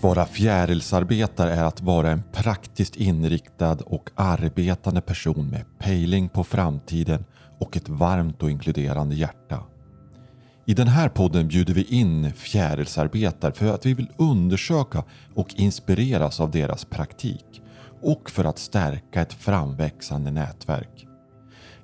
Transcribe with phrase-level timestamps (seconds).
[0.00, 6.44] Att vara fjärilsarbetare är att vara en praktiskt inriktad och arbetande person med pejling på
[6.44, 7.24] framtiden
[7.58, 9.62] och ett varmt och inkluderande hjärta.
[10.66, 15.04] I den här podden bjuder vi in fjärilsarbetare för att vi vill undersöka
[15.34, 17.62] och inspireras av deras praktik
[18.02, 21.06] och för att stärka ett framväxande nätverk.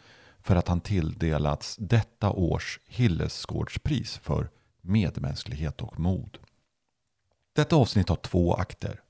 [0.40, 6.38] för att han tilldelats detta års Hillesgårdspris för medmänsklighet och mod.
[7.52, 9.03] Detta avsnitt har två akter.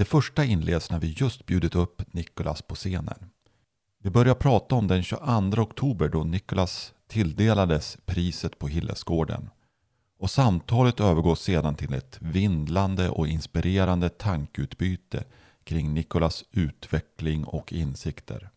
[0.00, 3.30] Det första inleds när vi just bjudit upp Nicolas på scenen.
[4.02, 9.50] Vi börjar prata om den 22 oktober då Nicolas tilldelades priset på Hillesgården.
[10.18, 15.24] Och samtalet övergår sedan till ett vindlande och inspirerande tankeutbyte
[15.64, 18.50] kring Nicolas utveckling och insikter.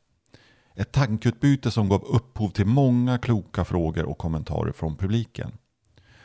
[0.75, 5.51] Ett tankeutbyte som gav upphov till många kloka frågor och kommentarer från publiken.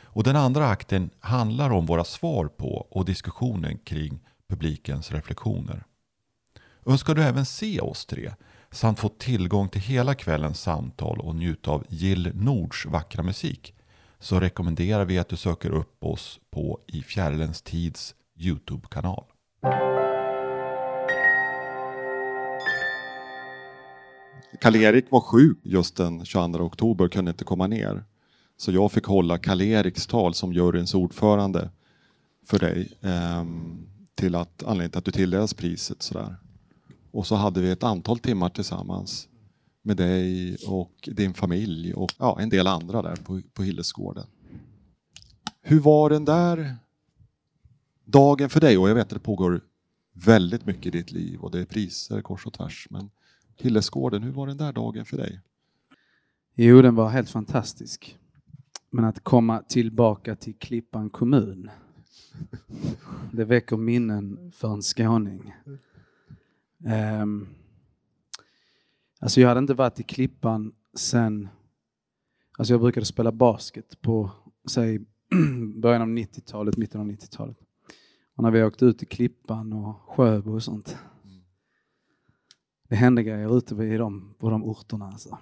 [0.03, 5.83] Och den andra akten handlar om våra svar på och diskussionen kring publikens reflektioner.
[6.85, 8.31] Önskar du även se oss tre
[8.71, 13.73] samt få tillgång till hela kvällens samtal och njuta av Jill Nords vackra musik
[14.19, 19.23] så rekommenderar vi att du söker upp oss på I fjärilens tids Youtube-kanal.
[24.61, 28.03] Karl-Erik var sjuk just den 22 oktober och kunde inte komma ner.
[28.57, 31.69] Så jag fick hålla Karl-Eriks tal som juryns ordförande
[32.45, 32.97] för dig.
[33.01, 33.87] Ehm,
[34.19, 36.01] till att, anledningen till att du tilldelades priset.
[36.01, 36.35] Sådär.
[37.11, 39.27] Och så hade vi ett antal timmar tillsammans
[39.81, 44.25] med dig och din familj och ja, en del andra där på, på Hillesgården.
[45.61, 46.75] Hur var den där
[48.05, 48.77] dagen för dig?
[48.77, 49.61] Och jag vet att det pågår
[50.13, 52.87] väldigt mycket i ditt liv och det är priser kors och tvärs.
[52.89, 53.09] Men
[53.57, 55.41] Hillesgården, hur var den där dagen för dig?
[56.55, 58.17] Jo, den var helt fantastisk.
[58.91, 61.69] Men att komma tillbaka till Klippan kommun,
[63.31, 65.53] det väcker minnen för en skåning.
[67.21, 67.47] Um,
[69.19, 71.49] alltså jag hade inte varit i Klippan sen...
[72.57, 74.31] Alltså jag brukade spela basket på,
[74.69, 74.99] säg,
[75.75, 77.57] början av 90-talet, mitten av 90-talet.
[78.35, 80.97] Och när vi åkte ut i Klippan och Sjöbo och sånt.
[82.89, 85.05] Det hände grejer ute i de, på de orterna.
[85.05, 85.37] Alltså.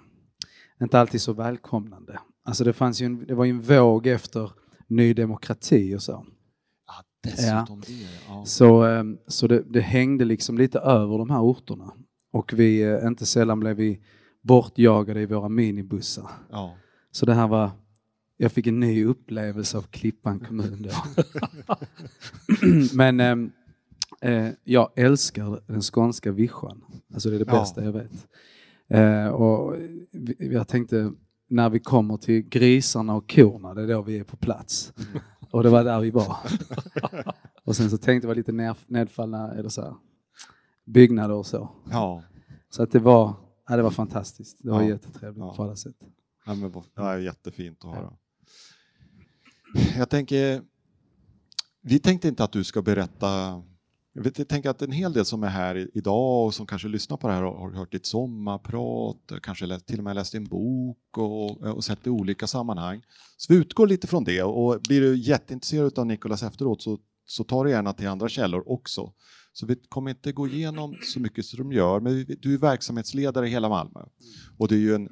[0.80, 2.20] Inte alltid så välkomnande.
[2.42, 4.52] Alltså det, fanns ju en, det var ju en våg efter
[4.86, 6.26] Ny Demokrati och så.
[7.22, 7.86] Ja, dessutom ja.
[7.86, 8.08] det.
[8.28, 8.44] Ja.
[8.44, 11.92] Så, ehm, så det, det, hängde liksom lite över de här orterna.
[12.32, 14.00] Och vi, eh, inte sällan blev vi
[14.42, 16.30] bortjagade i våra minibussar.
[16.50, 16.76] Ja.
[17.10, 17.70] Så det här var,
[18.36, 21.24] jag fick en ny upplevelse av Klippan kommun då.
[22.94, 23.50] Men ehm,
[24.20, 26.84] eh, jag älskar den skånska vischan.
[27.14, 28.26] Alltså det är det bästa jag vet.
[28.88, 29.76] Eh, och
[30.38, 31.12] jag tänkte,
[31.48, 34.92] när vi kommer till grisarna och korna, det är då vi är på plats.
[35.50, 36.36] Och det var där vi var.
[37.64, 39.94] och sen så tänkte jag lite ner, nedfallna eller så här,
[40.84, 41.70] byggnader och så.
[41.90, 42.22] Ja.
[42.70, 43.34] Så att det var,
[43.68, 44.58] ja, det var fantastiskt.
[44.62, 44.88] Det var Ja.
[44.88, 45.54] jättetrevligt Ja.
[45.56, 45.96] på alla sätt.
[46.46, 48.12] Ja, men, det är jättefint att höra.
[49.96, 50.62] Jag tänker,
[51.80, 53.62] vi tänkte inte att du ska berätta
[54.12, 56.66] jag, vet, jag tänker att en hel del som är här i- idag och som
[56.66, 60.04] kanske lyssnar på det här har, har hört ditt sommarprat, eh, kanske läst, till och
[60.04, 63.02] med läst din bok och, eh, och sett det i olika sammanhang.
[63.36, 67.44] Så vi utgår lite från det och blir du jätteintresserad av Nicolas efteråt så, så
[67.44, 69.12] ta det gärna till andra källor också.
[69.52, 73.46] Så vi kommer inte gå igenom så mycket som de gör, men du är verksamhetsledare
[73.46, 74.00] i hela Malmö.
[74.58, 75.08] Och det är ju en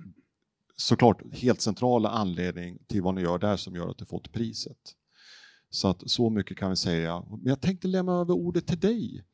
[0.76, 4.76] såklart helt centrala anledning till vad ni gör där som gör att du fått priset.
[5.70, 7.24] Så att så mycket kan vi säga.
[7.30, 9.24] Men jag tänkte lämna över ordet till dig,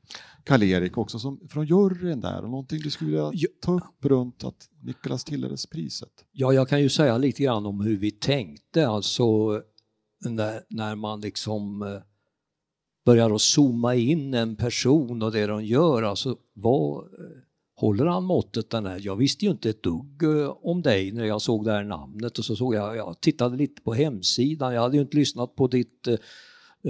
[0.45, 4.69] Karl-Erik, också som, från juryn där och någonting du skulle vilja ta upp runt att
[4.81, 6.25] Nikolas tilldelades priset.
[6.33, 9.25] Ja, jag kan ju säga lite grann om hur vi tänkte, alltså
[10.25, 12.01] när, när man liksom eh,
[13.05, 17.05] börjar att zooma in en person och det de gör, alltså vad
[17.83, 19.01] håller han måttet den här?
[19.03, 22.39] Jag visste ju inte ett dugg eh, om dig när jag såg det här namnet
[22.39, 25.67] och så såg jag, jag tittade lite på hemsidan, jag hade ju inte lyssnat på
[25.67, 26.15] ditt eh,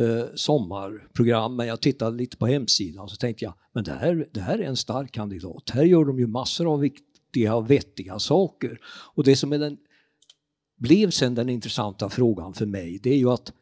[0.02, 4.28] eh sommarprogram men jag tittade lite på hemsidan och så tänkte jag, men det här,
[4.32, 8.18] det här är en stark kandidat, här gör de ju massor av viktiga och vettiga
[8.18, 8.80] saker.
[9.14, 9.76] Och det som är den,
[10.78, 13.52] blev sen den intressanta frågan för mig, det är ju att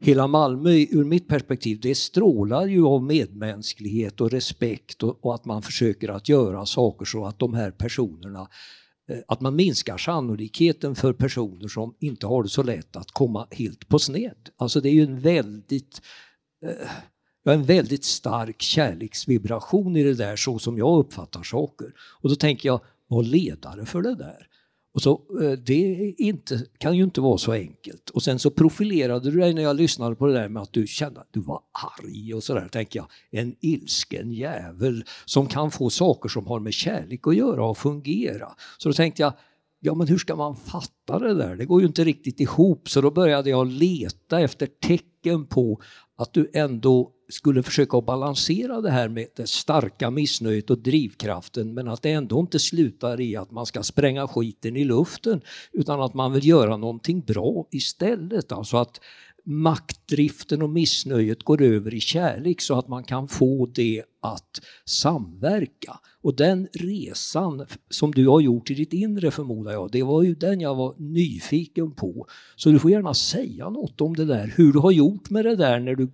[0.00, 5.44] hela Malmö ur mitt perspektiv, det strålar ju av medmänsklighet och respekt och, och, att
[5.44, 8.48] man försöker att göra saker så att de här personerna
[9.10, 13.46] eh, att man minskar sannolikheten för personer som inte har det så lätt att komma
[13.50, 14.50] helt på sned.
[14.56, 16.02] Alltså det är ju en väldigt
[16.66, 16.88] eh,
[17.52, 21.92] en väldigt stark kärleksvibration i det där så som jag uppfattar saker.
[22.22, 24.48] Och då tänker jag, var ledare för det där.
[24.96, 28.10] Och så, eh, det inte, kan ju inte vara så enkelt.
[28.10, 30.86] Och sen så profilerade du dig när jag lyssnade på det där med att du
[30.86, 31.60] kände att du var
[32.00, 33.08] arg och sådär, tänker jag.
[33.30, 38.48] En ilsken jävel som kan få saker som har med kärlek att göra och fungera.
[38.78, 39.32] Så då tänkte jag,
[39.80, 41.56] ja men hur ska man fatta det där?
[41.56, 42.88] Det går ju inte riktigt ihop.
[42.88, 45.80] Så då började jag leta efter tecken på
[46.16, 51.88] att du ändå skulle försöka balansera det här med det starka missnöjet och drivkraften men
[51.88, 55.40] att det ändå inte slutar i att man ska spränga skiten i luften
[55.72, 58.52] utan att man vill göra någonting bra istället.
[58.52, 59.00] Alltså att
[59.44, 66.00] maktdriften och missnöjet går över i kärlek så att man kan få det att samverka.
[66.26, 70.34] Och den resan som du har gjort i ditt inre förmodar jag, det var ju
[70.34, 72.26] den jag var nyfiken på.
[72.56, 75.56] Så du får gärna säga något om det där, hur du har gjort med det
[75.56, 76.08] där när du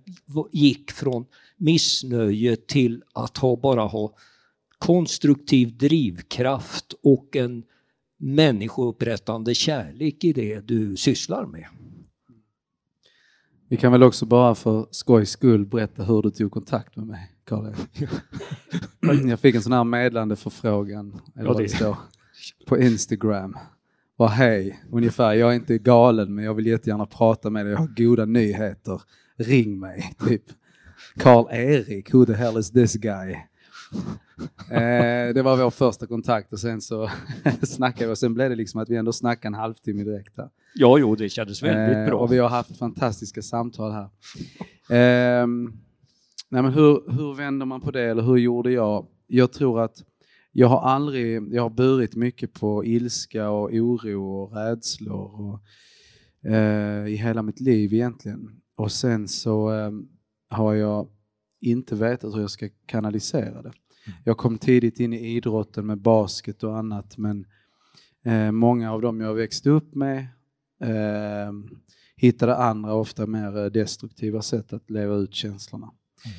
[0.51, 1.25] gick från
[1.57, 4.15] missnöje till att ha, bara ha
[4.77, 7.63] konstruktiv drivkraft och en
[8.17, 11.65] människoupprättande kärlek i det du sysslar med.
[13.69, 17.32] Vi kan väl också bara för skojs skull berätta hur du tog kontakt med mig,
[17.45, 17.73] karl
[19.29, 21.97] Jag fick en sån här medlande förfrågan, eller vad det står,
[22.67, 23.57] på Instagram.
[24.17, 27.79] Och hej, ungefär, jag är inte galen men jag vill jättegärna prata med dig, jag
[27.79, 29.01] har goda nyheter,
[29.37, 30.43] ring mig, typ.
[31.15, 33.35] Karl-Erik, who the hell is this guy?
[34.69, 37.09] Eh, det var vår första kontakt och sen så
[37.61, 40.37] snackade vi och sen blev det liksom att vi ändå snackade en halvtimme direkt.
[40.37, 40.49] Här.
[40.75, 42.19] Ja, jo, det kändes väldigt eh, bra.
[42.19, 44.09] Och vi har haft fantastiska samtal här.
[45.41, 45.47] Eh,
[46.53, 49.07] nej, men hur, hur vänder man på det eller hur gjorde jag?
[49.27, 50.03] Jag tror att
[50.51, 55.59] jag har aldrig, jag har burit mycket på ilska och oro och rädslor och,
[56.51, 58.61] eh, i hela mitt liv egentligen.
[58.75, 60.07] Och sen så ehm,
[60.49, 61.07] har jag
[61.61, 63.73] inte vetat hur jag ska kanalisera det.
[64.23, 67.45] Jag kom tidigt in i idrotten med basket och annat men
[68.25, 70.17] eh, många av dem jag växte upp med
[70.81, 71.53] eh,
[72.15, 75.91] hittade andra, ofta mer destruktiva sätt att leva ut känslorna.
[76.25, 76.37] Mm.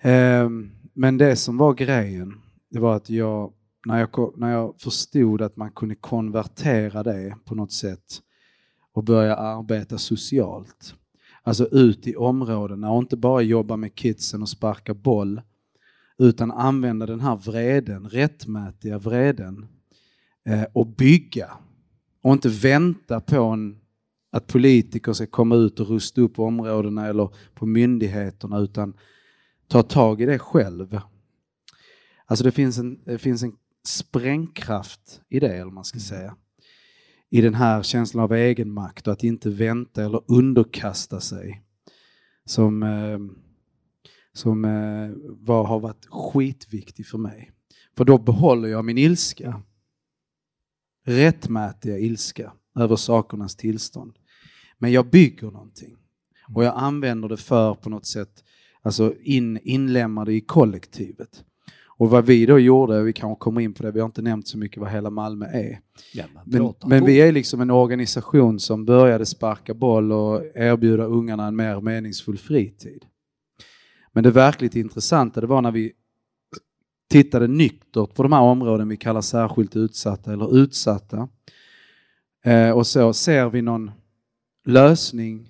[0.00, 3.52] Eh, men det som var grejen, det var att jag
[3.86, 8.22] när, jag, när jag förstod att man kunde konvertera det på något sätt
[8.92, 10.94] och börja arbeta socialt,
[11.42, 15.40] alltså ut i områdena och inte bara jobba med kidsen och sparka boll,
[16.18, 19.66] utan använda den här vreden, rättmätiga vreden
[20.44, 21.50] eh, och bygga.
[22.22, 23.80] Och inte vänta på en,
[24.30, 28.94] att politiker ska komma ut och rusta upp områdena eller på myndigheterna utan
[29.68, 31.00] ta tag i det själv.
[32.26, 33.56] Alltså det finns en, det finns en
[33.86, 36.36] sprängkraft i det, eller man ska säga.
[37.30, 41.62] I den här känslan av egenmakt och att inte vänta eller underkasta sig.
[42.44, 43.18] Som eh,
[44.36, 45.10] som eh,
[45.46, 47.52] var, har varit skitviktig för mig.
[47.96, 49.62] För då behåller jag min ilska.
[51.04, 54.12] Rättmätiga ilska över sakernas tillstånd.
[54.78, 55.96] Men jag bygger någonting.
[56.54, 58.44] Och jag använder det för på något sätt,
[58.82, 61.44] alltså in, inlämnar det i kollektivet.
[61.98, 64.48] Och vad vi då gjorde, vi kanske kommer in på det, vi har inte nämnt
[64.48, 65.80] så mycket vad hela Malmö är.
[66.14, 71.46] Ja, men, men vi är liksom en organisation som började sparka boll och erbjuda ungarna
[71.46, 73.04] en mer meningsfull fritid.
[74.12, 75.92] Men det verkligt intressanta det var när vi
[77.10, 81.28] tittade nyktert på de här områden vi kallar särskilt utsatta eller utsatta.
[82.46, 83.90] Eh, och så ser vi någon
[84.64, 85.48] lösning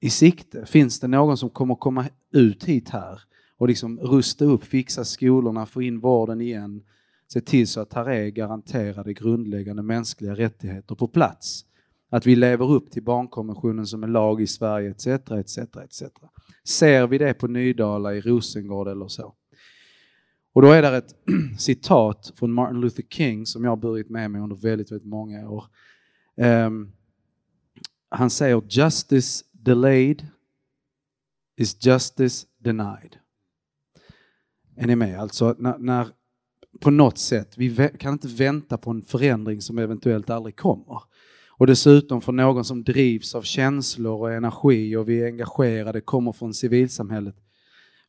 [0.00, 0.66] i sikte.
[0.66, 3.20] Finns det någon som kommer komma ut hit här
[3.56, 6.82] och liksom rusta upp, fixa skolorna, få in vården igen,
[7.32, 11.64] se till så att här är garanterade grundläggande mänskliga rättigheter på plats.
[12.10, 15.06] Att vi lever upp till barnkonventionen som är lag i Sverige etc.
[15.06, 16.02] etc, etc.
[16.68, 19.34] Ser vi det på Nydala, i Rosengård eller så?
[20.52, 21.14] Och då är det ett
[21.58, 25.48] citat från Martin Luther King som jag har burit med mig under väldigt, väldigt många
[25.48, 25.64] år.
[26.36, 26.92] Um,
[28.08, 30.26] han säger justice delayed
[31.56, 33.16] is justice denied.
[34.76, 35.20] Är ni med?
[35.20, 36.08] Alltså när, när
[36.80, 41.02] på något sätt, vi kan inte vänta på en förändring som eventuellt aldrig kommer.
[41.56, 46.32] Och dessutom för någon som drivs av känslor och energi och vi är engagerade, kommer
[46.32, 47.36] från civilsamhället.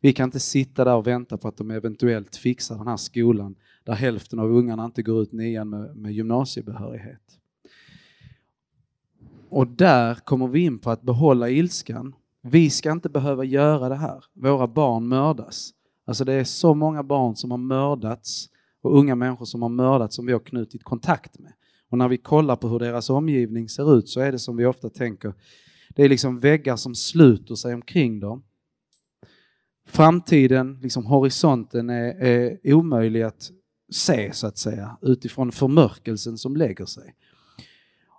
[0.02, 3.56] Vi kan inte sitta där och vänta på att de eventuellt fixar den här skolan
[3.84, 7.22] där hälften av ungarna inte går ut nian med, med gymnasiebehörighet.
[9.56, 12.16] Och där kommer vi in på att behålla ilskan.
[12.42, 14.24] Vi ska inte behöva göra det här.
[14.34, 15.72] Våra barn mördas.
[16.06, 18.50] Alltså det är så många barn som har mördats
[18.82, 21.54] och unga människor som har mördats som vi har knutit kontakt med.
[21.90, 24.66] Och när vi kollar på hur deras omgivning ser ut så är det som vi
[24.66, 25.34] ofta tänker,
[25.90, 28.44] det är liksom väggar som sluter sig omkring dem.
[29.88, 33.52] Framtiden, liksom horisonten är, är omöjlig att
[33.92, 37.16] se så att säga utifrån förmörkelsen som lägger sig.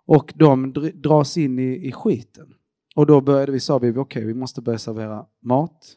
[0.07, 2.55] Och de dras in i, i skiten.
[2.97, 5.97] Och då började vi, sa vi, okej okay, vi måste börja servera mat.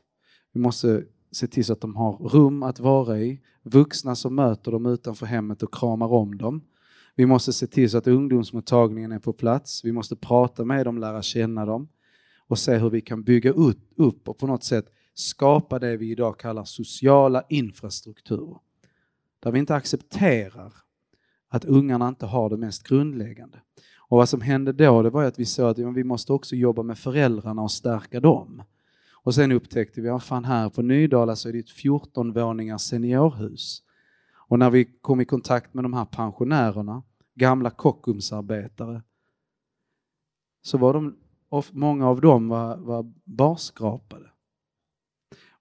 [0.54, 3.42] Vi måste se till så att de har rum att vara i.
[3.64, 6.62] Vuxna som möter dem utanför hemmet och kramar om dem.
[7.16, 9.86] Vi måste se till så att ungdomsmottagningen är på plats.
[9.86, 11.88] Vi måste prata med dem, lära känna dem
[12.48, 16.40] och se hur vi kan bygga upp och på något sätt skapa det vi idag
[16.40, 18.58] kallar sociala infrastrukturer.
[19.40, 20.74] Där vi inte accepterar
[21.50, 23.62] att ungarna inte har det mest grundläggande.
[24.10, 26.84] Och vad som hände då, det var att vi såg att vi måste också jobba
[26.84, 28.64] med föräldrarna och stärka dem.
[29.12, 32.78] Och sen upptäckte vi, ja fan här på Nydala så är det ett 14 våningar
[32.78, 33.84] seniorhus.
[34.34, 37.04] Och när vi kom i kontakt med de här pensionärerna,
[37.36, 39.04] gamla Kockumsarbetare,
[40.62, 41.16] så var de,
[41.72, 44.30] många av dem var, var barskrapade.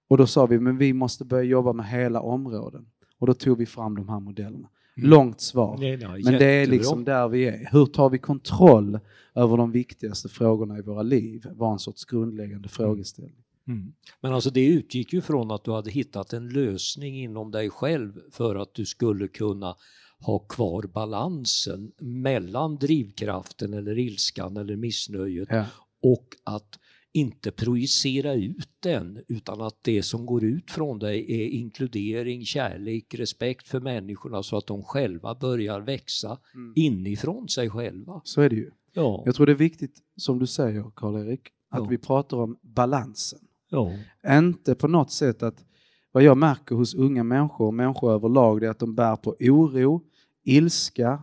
[0.08, 2.90] Och då sa vi, men vi måste börja jobba med hela områden.
[3.18, 4.68] Och då tog vi fram de här modellerna.
[4.98, 5.10] Mm.
[5.10, 5.76] Långt svar.
[5.80, 7.68] Nej, nej, men det är liksom där vi är.
[7.72, 8.98] Hur tar vi kontroll
[9.34, 11.46] över de viktigaste frågorna i våra liv?
[11.52, 13.44] var en sorts grundläggande frågeställning.
[13.68, 13.92] Mm.
[14.20, 18.20] Men alltså det utgick ju från att du hade hittat en lösning inom dig själv
[18.30, 19.76] för att du skulle kunna
[20.20, 25.64] ha kvar balansen mellan drivkraften eller ilskan eller missnöjet ja.
[26.02, 26.78] och att
[27.18, 33.14] inte projicera ut den utan att det som går ut från dig är inkludering, kärlek,
[33.14, 36.72] respekt för människorna så att de själva börjar växa mm.
[36.76, 38.20] inifrån sig själva.
[38.24, 38.70] Så är det ju.
[38.92, 39.22] Ja.
[39.26, 41.84] Jag tror det är viktigt, som du säger Karl-Erik, att ja.
[41.84, 43.38] vi pratar om balansen.
[43.70, 43.92] Ja.
[44.28, 45.64] Inte på något sätt att,
[46.12, 49.36] vad jag märker hos unga människor och människor överlag, det är att de bär på
[49.40, 50.02] oro,
[50.44, 51.22] ilska,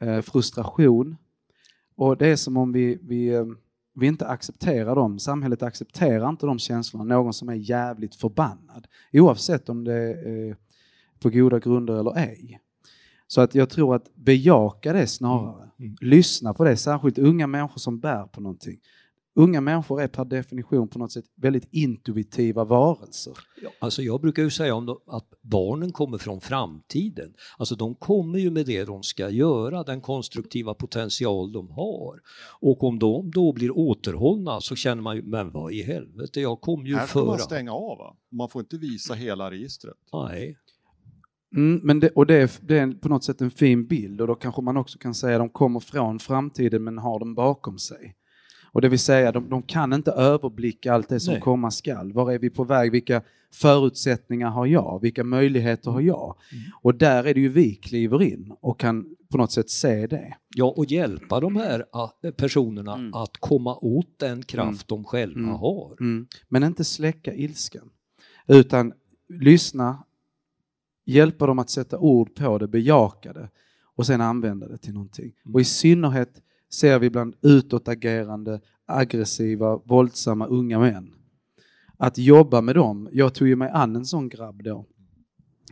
[0.00, 1.16] eh, frustration.
[1.96, 3.46] Och det är som om vi, vi, eh,
[3.96, 5.18] vi inte accepterar dem.
[5.18, 7.04] Samhället accepterar inte de känslorna.
[7.04, 8.86] Någon som är jävligt förbannad.
[9.12, 10.56] Oavsett om det är
[11.20, 12.60] på goda grunder eller ej.
[13.26, 15.62] Så att jag tror att bejaka det snarare.
[15.62, 15.70] Mm.
[15.78, 15.96] Mm.
[16.00, 18.78] Lyssna på det, särskilt unga människor som bär på någonting.
[19.38, 23.34] Unga människor är per definition på något sätt väldigt intuitiva varelser.
[23.62, 27.34] Ja, alltså jag brukar ju säga om att barnen kommer från framtiden.
[27.58, 32.20] Alltså de kommer ju med det de ska göra, den konstruktiva potential de har.
[32.60, 36.60] Och om de då blir återhållna så känner man ju, men vad i helvete, jag
[36.60, 37.00] kom ju föra.
[37.00, 38.16] Här får man stänga av va?
[38.30, 39.96] Man får inte visa hela registret.
[40.12, 40.56] Nej.
[41.56, 44.26] Mm, men det, och det är, det är på något sätt en fin bild och
[44.26, 47.78] då kanske man också kan säga att de kommer från framtiden men har den bakom
[47.78, 48.15] sig.
[48.76, 51.40] Och det vill säga, de, de kan inte överblicka allt det som Nej.
[51.40, 52.12] komma skall.
[52.12, 52.92] Var är vi på väg?
[52.92, 54.98] Vilka förutsättningar har jag?
[55.02, 56.36] Vilka möjligheter har jag?
[56.52, 56.64] Mm.
[56.82, 60.36] Och där är det ju vi kliver in och kan på något sätt se det.
[60.54, 61.84] Ja, och hjälpa de här
[62.22, 63.14] äh, personerna mm.
[63.14, 65.02] att komma åt den kraft mm.
[65.02, 65.54] de själva mm.
[65.54, 65.96] har.
[66.00, 66.26] Mm.
[66.48, 67.90] Men inte släcka ilskan,
[68.46, 68.92] utan
[69.28, 70.04] lyssna,
[71.04, 73.50] hjälpa dem att sätta ord på det, bejaka det
[73.94, 75.32] och sen använda det till någonting.
[75.44, 75.54] Mm.
[75.54, 81.12] Och i synnerhet ser vi bland utåtagerande, aggressiva, våldsamma unga män.
[81.96, 84.86] Att jobba med dem, jag tog ju mig an en sån grabb då,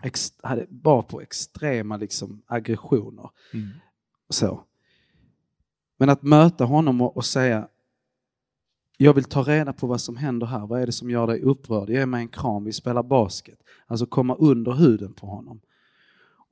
[0.05, 3.31] Ex, hade, bara på extrema liksom, aggressioner.
[3.53, 3.69] Mm.
[4.29, 4.65] Så.
[5.97, 7.69] Men att möta honom och, och, säga,
[8.97, 11.41] jag vill ta reda på vad som händer här, vad är det som gör dig
[11.41, 11.91] upprörd?
[11.91, 13.59] Ge mig en kram, vi spelar basket.
[13.87, 15.61] Alltså komma under huden på honom.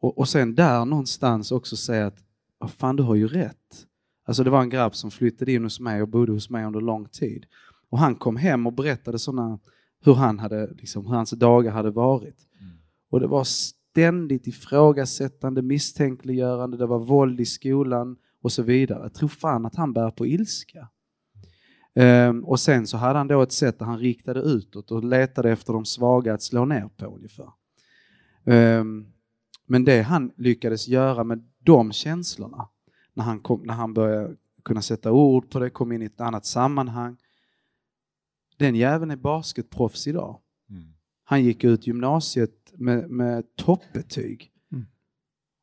[0.01, 2.25] Och, och sen där någonstans också säga att,
[2.71, 3.87] fan du har ju rätt.
[4.25, 6.81] Alltså det var en grabb som flyttade in hos mig och bodde hos mig under
[6.81, 7.47] lång tid.
[7.91, 9.59] Och han kom hem och berättade sådana
[10.05, 12.37] hur, han hade, liksom, hur hans dagar hade varit.
[13.11, 19.03] Och det var ständigt ifrågasättande, misstänkliggörande, det var våld i skolan och så vidare.
[19.03, 20.89] Jag tror fan att han bär på ilska.
[21.95, 25.51] Um, och sen så hade han då ett sätt där han riktade utåt och letade
[25.51, 27.51] efter de svaga att slå ner på ungefär.
[28.45, 29.07] Um,
[29.67, 32.69] men det han lyckades göra med de känslorna,
[33.15, 36.21] när han, kom, när han började kunna sätta ord på det, kom in i ett
[36.21, 37.17] annat sammanhang.
[38.59, 40.41] Den jäveln är basketproffs idag.
[40.71, 40.83] Mm.
[41.25, 44.53] Han gick ut gymnasiet med, med toppbetyg.
[44.73, 44.87] Mm.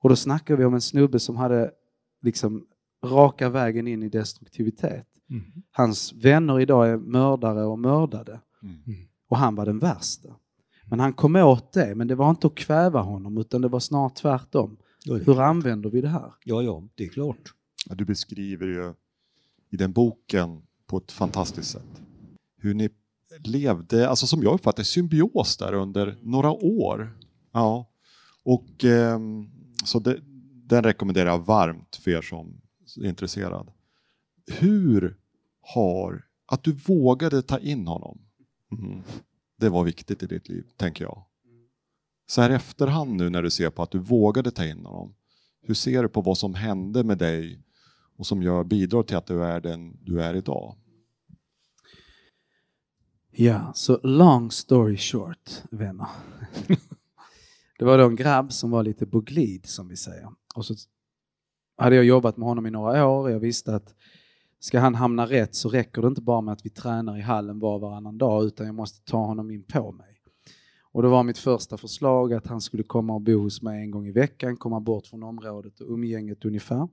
[0.01, 1.71] Och då snackar vi om en snubbe som hade
[2.21, 2.65] liksom
[3.05, 5.07] raka vägen in i destruktivitet.
[5.29, 5.43] Mm.
[5.71, 8.41] Hans vänner idag är mördare och mördade.
[8.63, 9.07] Mm.
[9.29, 10.35] Och han var den värsta.
[10.85, 13.79] Men han kom åt det, men det var inte att kväva honom utan det var
[13.79, 14.77] snart tvärtom.
[15.05, 15.37] Ja, Hur klart.
[15.37, 16.33] använder vi det här?
[16.43, 17.53] ja, ja, det är klart.
[17.89, 18.93] Ja, du beskriver ju
[19.69, 22.01] i den boken på ett fantastiskt sätt
[22.61, 22.89] hur ni
[23.43, 27.17] levde, alltså som jag uppfattar symbios där under några år.
[27.51, 27.89] Ja.
[28.43, 29.49] Och ehm,
[29.85, 30.19] så det,
[30.65, 32.61] den rekommenderar jag varmt för er som
[33.01, 33.71] är intresserad.
[34.51, 35.17] Hur
[35.61, 38.21] har, att du vågade ta in honom,
[38.71, 39.01] mm,
[39.57, 41.23] det var viktigt i ditt liv, tänker jag.
[42.29, 45.15] Så här i efterhand nu när du ser på att du vågade ta in honom,
[45.61, 47.63] hur ser du på vad som hände med dig
[48.17, 50.75] och som gör, bidrar till att du är den du är idag?
[53.31, 56.07] Ja, så long story short, vänner.
[57.79, 60.29] det var då en grabb som var lite på glid, som vi säger.
[60.55, 60.75] Och så
[61.77, 63.95] hade jag jobbat med honom i några år och jag visste att
[64.59, 67.59] ska han hamna rätt så räcker det inte bara med att vi tränar i hallen
[67.59, 70.08] var och varannan dag utan jag måste ta honom in på mig.
[70.91, 73.91] Och det var mitt första förslag att han skulle komma och bo hos mig en
[73.91, 76.87] gång i veckan, komma bort från området och umgänget ungefär.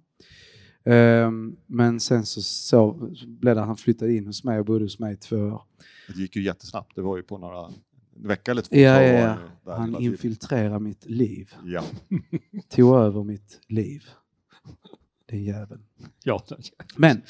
[0.85, 2.93] Ehm, Men sen så, så
[3.27, 5.63] blev det att han flyttade in hos mig och bodde hos mig i två år.
[6.09, 7.71] Det gick ju jättesnabbt, det var ju på några
[8.17, 8.77] vecka eller två.
[8.77, 9.77] Ja, ja, ja.
[9.77, 11.55] Han infiltrerar mitt liv.
[11.65, 11.85] Ja,
[12.69, 14.03] Tog över mitt liv.
[15.31, 15.83] Den jäveln.
[16.25, 16.43] Ja,
[16.97, 17.23] Men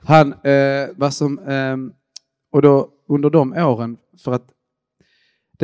[0.00, 1.92] han, eh, vad som, ehm,
[2.50, 4.53] och då under de åren, för att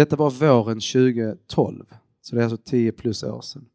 [0.01, 1.85] detta var våren 2012,
[2.21, 3.69] så det är alltså 10 plus år sedan.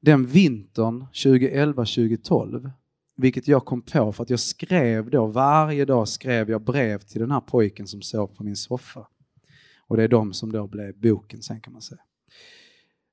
[0.00, 2.70] Den vintern 2011-2012,
[3.16, 7.20] vilket jag kom på för att jag skrev då, varje dag skrev jag brev till
[7.20, 9.06] den här pojken som sov på min soffa.
[9.78, 12.02] Och det är de som då blev boken sen kan man säga.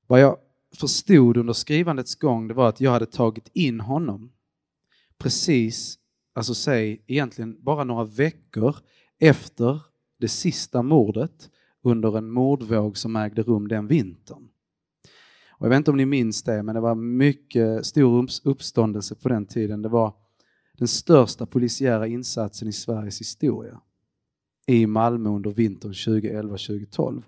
[0.06, 0.38] Vad jag
[0.76, 4.32] förstod under skrivandets gång det var att jag hade tagit in honom
[5.18, 5.98] precis,
[6.34, 8.76] alltså säg egentligen bara några veckor
[9.18, 9.80] efter
[10.20, 11.50] det sista mordet
[11.82, 14.48] under en mordvåg som ägde rum den vintern.
[15.50, 19.28] Och jag vet inte om ni minns det, men det var mycket stor uppståndelse på
[19.28, 19.82] den tiden.
[19.82, 20.14] Det var
[20.78, 23.80] den största polisiära insatsen i Sveriges historia
[24.66, 27.22] i Malmö under vintern 2011-2012.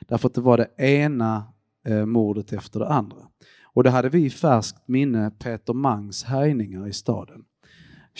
[0.00, 1.44] Därför att det var det ena
[1.86, 3.28] eh, mordet efter det andra.
[3.62, 7.44] Och det hade vi i färskt minne Peter Mangs härjningar i staden.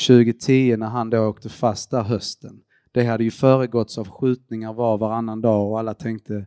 [0.06, 2.60] 2010 när han då åkte fast där hösten.
[2.92, 6.46] Det hade ju föregåtts av skjutningar var och varannan dag och alla tänkte,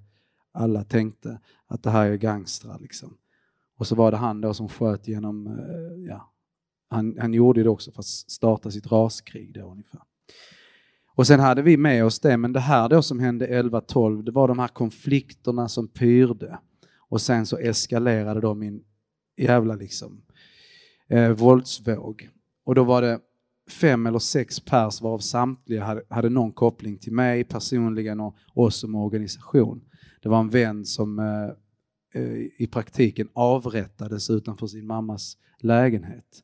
[0.52, 3.18] alla tänkte att det här är gangstrar liksom.
[3.78, 6.34] Och så var det han då som sköt genom, eh, ja,
[6.90, 10.02] han, han gjorde det också för att starta sitt raskrig då ungefär.
[11.16, 14.32] Och sen hade vi med oss det, men det här då som hände 11-12, det
[14.32, 16.60] var de här konflikterna som pyrde.
[16.98, 18.84] Och sen så eskalerade de i en
[19.38, 20.22] jävla liksom
[21.08, 22.30] eh, våldsvåg.
[22.66, 23.20] Och då var det
[23.70, 28.80] fem eller sex pers varav samtliga hade, hade någon koppling till mig personligen och oss
[28.80, 29.82] som organisation.
[30.22, 36.44] Det var en vän som eh, eh, i praktiken avrättades utanför sin mammas lägenhet.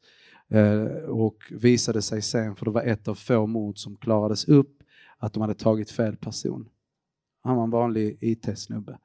[0.50, 4.84] Eh, och visade sig sen, för det var ett av få mord som klarades upp,
[5.18, 6.70] att de hade tagit fel person.
[7.44, 8.98] Han var en vanlig IT-snubbe.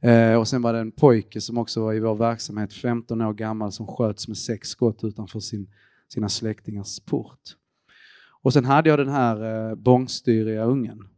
[0.00, 3.34] Eh, och sen var det en pojke som också var i vår verksamhet, 15 år
[3.34, 5.70] gammal, som sköts med sex skott utanför sin,
[6.12, 7.40] sina släktingars port.
[8.42, 11.08] Och sen hade jag den här eh, bångstyriga ungen.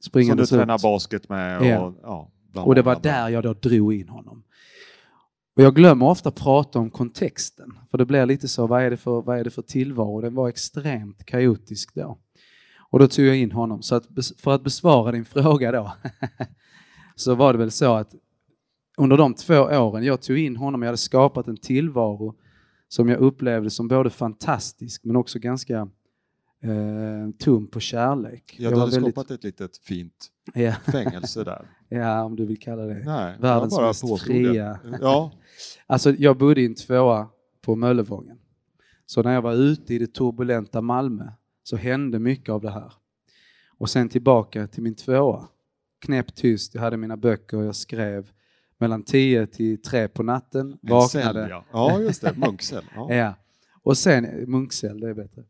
[0.00, 0.82] som du tränar ut.
[0.82, 1.58] basket med.
[1.58, 2.30] Och, Ja.
[2.54, 2.62] ja.
[2.62, 4.42] Och det var där jag då drog in honom.
[5.56, 8.96] Och jag glömmer ofta prata om kontexten, för det blir lite så, vad är det
[8.96, 10.20] för, vad är det för tillvaro?
[10.20, 12.18] Den var extremt kaotisk då.
[12.90, 13.82] Och då tog jag in honom.
[13.82, 14.04] Så att,
[14.38, 15.92] för att besvara din fråga då,
[17.16, 18.14] så var det väl så att
[18.96, 22.34] under de två åren jag tog in honom, jag hade skapat en tillvaro
[22.92, 25.88] som jag upplevde som både fantastisk men också ganska
[26.62, 28.56] eh, tom på kärlek.
[28.58, 31.66] Ja, Jag du hade väldigt- skapat ett litet fint ja, fängelse där.
[31.88, 32.94] ja, om du vill kalla det.
[33.04, 34.80] Nej, Världens bara mest fria.
[34.84, 34.98] Det.
[35.00, 35.32] Ja,
[35.86, 37.28] Alltså jag bodde i en tvåa
[37.60, 38.38] på Möllevången.
[39.06, 41.24] Så när jag var ute i det turbulenta Malmö
[41.62, 42.92] så hände mycket av det här.
[43.78, 45.48] Och sen tillbaka till min tvåa.
[45.98, 48.30] Knäpptyst, jag hade mina böcker och jag skrev
[48.82, 50.72] mellan 10 till 3 på natten.
[50.72, 51.32] En Vaknade.
[51.32, 51.64] cell, ja.
[51.72, 52.34] ja, just det.
[52.36, 52.84] Munkcell.
[52.94, 53.14] Ja.
[53.14, 53.34] Ja.
[53.82, 55.42] Och sen, munkcell, det är bättre.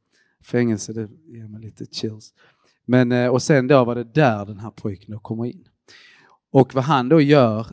[0.45, 2.35] Fängelse, det ger mig lite chills.
[2.85, 5.65] Men, eh, och sen då var det där den här pojken då kommer in.
[6.53, 7.67] Och vad han då gör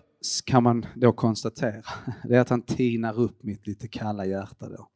[0.46, 1.84] kan man då konstatera,
[2.24, 4.90] det är att han tinar upp mitt lite kalla hjärta då.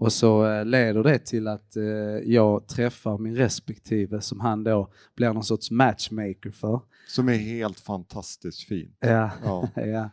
[0.00, 1.84] Och så eh, leder det till att eh,
[2.24, 6.80] jag träffar min respektive som han då blir någon sorts matchmaker för.
[7.08, 8.94] Som är helt fantastiskt fin.
[9.00, 9.68] Ja, Ja.
[9.82, 10.10] ja.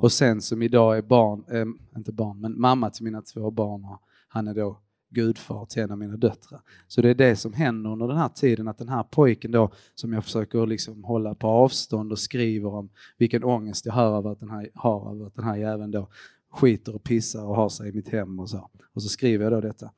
[0.00, 1.66] Och sen som idag är barn, eh,
[1.96, 4.78] inte barn, men mamma till mina två barn och han är då
[5.10, 6.60] gudfar till en av mina döttrar.
[6.88, 9.70] Så det är det som händer under den här tiden, att den här pojken då
[9.94, 12.88] som jag försöker liksom hålla på avstånd och skriver om
[13.18, 16.08] vilken ångest jag har över att den här, har över att den här jäveln då
[16.50, 18.70] skiter och pissar och har sig i mitt hem och så.
[18.92, 19.90] Och så skriver jag då detta.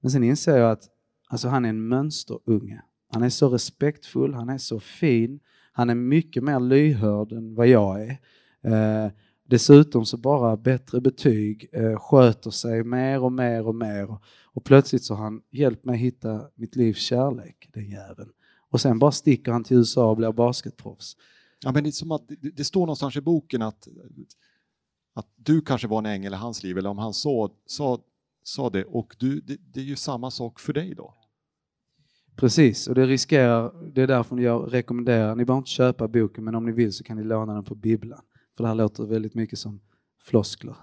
[0.00, 0.88] Men sen inser jag att
[1.28, 2.82] alltså han är en mönsterunge.
[3.12, 5.40] Han är så respektfull, han är så fin,
[5.72, 8.18] han är mycket mer lyhörd än vad jag är.
[8.62, 9.10] Eh,
[9.48, 14.10] dessutom så bara bättre betyg, eh, sköter sig mer och mer och mer.
[14.10, 18.30] Och, och plötsligt så har han hjälpt mig hitta mitt livs kärlek, den jäveln.
[18.70, 21.16] Och sen bara sticker han till USA och blir basketproffs.
[21.64, 23.88] Ja, men det, är som att, det, det står någonstans i boken att,
[25.16, 27.98] att du kanske var en ängel i hans liv, eller om han sa, sa,
[28.42, 31.14] sa det, och du, det, det är ju samma sak för dig då.
[32.36, 36.54] Precis, och det riskerar, det är därför jag rekommenderar, ni behöver inte köpa boken men
[36.54, 38.20] om ni vill så kan ni låna den på bibblan.
[38.56, 39.80] För det här låter väldigt mycket som
[40.20, 40.76] floskler.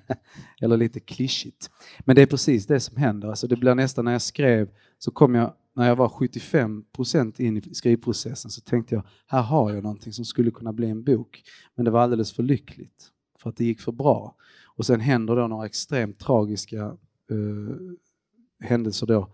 [0.60, 1.70] Eller lite klyschigt.
[2.00, 3.28] Men det är precis det som händer.
[3.28, 7.40] Alltså det blir nästan när jag skrev så kom jag, när jag var 75 procent
[7.40, 11.04] in i skrivprocessen så tänkte jag, här har jag någonting som skulle kunna bli en
[11.04, 11.42] bok.
[11.74, 13.10] Men det var alldeles för lyckligt.
[13.42, 14.34] För att det gick för bra.
[14.64, 16.84] Och sen händer då några extremt tragiska
[17.30, 17.76] eh,
[18.60, 19.32] händelser då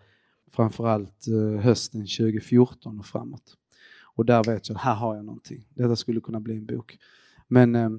[0.51, 3.57] framförallt eh, hösten 2014 och framåt.
[4.17, 5.69] Och där vet jag, här har jag någonting.
[5.75, 6.99] Detta skulle kunna bli en bok.
[7.49, 7.91] Men, eh,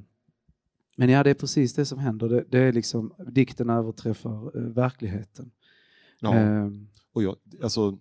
[0.95, 2.29] men ja, det är precis det som händer.
[2.29, 5.51] Det, det är liksom, dikten överträffar eh, verkligheten.
[6.19, 6.35] Ja.
[6.35, 6.69] Eh,
[7.13, 7.97] Och jag, alltså,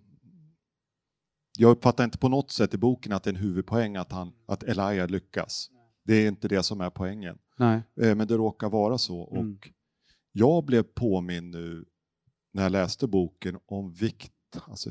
[1.57, 4.31] jag uppfattar inte på något sätt i boken att det är en huvudpoäng att, han,
[4.45, 5.69] att Elijah lyckas.
[6.03, 7.37] Det är inte det som är poängen.
[7.57, 9.29] Nej, Eh, Men det råkar vara så.
[9.31, 9.51] Mm.
[9.53, 9.69] Och
[10.31, 11.85] jag blev påminn nu
[12.51, 14.33] när jag läste boken om vikt.
[14.67, 14.89] Alltså,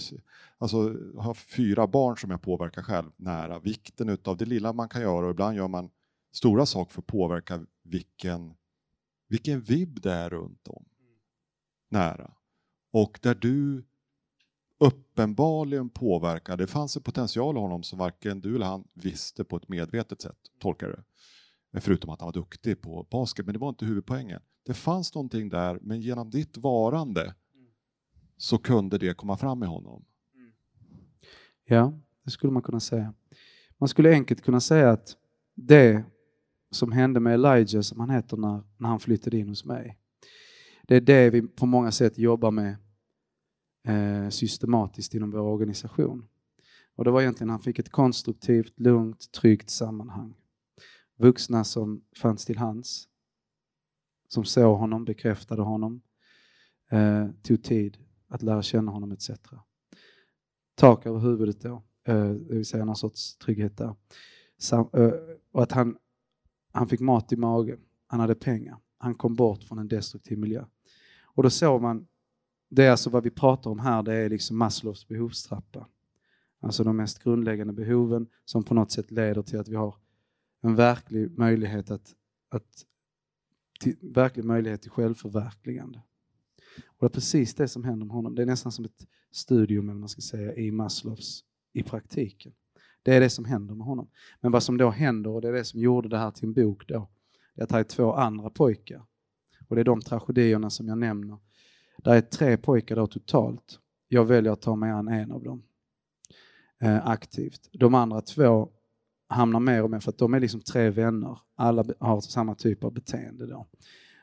[0.58, 0.76] alltså
[1.14, 3.58] jag har fyra barn som jag påverkar själv nära.
[3.58, 5.90] Vikten utav det lilla man kan göra och ibland gör man
[6.32, 8.54] stora saker för att påverka vilken,
[9.28, 10.84] vilken vibb det är runt om.
[11.90, 12.32] Nära.
[12.92, 13.84] Och där du
[14.78, 19.56] uppenbarligen påverkar, det fanns en potential i honom som varken du eller han visste på
[19.56, 21.04] ett medvetet sätt, tolkar det.
[21.80, 24.40] Förutom att han var duktig på basket, men det var inte huvudpoängen.
[24.66, 27.34] Det fanns någonting där, men genom ditt varande
[28.36, 30.04] så kunde det komma fram i honom.
[30.34, 30.52] Mm.
[31.64, 33.14] ja, det skulle man kunna säga.
[33.78, 35.16] Man skulle enkelt kunna säga att
[35.54, 36.04] det
[36.70, 39.98] som hände med Elijah, som han heter när, när han flyttade in hos mig,
[40.82, 42.76] det är det vi på många sätt jobbar med
[43.86, 46.28] eh, systematiskt inom vår organisation.
[46.96, 50.34] Och det var egentligen han fick ett konstruktivt, lugnt, tryggt sammanhang.
[51.16, 53.08] Vuxna som fanns till hands,
[54.28, 56.00] som såg honom, bekräftade honom,
[56.90, 57.98] eh, tog tid
[58.28, 59.30] att lära känna honom etc.
[60.74, 63.94] Tak över huvudet då, eh, det vill säga någon sorts trygghet där.
[64.58, 65.12] Sam, eh,
[65.52, 65.96] och att han,
[66.72, 70.64] han fick mat i magen, han hade pengar, han kom bort från en destruktiv miljö.
[71.22, 72.06] Och då såg man,
[72.68, 75.88] det är alltså vad vi pratar om här, det är liksom Maslows behovstrappa.
[76.60, 79.94] Alltså de mest grundläggande behoven som på något sätt leder till att vi har
[80.60, 82.14] en verklig möjlighet att,
[82.48, 82.86] att
[83.80, 86.02] till, verklig möjlighet till självförverkligande.
[86.86, 88.34] Och det är precis det som händer med honom.
[88.34, 92.52] Det är nästan som ett studium, eller man ska säga, i Maslows i praktiken.
[93.02, 94.08] Det är det som händer med honom.
[94.40, 96.52] Men vad som då händer, och det är det som gjorde det här till en
[96.52, 97.08] bok då,
[97.54, 99.02] det är att det är två andra pojkar.
[99.68, 101.38] Och det är de tragedierna som jag nämner.
[101.98, 103.80] Det är tre pojkar då totalt.
[104.08, 105.62] Jag väljer att ta mig an en av dem
[106.82, 107.68] eh, aktivt.
[107.72, 108.70] De andra två
[109.28, 111.38] hamnar mer och mer, för att de är liksom tre vänner.
[111.54, 113.66] Alla har samma typ av beteende då.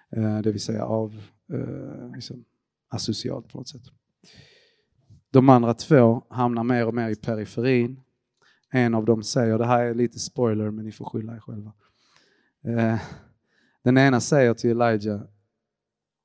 [0.09, 1.21] Eh, det vill säga av
[1.53, 2.45] eh, liksom,
[2.89, 3.83] asocialt på något sätt.
[5.31, 7.99] De andra två hamnar mer och mer i periferin.
[8.71, 11.73] En av dem säger, det här är lite spoiler men ni får skylla er själva.
[12.63, 12.99] Eh,
[13.81, 15.21] den ena säger till Elijah,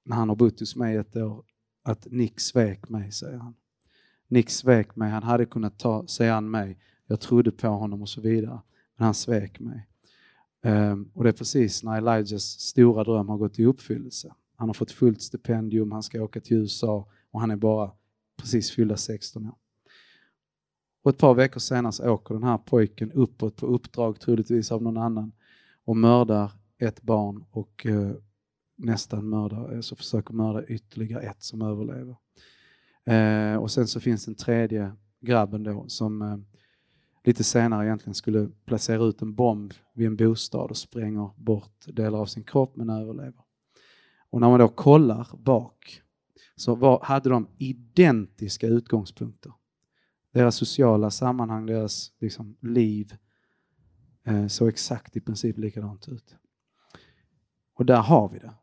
[0.05, 1.45] när han har bott hos mig ett år,
[1.83, 3.55] att Nick svek mig, säger han.
[4.29, 8.09] Nick svek mig, han hade kunnat ta sig an mig, jag trodde på honom och
[8.09, 8.61] så vidare,
[8.97, 9.87] men han svek mig.
[10.63, 14.35] Ehm, och det är precis när Elijahs stora dröm har gått i uppfyllelse.
[14.57, 17.91] Han har fått fullt stipendium, han ska åka till USA och han är bara
[18.37, 19.55] precis fyllda 16 år.
[21.03, 24.83] Och ett par veckor senare så åker den här pojken uppåt på uppdrag troligtvis av
[24.83, 25.33] någon annan
[25.85, 28.13] och mördar ett barn och eh,
[28.77, 32.17] nästan mördar, alltså försöker mörda ytterligare ett som överlever.
[33.05, 36.39] Eh, och sen så finns den tredje grabben då som eh,
[37.25, 42.19] lite senare egentligen skulle placera ut en bomb vid en bostad och spränger bort delar
[42.19, 43.45] av sin kropp men överlever.
[44.31, 46.03] Och när man då kollar bak
[46.57, 49.53] så var, hade de identiska utgångspunkter.
[50.33, 53.17] Deras sociala sammanhang, deras liksom, liv
[54.25, 56.37] eh, såg exakt i princip likadant ut.
[57.75, 58.55] Och där har vi det.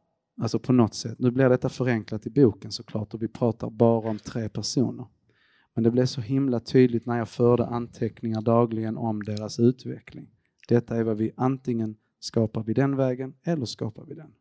[0.41, 1.19] Alltså på något sätt.
[1.19, 5.05] Nu blir detta förenklat i boken såklart och vi pratar bara om tre personer.
[5.75, 10.27] Men det blev så himla tydligt när jag förde anteckningar dagligen om deras utveckling.
[10.67, 14.33] Detta är vad vi antingen skapar vi den vägen eller skapar vi den.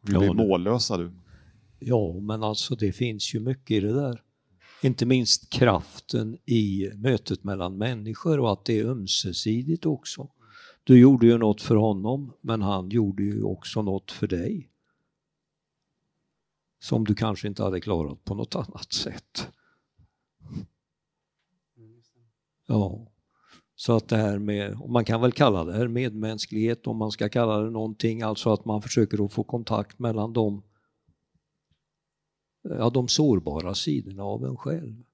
[0.00, 1.12] Vi blir mållösa du.
[1.78, 4.22] Ja, men alltså det finns ju mycket i det där.
[4.82, 10.30] Inte minst kraften i mötet mellan människor och att det är ömsesidigt också.
[10.84, 14.70] Du gjorde ju något för honom, men han gjorde ju också något för dig.
[16.84, 19.48] Som du kanske inte hade klarat på något annat sätt.
[22.66, 23.12] Ja,
[23.74, 27.28] så att det här med, man kan väl kalla det här medmänsklighet om man ska
[27.28, 30.62] kalla det någonting, alltså att man försöker att få kontakt mellan de,
[32.62, 35.04] ja, de sårbara sidorna av en själv.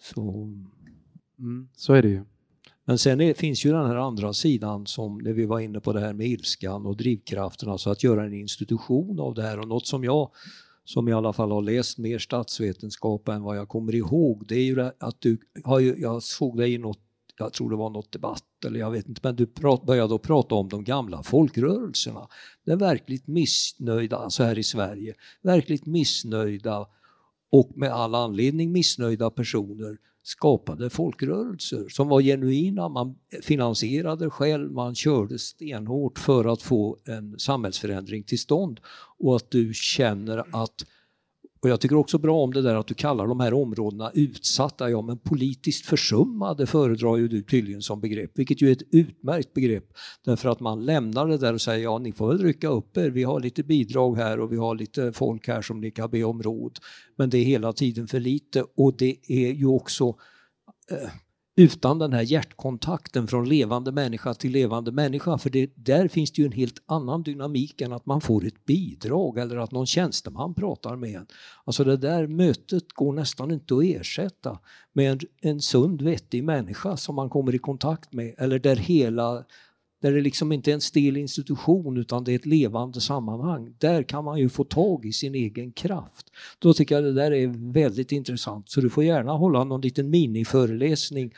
[0.00, 0.44] Så,
[1.38, 2.24] mm, så är det ju.
[2.84, 5.92] Men sen är, finns ju den här andra sidan som när vi var inne på
[5.92, 9.68] det här med ilskan och drivkrafterna, alltså att göra en institution av det här och
[9.68, 10.30] något som jag
[10.84, 14.64] som i alla fall har läst mer statsvetenskap än vad jag kommer ihåg, det är
[14.64, 16.98] ju att du har ju, jag såg dig i något,
[17.38, 20.54] jag tror det var något debatt eller jag vet inte, men du prat, började prata
[20.54, 22.28] om de gamla folkrörelserna.
[22.64, 26.86] Den verkligt missnöjda, alltså här i Sverige, verkligt missnöjda
[27.50, 34.94] och med all anledning missnöjda personer skapade folkrörelser som var genuina, man finansierade själv, man
[34.94, 38.80] körde stenhårt för att få en samhällsförändring till stånd.
[39.18, 40.84] Och att du känner att
[41.62, 44.90] och jag tycker också bra om det där att du kallar de här områdena utsatta,
[44.90, 49.54] ja men politiskt försummade föredrar ju du tydligen som begrepp, vilket ju är ett utmärkt
[49.54, 49.84] begrepp.
[50.24, 53.10] Därför att man lämnar det där och säger ja ni får väl rycka upp er,
[53.10, 56.24] vi har lite bidrag här och vi har lite folk här som ni kan be
[56.24, 56.78] om råd.
[57.16, 60.16] Men det är hela tiden för lite och det är ju också
[60.90, 61.10] eh,
[61.62, 65.38] utan den här hjärtkontakten från levande människa till levande människa.
[65.38, 68.64] För det, där finns det ju en helt annan dynamik än att man får ett
[68.64, 71.26] bidrag eller att någon tjänsteman pratar med en.
[71.64, 74.58] Alltså det där mötet går nästan inte att ersätta
[74.92, 79.44] med en, en sund, vettig människa som man kommer i kontakt med eller där hela
[80.02, 83.74] där det liksom inte är en stel institution utan det är ett levande sammanhang.
[83.78, 86.26] Där kan man ju få tag i sin egen kraft.
[86.58, 90.10] Då tycker jag det där är väldigt intressant så du får gärna hålla någon liten
[90.10, 91.34] miniföreläsning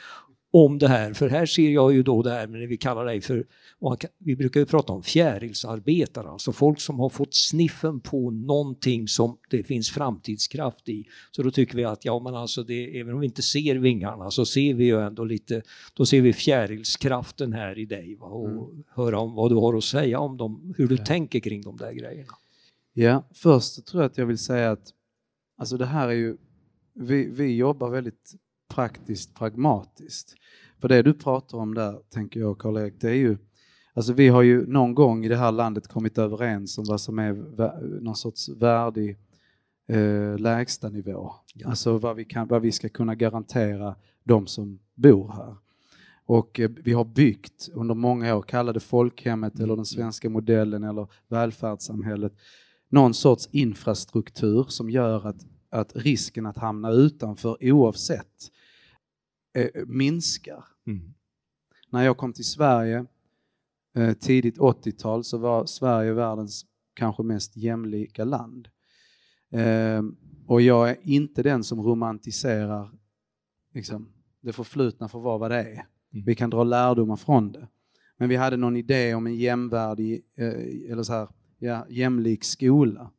[0.56, 3.20] om det här, för här ser jag ju då det här med vi kallar det
[3.20, 3.46] för,
[4.18, 9.38] vi brukar ju prata om fjärilsarbetare, alltså folk som har fått sniffen på någonting som
[9.50, 11.04] det finns framtidskraft i.
[11.30, 14.30] Så då tycker vi att ja men alltså det, även om vi inte ser vingarna
[14.30, 15.62] så ser vi ju ändå lite,
[15.94, 18.26] då ser vi fjärilskraften här i dig va?
[18.26, 18.84] och mm.
[18.94, 21.04] höra om vad du har att säga om dem, hur du ja.
[21.04, 22.32] tänker kring de där grejerna.
[22.92, 24.92] Ja, först tror jag att jag vill säga att
[25.58, 26.36] alltså det här är ju,
[26.94, 28.34] vi, vi jobbar väldigt
[28.68, 30.34] praktiskt pragmatiskt.
[30.80, 33.36] För det du pratar om där, tänker jag Karl-Erik, det är ju
[33.96, 37.18] Alltså vi har ju någon gång i det här landet kommit överens om vad som
[37.18, 37.32] är
[38.00, 39.18] någon sorts värdig
[39.88, 41.32] eh, lägstanivå.
[41.54, 41.68] Ja.
[41.68, 45.56] Alltså vad vi, kan, vad vi ska kunna garantera de som bor här.
[46.26, 51.06] Och eh, vi har byggt under många år, kallade folkhemmet eller den svenska modellen eller
[51.28, 52.32] välfärdssamhället,
[52.88, 58.50] någon sorts infrastruktur som gör att, att risken att hamna utanför oavsett
[59.54, 60.64] eh, minskar.
[60.86, 61.14] Mm.
[61.90, 63.06] När jag kom till Sverige
[63.96, 68.68] eh, tidigt 80-tal så var Sverige världens kanske mest jämlika land.
[69.50, 70.02] Eh,
[70.46, 72.90] och jag är inte den som romantiserar
[73.74, 75.86] liksom, det förflutna för vad det är.
[76.12, 76.24] Mm.
[76.24, 77.68] Vi kan dra lärdomar från det.
[78.16, 83.10] Men vi hade någon idé om en jämvärdig, eh, eller så här, ja, jämlik skola.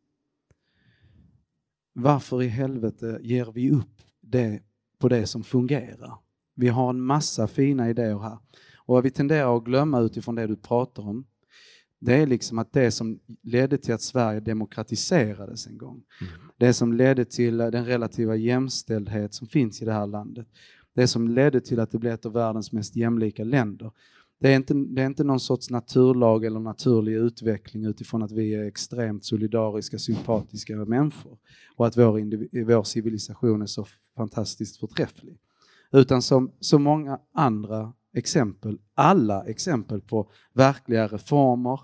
[1.97, 4.59] Varför i helvete ger vi upp det
[4.99, 6.17] på det som fungerar?
[6.55, 8.37] Vi har en massa fina idéer här.
[8.75, 11.25] Och vad vi tenderar att glömma utifrån det du pratar om,
[11.99, 16.33] det är liksom att det som ledde till att Sverige demokratiserades en gång, mm.
[16.57, 20.47] det som ledde till den relativa jämställdhet som finns i det här landet,
[20.93, 23.91] det som ledde till att det blev ett av världens mest jämlika länder,
[24.39, 28.53] det är, inte, det är inte någon sorts naturlag eller naturlig utveckling utifrån att vi
[28.53, 31.37] är extremt solidariska, sympatiska människor
[31.75, 35.37] och att vår, indiv- vår civilisation är så fantastiskt förträfflig.
[35.91, 41.79] Utan som så många andra exempel, alla exempel på verkliga reformer,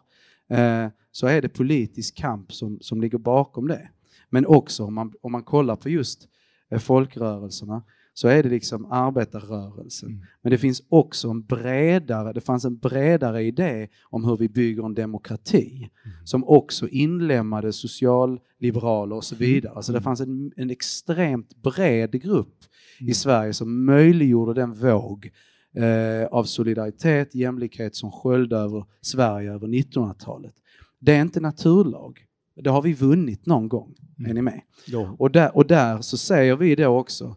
[0.50, 3.90] eh, så är det politisk kamp som, som ligger bakom det.
[4.30, 6.28] Men också om man, om man kollar på just
[6.70, 10.10] eh, folkrörelserna så är det liksom arbetarrörelsen.
[10.10, 10.22] Mm.
[10.42, 14.84] Men det finns också en bredare, det fanns en bredare idé om hur vi bygger
[14.86, 16.18] en demokrati Mm.
[16.26, 19.74] som också inlemmade socialliberaler och så vidare.
[19.74, 20.04] Alltså det Mm.
[20.04, 22.58] fanns en, en extremt bred grupp
[23.00, 23.10] Mm.
[23.10, 25.30] i Sverige som möjliggjorde den våg
[25.76, 30.54] eh, av solidaritet, jämlikhet som sköljde över Sverige över 1900-talet.
[31.00, 32.20] Det är inte naturlag.
[32.56, 33.96] Det har vi vunnit någon gång.
[34.28, 34.62] Är ni med?
[34.88, 35.16] Ja.
[35.20, 37.36] Och där, och där så säger vi då också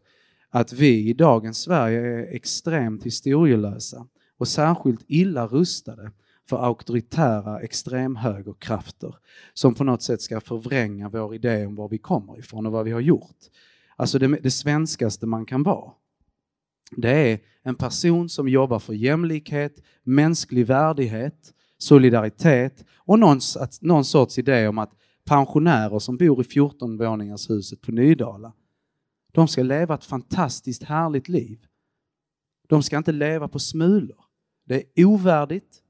[0.54, 4.06] att vi i dagens Sverige är extremt historielösa
[4.38, 6.10] och särskilt illa rustade
[6.48, 9.14] för auktoritära extremhögerkrafter
[9.54, 12.84] som på något sätt ska förvränga vår idé om var vi kommer ifrån och vad
[12.84, 13.36] vi har gjort.
[13.96, 15.92] Alltså det, det svenskaste man kan vara.
[16.96, 24.04] Det är en person som jobbar för jämlikhet, mänsklig värdighet, solidaritet och någon, att, någon
[24.04, 24.92] sorts idé om att
[25.24, 26.98] pensionärer som bor i 14
[27.48, 28.52] huset på Nydala,
[29.34, 31.66] de ska leva ett fantastiskt härligt liv.
[32.68, 34.24] De ska inte leva på smulor.
[34.64, 35.82] Det är ovärdigt,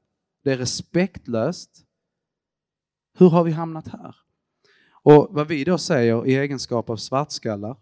[0.44, 1.70] det är respektlöst.
[3.18, 4.16] Hur har vi hamnat här?
[5.02, 7.76] Och vad vi då säger i egenskap av svartskallar,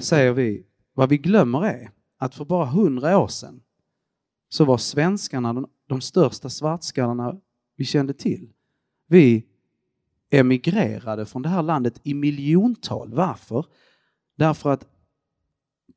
[0.00, 3.62] säger vi, vad vi glömmer är att för bara hundra år sedan
[4.48, 7.40] så var svenskarna de, de största svartskallarna
[7.76, 8.52] vi kände till.
[9.06, 9.46] Vi
[10.30, 13.14] emigrerade från det här landet i miljontal.
[13.14, 13.66] Varför?
[14.36, 14.86] Därför att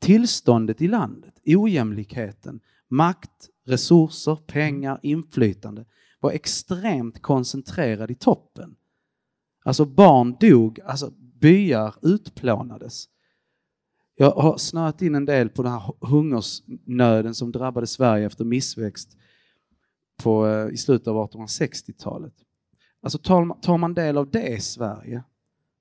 [0.01, 5.85] tillståndet i landet, ojämlikheten, makt, resurser, pengar, inflytande
[6.19, 8.75] var extremt koncentrerad i toppen.
[9.63, 13.05] Alltså barn dog, alltså byar utplånades.
[14.15, 19.17] Jag har snöat in en del på den här hungersnöden som drabbade Sverige efter missväxt
[20.23, 22.33] på, eh, i slutet av 1860-talet.
[23.01, 25.23] Alltså tar, tar man del av det i Sverige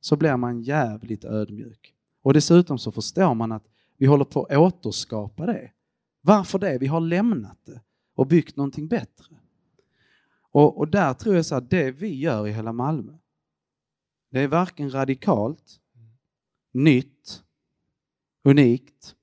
[0.01, 1.95] så blir man jävligt ödmjuk.
[2.23, 3.67] Och dessutom så förstår man att
[4.01, 5.73] vi håller på att återskapa det.
[6.21, 6.79] Varför det?
[6.79, 7.81] Vi har lämnat det
[8.15, 9.37] och byggt någonting bättre.
[10.51, 13.19] Och, och där tror jag så att det vi gör i hela Malmö,
[14.31, 15.81] det är varken radikalt,
[16.73, 17.45] nytt,
[18.45, 19.17] unikt.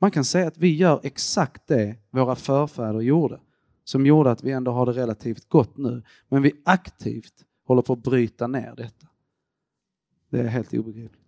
[0.00, 3.40] Man kan säga att vi gör exakt det våra förfäder gjorde,
[3.84, 6.02] som gjorde att vi ändå har det relativt gott nu.
[6.28, 9.06] Men vi aktivt håller på att bryta ner detta.
[10.30, 11.23] Det är helt obegripligt.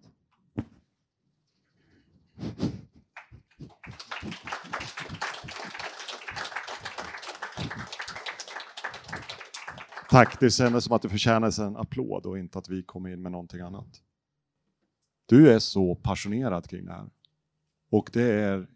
[10.10, 13.22] Tack, det kändes som att det förtjänades en applåd och inte att vi kom in
[13.22, 13.86] med någonting annat.
[15.26, 17.06] Du är så passionerad kring det här.
[17.90, 18.66] Och det är,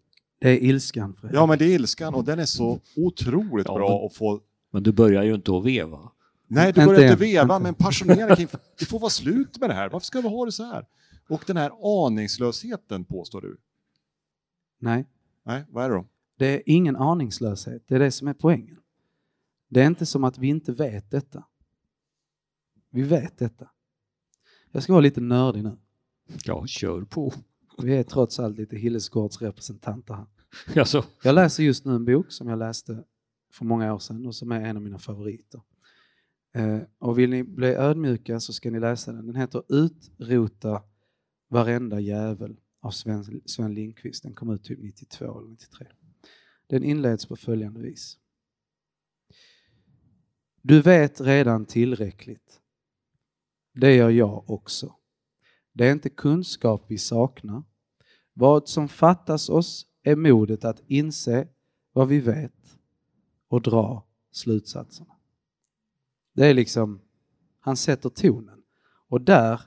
[0.41, 1.15] Det är ilskan.
[1.15, 1.37] Fredrik.
[1.39, 4.41] ja men det är ilskan och den är så otroligt Ja, bra men- att få
[4.73, 5.99] Men du börjar ju inte att veva.
[6.47, 7.63] Nej, du Inte börjar inte veva, inte.
[7.63, 8.49] men passionerad kring...
[8.79, 9.89] Det får vara slut med det här.
[9.89, 10.87] Varför ska vi ha det så här?
[11.31, 11.73] Och den här
[12.07, 13.57] aningslösheten, påstår du.
[14.79, 15.07] Nej,
[15.43, 16.07] Nej, vad är det då?
[16.37, 17.83] det är ingen aningslöshet.
[17.87, 18.79] Det är det som är poängen.
[19.69, 21.45] Det är inte som att vi inte vet detta.
[22.91, 23.71] Vi vet detta.
[24.71, 25.77] Jag ska vara lite nördig nu.
[26.45, 27.33] Ja, kör på.
[27.83, 30.27] Vi är trots allt lite Hillesgårds representanter här.
[30.81, 33.05] Alltså, Jag läser just nu en bok som jag läste
[33.53, 35.61] för många år sedan och som är en av mina favoriter.
[36.55, 39.27] Eh, och vill ni bli ödmjuka så ska ni läsa den.
[39.27, 40.83] Den heter Utrota
[41.51, 44.23] varenda jävel av Sven, Sven Lindqvist.
[44.23, 45.87] Den kom ut typ 92 eller 93.
[46.67, 48.19] Den inleds på följande vis.
[50.63, 52.61] Du vet redan tillräckligt.
[53.73, 54.95] Det gör jag också.
[55.73, 57.63] Det är inte kunskap vi saknar.
[58.33, 61.49] Vad som fattas oss är modet att inse
[61.93, 62.79] vad vi vet
[63.49, 65.15] och dra slutsatserna.
[66.33, 67.01] Det är liksom,
[67.61, 68.63] han sätter tonen.
[69.09, 69.61] Och där,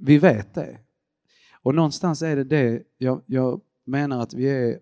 [0.00, 0.78] vi vet det.
[1.62, 4.80] Och någonstans är det det jag, jag menar att vi är,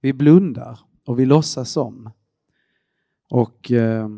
[0.00, 2.10] vi blundar och vi låtsas om.
[3.30, 4.08] Och eh,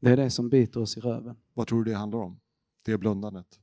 [0.00, 1.36] det är det som biter oss i röven.
[1.54, 2.40] Vad tror du det handlar om?
[2.84, 3.60] Det blundandet.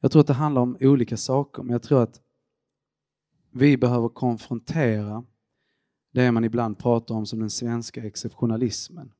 [0.00, 2.20] Jag tror att det handlar om olika saker, men jag tror att
[3.50, 5.24] vi behöver konfrontera
[6.12, 9.12] det man ibland pratar om som den svenska exceptionalismen.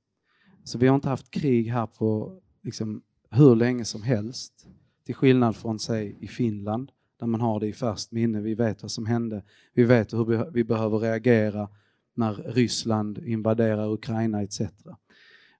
[0.64, 4.66] Så vi har inte haft krig här på liksom, hur länge som helst,
[5.06, 8.40] till skillnad från sig i Finland, där man har det i färskt minne.
[8.40, 9.42] Vi vet vad som hände,
[9.74, 11.68] vi vet hur vi- vi behöver reagera
[12.14, 14.60] när Ryssland invaderar Ukraina etc.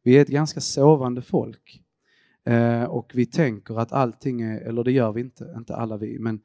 [0.03, 1.82] Vi är ett ganska sovande folk
[2.44, 6.18] eh, och vi tänker att allting är, eller det gör vi inte, inte alla vi,
[6.18, 6.40] men,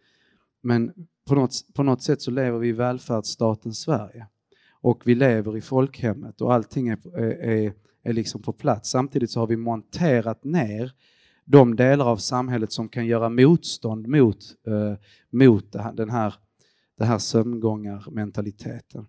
[0.64, 0.94] men
[1.28, 4.28] på, något, på något sätt så lever vi i välfärdsstaten Sverige
[4.82, 7.74] och vi lever i folkhemmet och allting är, är,
[8.04, 8.90] är liksom på plats.
[8.90, 10.94] Samtidigt så har vi monterat ner
[11.46, 14.38] de delar av samhället som kan göra motstånd mot,
[14.68, 14.94] eh,
[15.30, 16.34] mot den här,
[16.98, 19.08] den här sömngångarmentaliteten.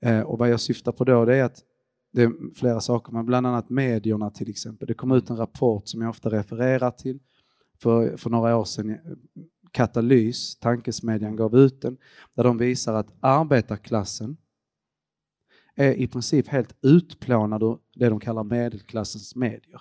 [0.00, 1.64] Eh, och vad jag syftar på då det är att
[2.12, 4.88] det är flera saker, men bland annat medierna till exempel.
[4.88, 7.18] Det kom ut en rapport som jag ofta refererar till
[7.82, 8.90] för, för några år sedan.
[8.90, 8.96] Eh,
[9.72, 11.96] Katalys, tankesmedjan, gav ut den,
[12.34, 14.36] där de visar att arbetarklassen
[15.74, 19.80] är i princip helt utplånad ur det de kallar medelklassens medier.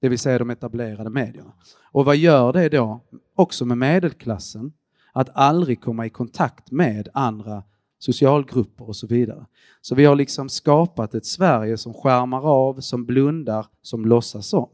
[0.00, 1.52] Det vill säga de etablerade medierna.
[1.92, 3.00] Och vad gör det då,
[3.34, 4.72] också med medelklassen,
[5.12, 7.62] att aldrig komma i kontakt med andra
[7.98, 9.46] socialgrupper och så vidare.
[9.80, 14.68] Så vi har liksom skapat ett Sverige som skärmar av, som blundar, som låtsas om.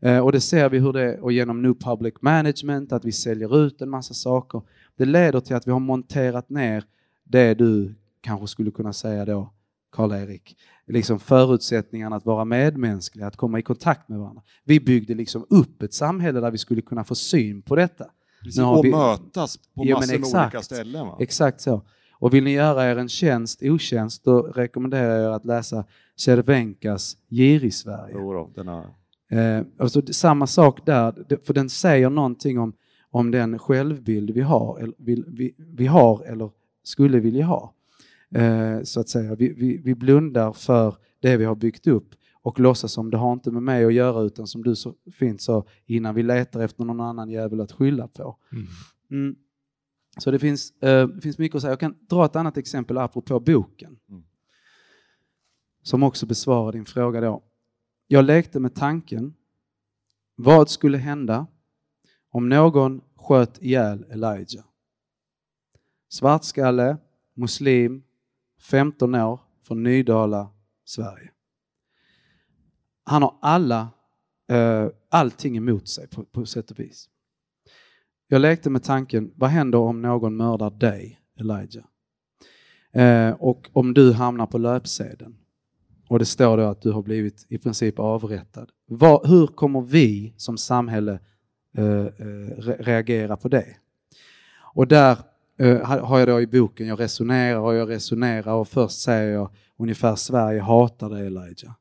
[0.00, 3.64] Eh, och det ser vi hur det, och genom New Public Management, att vi säljer
[3.66, 4.62] ut en massa saker.
[4.96, 6.84] Det leder till att vi har monterat ner
[7.24, 9.52] det du kanske skulle kunna säga då,
[9.92, 14.42] Karl-Erik, liksom förutsättningarna att vara medmänskliga, att komma i kontakt med varandra.
[14.64, 18.06] Vi byggde liksom upp ett samhälle där vi skulle kunna få syn på detta.
[18.42, 18.90] Precis, och vi...
[18.90, 21.06] mötas på ja, massor med olika ställen.
[21.06, 21.16] Va?
[21.20, 21.82] Exakt så.
[22.12, 25.84] Och vill ni göra er en tjänst, otjänst, då rekommenderar jag er att läsa
[26.16, 28.14] Cervenkas Gir i Sverige.
[28.18, 28.84] Jo då, denna...
[29.30, 32.72] eh, alltså, samma sak där, för den säger någonting om,
[33.10, 36.50] om den självbild vi har, eller, vi, vi, vi har eller
[36.82, 37.74] skulle vilja ha.
[38.34, 39.34] Eh, så att säga.
[39.34, 43.32] Vi, vi, vi, blundar för det vi har byggt upp och låtsas som det har
[43.32, 46.84] inte med mig att göra utan som du så fint sa innan vi letar efter
[46.84, 48.38] någon annan jävel att skylla på.
[48.52, 48.66] Mm.
[49.10, 49.36] Mm.
[50.18, 51.72] Så det finns, eh, det finns mycket att säga.
[51.72, 53.98] Jag kan dra ett annat exempel apropå boken.
[54.08, 54.22] Mm.
[55.82, 57.42] Som också besvarar din fråga då.
[58.06, 59.34] Jag lekte med tanken,
[60.36, 61.46] vad skulle hända
[62.30, 64.64] om någon sköt ihjäl Elijah?
[66.08, 66.96] Svartskalle,
[67.34, 68.02] muslim,
[68.62, 70.50] 15 år, från Nydala,
[70.84, 71.30] Sverige.
[73.04, 73.88] Han har alla,
[74.50, 77.08] eh, allting emot sig på, på sätt och vis.
[78.28, 81.84] Jag lekte med tanken, vad händer om någon mördar dig, Elijah?
[82.92, 85.36] Eh, och om du hamnar på löpsedeln
[86.08, 88.70] och det står då att du har blivit i princip avrättad.
[88.86, 91.18] Var, hur kommer vi som samhälle
[91.76, 93.76] eh, eh reagera på det?
[94.74, 95.18] Och där
[96.02, 100.14] har jag då i boken, jag resonerar och jag resonerar och först säger jag ungefär
[100.14, 101.72] Sverige hatar dig Elijah.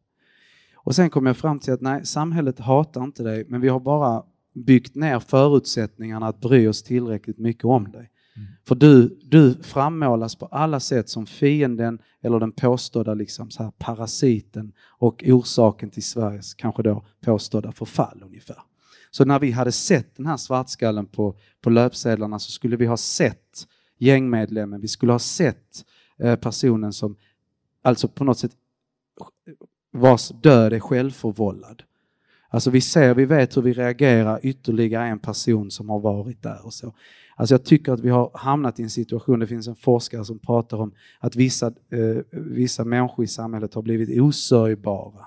[0.75, 3.79] Och sen kommer jag fram till att nej, samhället hatar inte dig, men vi har
[3.79, 8.09] bara byggt ner förutsättningarna att bry oss tillräckligt mycket om dig.
[8.35, 8.47] Mm.
[8.67, 13.71] För du, du frammålas på alla sätt som fienden eller den påstådda liksom så här
[13.71, 18.57] parasiten och orsaken till Sveriges kanske då påstådda förfall ungefär.
[19.11, 22.97] Så när vi hade sett den här svartskallen på, på löpsedlarna så skulle vi ha
[22.97, 25.85] sett gängmedlemmen, vi skulle ha sett
[26.19, 27.15] eh, personen som
[27.81, 28.51] alltså på något sätt
[29.91, 31.83] vars död är självförvållad.
[32.49, 36.65] Alltså vi ser, vi vet hur vi reagerar ytterligare en person som har varit där
[36.65, 36.93] och så.
[37.35, 40.39] Alltså jag tycker att vi har hamnat i en situation, det finns en forskare som
[40.39, 45.25] pratar om att vissa, eh, vissa människor i samhället har blivit osörjbara.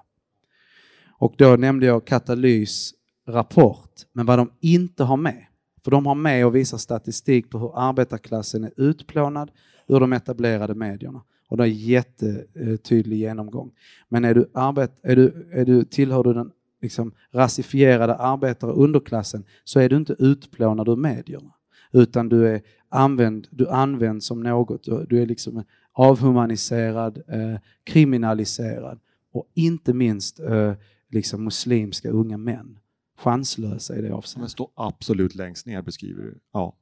[1.19, 2.95] Och då nämnde jag Katalys
[3.27, 5.47] rapport, men vad de inte har med,
[5.85, 9.51] för de har med och visar statistik på hur arbetarklassen är utplånad
[9.89, 11.23] ur de etablerade medierna.
[11.49, 13.71] Och det är en jättetydlig genomgång.
[14.09, 16.51] Men är du, arbet, är du, är du, tillhör du den
[16.83, 21.51] liksom, rasifierade arbetare underklassen så är du inte utplånad ur medierna.
[21.93, 28.99] Utan du är använd, du används som något, du är liksom avhumaniserad, eh, kriminaliserad
[29.33, 30.73] och inte minst eh,
[31.11, 32.79] liksom muslimska unga män.
[33.17, 34.41] Chanslösa i det avseendet.
[34.41, 36.41] Men står absolut längst ner beskriver du.
[36.53, 36.77] Ja.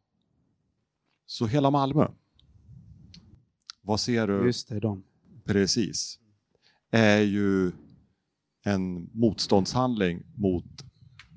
[1.27, 2.09] Så hela Malmö.
[3.83, 4.47] Vad ser du?
[4.47, 5.05] Just det, de.
[5.45, 6.19] Precis.
[6.91, 7.73] Är ju
[8.65, 10.85] en motståndshandling mot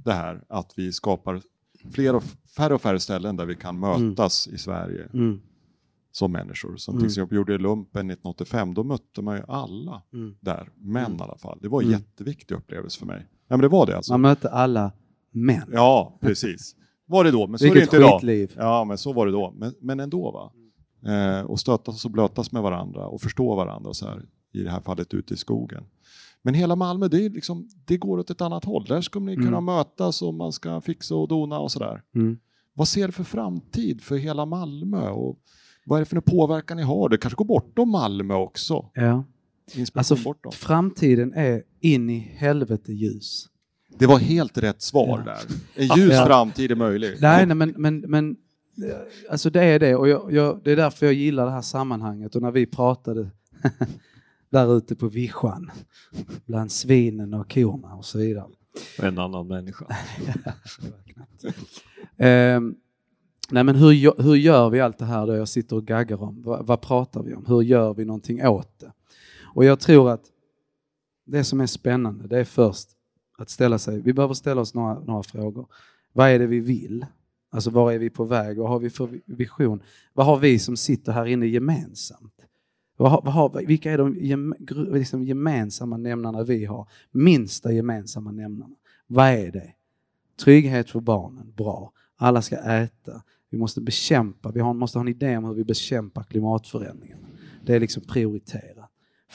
[0.06, 1.42] det här att vi skapar
[1.92, 2.24] fler och
[2.58, 4.56] färre och färre ställen där vi kan mötas mm.
[4.56, 5.42] i Sverige mm.
[6.12, 6.78] som människor.
[6.78, 7.08] Som till mm.
[7.08, 10.36] exempel gjorde lumpen 1985, då mötte man ju alla mm.
[10.40, 11.18] där, män mm.
[11.18, 11.60] i alla fall.
[11.62, 13.28] Det var en jätteviktig upplevelse för mig.
[13.48, 14.14] Men det var det alltså.
[14.14, 14.92] Man mötte alla
[15.32, 15.70] män.
[15.72, 16.76] Ja, precis.
[17.06, 18.66] Var det då, men så Vilket är det inte idag.
[18.66, 19.54] Ja, men så var det då.
[19.58, 20.52] Men, men ändå va.
[21.12, 24.82] Eh, och stötas och blötas med varandra och förstå varandra så här, i det här
[24.82, 25.84] fallet ute i skogen.
[26.42, 28.86] Men hela Malmö, det, är liksom, det går åt ett annat håll.
[28.86, 29.46] Där ska ni mm.
[29.46, 32.02] kunna mötas och man ska fixa och dona och sådär.
[32.16, 32.38] Mm.
[32.74, 35.10] Vad ser du för framtid för hela Malmö?
[35.10, 35.40] Och
[35.86, 37.10] Vad är det för påverkan ni har?
[37.10, 38.90] Det kanske går bortom Malmö också?
[38.94, 39.24] Ja.
[39.94, 40.18] Alltså
[40.52, 43.46] framtiden är in i helvete ljus.
[43.98, 45.32] Det var helt rätt svar Ja.
[45.34, 45.56] där.
[45.76, 46.26] En ljus Ja.
[46.26, 47.18] framtid är möjlig.
[47.22, 48.30] Nej, nej men, men, men
[48.90, 48.96] eh,
[49.32, 52.36] alltså det är det och jag, jag, det är därför jag gillar det här sammanhanget
[52.36, 53.30] och när vi pratade
[54.50, 55.72] där ute på vischan
[56.46, 58.48] bland svinen och korna och så vidare.
[59.00, 59.86] En annan människa.
[62.18, 62.76] Ehm,
[63.52, 66.42] nej men hur, hur gör vi allt det här då jag sitter och gaggar om?
[66.42, 67.46] Va, vad pratar vi om?
[67.48, 68.92] Hur gör vi någonting åt det?
[69.56, 70.32] Och jag tror att
[71.26, 72.90] det som är spännande det är först
[73.38, 75.68] att ställa sig, vi behöver ställa oss några, några frågor.
[76.14, 77.06] Vad är det vi vill?
[77.50, 78.58] Alltså var är vi på väg?
[78.58, 79.84] Vad har vi för vision?
[80.14, 82.34] Vad har vi som sitter här inne gemensamt?
[82.98, 84.56] Vad har, vad har, vilka är de gem,
[84.92, 86.88] liksom gemensamma nämnarna vi har?
[87.12, 88.76] Minsta gemensamma nämnarna.
[89.08, 89.74] Vad är det?
[90.44, 91.92] Trygghet för barnen, bra.
[92.16, 93.22] Alla ska äta.
[93.50, 97.20] Vi måste bekämpa, vi har, måste ha en idé om hur vi bekämpar klimatförändringen.
[97.66, 98.85] Det är liksom prioriterat.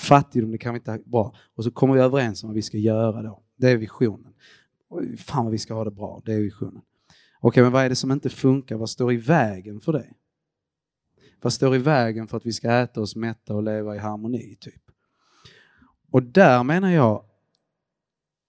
[0.01, 1.35] Fattigdom, det kan vi inte ha, bra.
[1.55, 3.43] Och så kommer vi överens om vad vi ska göra då.
[3.57, 4.33] Det är visionen.
[5.19, 6.83] Fan vad vi ska ha det bra, det är visionen.
[7.41, 8.77] Okej, men vad är det som inte funkar?
[8.77, 10.15] Vad står i vägen för det?
[11.41, 14.57] Vad står i vägen för att vi ska äta oss mätta och leva i harmoni,
[14.61, 14.83] typ?
[16.11, 17.25] Och där menar jag,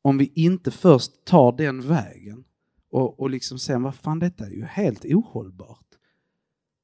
[0.01, 2.43] om vi inte först tar den vägen
[2.91, 5.85] och, och liksom sen, vad fan detta är ju helt ohållbart.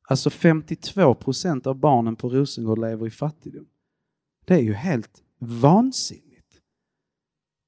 [0.09, 3.68] Alltså 52 procent av barnen på Rosengård lever i fattigdom.
[4.48, 6.62] Det är ju helt vansinnigt.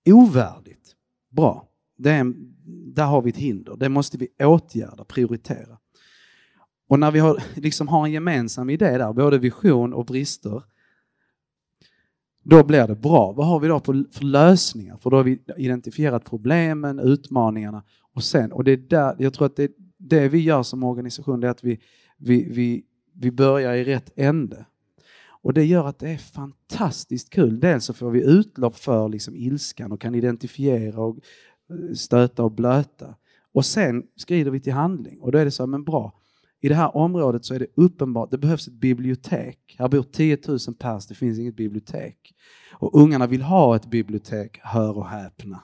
[0.09, 0.95] Ovärdigt.
[1.29, 1.69] Bra.
[1.97, 2.55] Det är, en-
[2.93, 3.75] där har vi ett hinder.
[3.77, 5.77] Det måste vi åtgärda, prioritera.
[6.87, 10.63] Och när vi har, liksom har en gemensam idé där, både vision och brister,
[12.43, 13.31] då blir det bra.
[13.31, 14.97] Vad har vi då för, för lösningar?
[14.97, 19.45] För då har vi identifierat problemen, utmaningarna och sen, och det är där, jag tror
[19.45, 21.79] att det, det vi gör som organisation det är att vi,
[22.17, 24.65] vi, vi, vi börjar i rätt ände.
[25.41, 27.59] Och det gör att det är fantastiskt kul.
[27.59, 31.17] Dels så får vi utlopp för liksom ilskan och kan identifiera och
[31.69, 33.15] eh, stöta och blöta.
[33.53, 36.13] Och sen skrider vi till handling och då är det så här, men bra.
[36.61, 39.75] I det här området så är det uppenbart, det behövs ett bibliotek.
[39.77, 42.33] Här bor 10 000 pers, det finns inget bibliotek.
[42.71, 45.61] Och ungarna vill ha ett bibliotek, hör och häpna.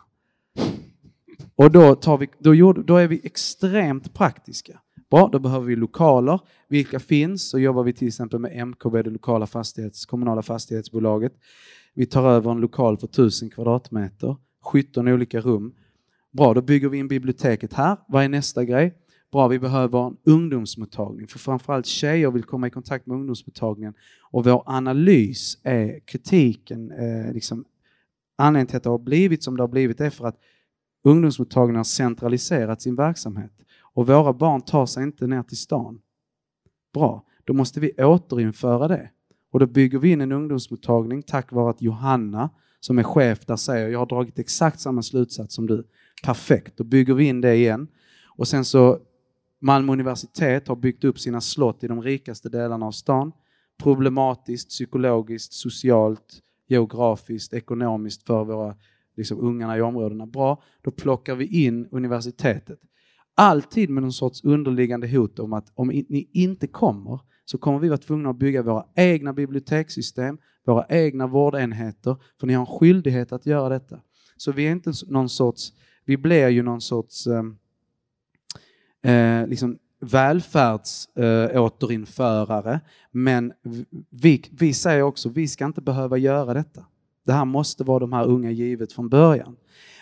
[1.56, 4.80] Och då, tar vi, då, gjorde, då är vi extremt praktiska.
[5.10, 6.40] Bra, då behöver vi lokaler.
[6.70, 7.50] Vilka finns?
[7.50, 11.34] Så jobbar vi till exempel med MKB, det lokala fastighets, kommunala fastighetsbolaget.
[11.94, 15.74] Vi tar över en lokal för 1000 kvadratmeter, 17 olika rum.
[16.32, 17.98] Bra, då bygger vi in biblioteket här.
[18.08, 18.94] Vad är nästa grej?
[19.32, 23.94] Bra, vi behöver en ungdomsmottagning, för framförallt tjejer vill komma i kontakt med ungdomsmottagningen.
[24.32, 27.66] Och vår analys är kritiken, eh, liksom,
[28.38, 30.40] anledningen till att det har blivit som det har blivit är för att
[31.06, 33.52] ungdomsmottagningen har centraliserat sin verksamhet
[33.82, 36.00] och våra barn tar sig inte ner till stan.
[36.94, 39.10] Bra, då måste vi återinföra det.
[39.52, 42.50] Och då bygger vi in en ungdomsmottagning tack vare att Johanna
[42.80, 45.88] som är chef där säger jag har dragit exakt samma slutsats som du.
[46.24, 47.88] Perfekt, då bygger vi in det igen.
[48.38, 49.00] Och sen så
[49.60, 53.32] Malmö universitet har byggt upp sina slott i de rikaste delarna av stan.
[53.84, 58.76] Problematiskt, psykologiskt, socialt, geografiskt, ekonomiskt för våra
[59.16, 60.26] liksom, ungarna i områdena.
[60.26, 62.80] Bra, då plockar vi in universitetet.
[63.36, 67.88] Alltid med någon sorts underliggande hot om att om ni inte kommer så kommer vi
[67.88, 73.32] vara tvungna att bygga våra egna bibliotekssystem, våra egna vårdenheter, för ni har en skyldighet
[73.32, 74.00] att göra detta.
[74.38, 75.74] Så vi är inte någon sorts,
[76.06, 77.58] vi blir ju någon sorts ehm,
[79.04, 82.80] eh, liksom välfärdsåterinförare, eh,
[83.12, 83.54] men
[84.10, 86.86] vi, vi säger också vi ska inte behöva göra detta.
[87.26, 89.56] Det här måste vara de här unga givet från början.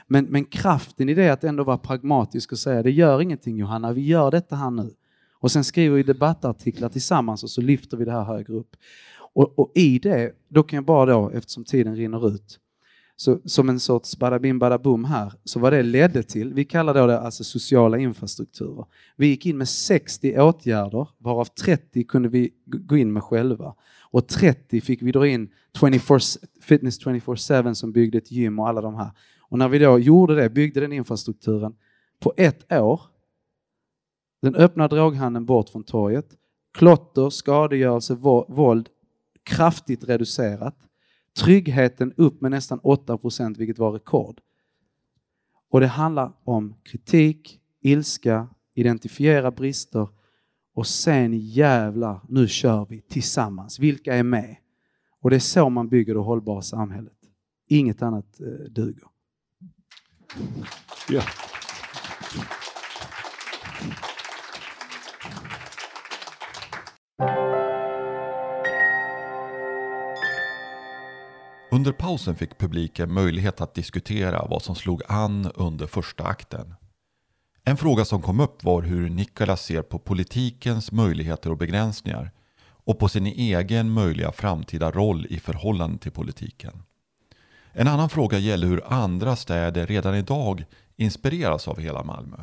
[0.08, 3.94] Men, men kraften i det att ändå vara pragmatisk och säga det gör ingenting Johanna,
[3.94, 4.94] vi gör detta här nu.
[5.34, 8.76] Och sen skriver vi debattartiklar tillsammans och så lyfter vi det här högre upp.
[9.34, 12.60] Och, och i det, då kan jag bara då, eftersom tiden rinner ut,
[13.16, 17.08] så, som en sorts badabim badabum här, så vad det ledde till, vi kallar då
[17.08, 18.86] det alltså sociala infrastrukturer.
[19.16, 23.76] Vi gick in med 60 åtgärder, varav 30 kunde vi gå in med själva.
[24.14, 25.50] Och 30 fick vi dra in
[25.80, 26.20] 24,
[26.62, 29.12] Fitness 24-7 som byggde ett gym och alla de här.
[29.40, 31.76] Och när vi då gjorde det, byggde den infrastrukturen,
[32.20, 33.02] på ett år,
[34.42, 36.26] den öppna droghandeln bort från torget,
[36.74, 38.16] klotter, skadegörelse,
[38.48, 38.90] våld
[39.44, 40.78] kraftigt reducerat,
[41.40, 44.42] tryggheten upp med nästan 8 procent, vilket var rekord.
[45.70, 50.08] Och det handlar om kritik, ilska, identifiera brister
[50.74, 53.80] och sen jävlar, nu kör vi tillsammans.
[53.80, 54.56] Vilka är med?
[55.22, 57.14] Och det är så man bygger det hållbara samhället.
[57.68, 59.08] Inget annat eh, duger.
[61.10, 61.24] Ja.
[71.72, 76.74] Under pausen fick publiken möjlighet att diskutera vad som slog an under första akten.
[77.66, 82.32] En fråga som kom upp var hur Nicolas ser på politikens möjligheter och begränsningar
[82.66, 86.84] och på sin egen möjliga framtida roll i förhållande till politiken.
[87.72, 92.38] En annan fråga gäller hur andra städer redan idag inspireras av hela Malmö.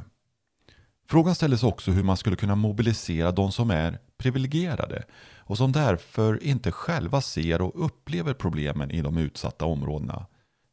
[1.09, 5.05] Frågan ställdes också hur man skulle kunna mobilisera de som är privilegierade
[5.39, 10.27] och som därför inte själva ser och upplever problemen i de utsatta områdena.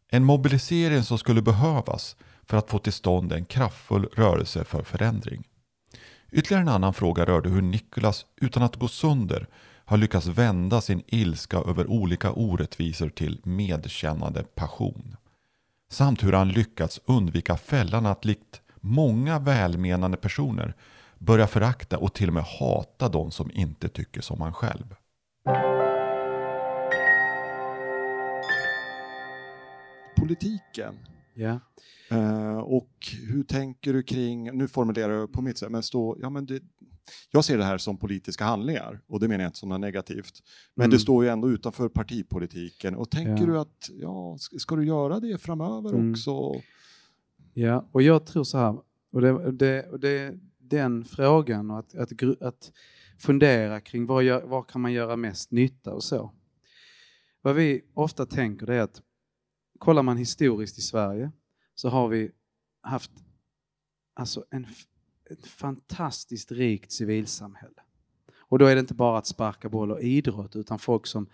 [0.09, 2.15] En mobilisering som skulle behövas
[2.49, 5.43] för att få till stånd en kraftfull rörelse för förändring.
[6.31, 9.47] Ytterligare en annan fråga rörde hur Nicholas, utan att gå sönder,
[9.85, 15.15] har lyckats vända sin ilska över olika orättvisor till medkännande passion.
[15.89, 20.75] Samt hur han lyckats undvika fällan att likt många välmenande personer
[21.17, 24.95] börja förakta och till och med hata de som inte tycker som han själv.
[30.15, 30.99] Politiken.
[31.33, 31.59] Ja.
[32.11, 32.91] Eh, och
[33.27, 36.63] hur tänker du kring, nu formulerar jag på mitt sätt, men stå, ja, men det,
[37.31, 40.43] jag ser det här som politiska handlingar och det menar jag inte som något negativt.
[40.75, 40.91] Men Mm.
[40.91, 43.45] det står ju ändå utanför partipolitiken och tänker Ja.
[43.45, 46.11] du att, ja, ska, du göra det framöver Mm.
[46.11, 46.61] också?
[47.53, 48.77] Ja, och jag tror så här,
[49.11, 52.71] och det, det, det, den frågan och att, att, att
[53.19, 56.31] fundera kring vad, gör, vad kan man göra mest nytta och så.
[57.41, 59.01] Vad vi ofta tänker det är att
[59.79, 61.31] kollar man historiskt i Sverige
[61.79, 62.31] så har vi
[62.81, 63.11] haft
[64.13, 64.67] alltså en,
[65.29, 67.81] ett fantastiskt rikt civilsamhälle.
[68.37, 71.29] Och då är det inte bara att sparka boll och idrott utan folk som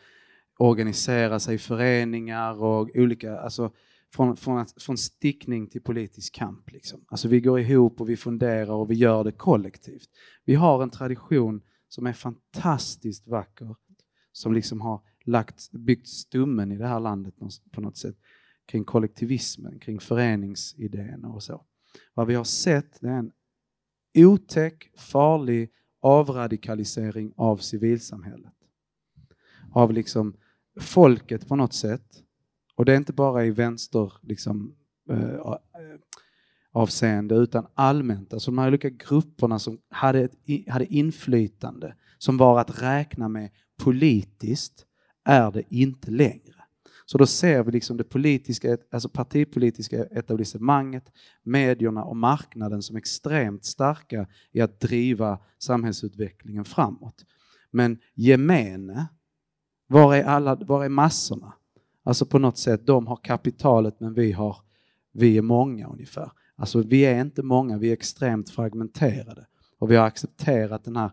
[0.57, 3.71] organiserar sig i föreningar och olika, alltså
[4.13, 6.71] från, från, från stickning till politisk kamp.
[6.71, 7.05] Liksom.
[7.07, 10.09] Alltså vi går ihop och vi funderar och vi gör det kollektivt.
[10.45, 13.75] Vi har en tradition som är fantastiskt vacker,
[14.31, 17.35] som liksom har lagt, byggt stummen i det här landet
[17.71, 18.17] på något sätt
[18.65, 21.65] kring kollektivismen, kring föreningsidén och så.
[22.13, 23.31] Vad vi har sett det är en
[24.17, 25.69] otäck, farlig
[26.01, 28.53] avradikalisering av civilsamhället.
[29.71, 30.35] Av liksom
[30.79, 32.23] folket på något sätt.
[32.75, 34.75] Och det är inte bara i vänster liksom,
[35.09, 35.57] eh, eh
[36.73, 38.33] avseende utan allmänt.
[38.33, 40.33] Alltså de här olika grupperna som hade, ett,
[40.67, 44.85] hade inflytande som var att räkna med politiskt
[45.23, 46.52] är det inte längre.
[47.13, 51.11] Så då ser vi liksom det politiska, alltså partipolitiska etablissemanget,
[51.43, 57.25] medierna och marknaden som extremt starka i att driva samhällsutvecklingen framåt.
[57.71, 59.07] Men gemene,
[59.87, 61.53] var är, alla, var är massorna?
[62.03, 64.57] Alltså på något sätt, de har kapitalet men vi, har,
[65.11, 66.31] vi är många ungefär.
[66.55, 69.45] Alltså vi är inte många, vi är extremt fragmenterade.
[69.79, 71.11] Och vi har accepterat den här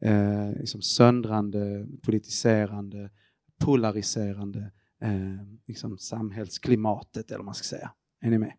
[0.00, 3.10] eh, liksom söndrande, politiserande,
[3.58, 4.70] polariserande
[5.04, 7.90] eh, liksom samhällsklimatet, eller vad man ska säga.
[8.20, 8.52] Är ni med?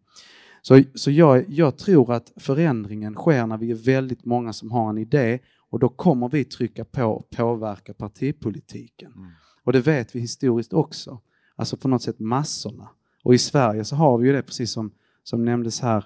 [0.61, 4.89] Så, så jag, jag tror att förändringen sker när vi är väldigt många som har
[4.89, 5.39] en idé
[5.69, 9.11] och då kommer vi trycka på och påverka partipolitiken.
[9.15, 9.31] Mm.
[9.63, 11.21] Och det vet vi historiskt också.
[11.55, 12.89] Alltså på något sätt massorna.
[13.23, 14.91] Och i Sverige så har vi ju det precis som,
[15.23, 16.05] som nämndes här,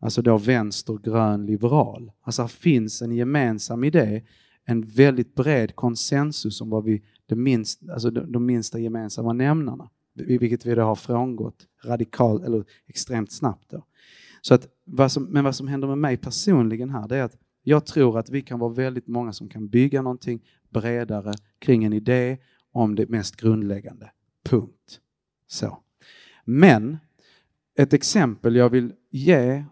[0.00, 2.12] alltså då vänster, grön, liberal.
[2.22, 4.22] Alltså finns en gemensam idé,
[4.70, 9.90] en väldigt bred konsensus om vad vi, det minst, alltså de, de minsta gemensamma nämnarna,
[10.14, 13.70] vilket vi då har frångått radikalt eller extremt snabbt.
[13.70, 13.84] Då.
[14.42, 17.36] Så att, vad som, men vad som händer med mig personligen här, det är att
[17.62, 20.40] jag tror att vi kan vara väldigt många som kan bygga någonting
[20.70, 22.38] bredare kring en idé
[22.72, 24.10] om det mest grundläggande.
[24.44, 25.00] Punkt.
[25.46, 25.78] Så.
[26.44, 26.98] Men
[27.78, 29.64] ett exempel jag vill ge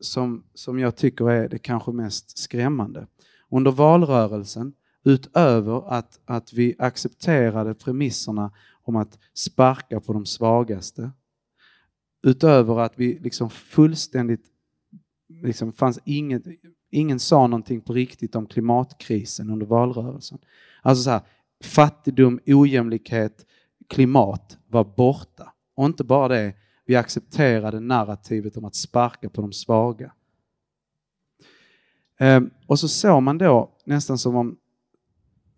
[0.00, 3.06] som, som jag tycker är det kanske mest skrämmande.
[3.48, 4.72] Under valrörelsen,
[5.04, 11.10] utöver att, att vi accepterade premisserna om att sparka på de svagaste,
[12.22, 14.44] utöver att vi liksom fullständigt,
[15.42, 16.42] liksom fanns inget,
[16.90, 20.38] ingen sa någonting på riktigt om klimatkrisen under valrörelsen.
[20.82, 21.20] Alltså så här,
[21.64, 23.46] fattigdom, ojämlikhet,
[23.88, 25.52] klimat var borta.
[25.74, 26.54] Och inte bara det,
[26.86, 30.12] vi accepterade narrativet om att sparka på de svaga.
[32.24, 34.56] Ehm, och så såg man då nästan som om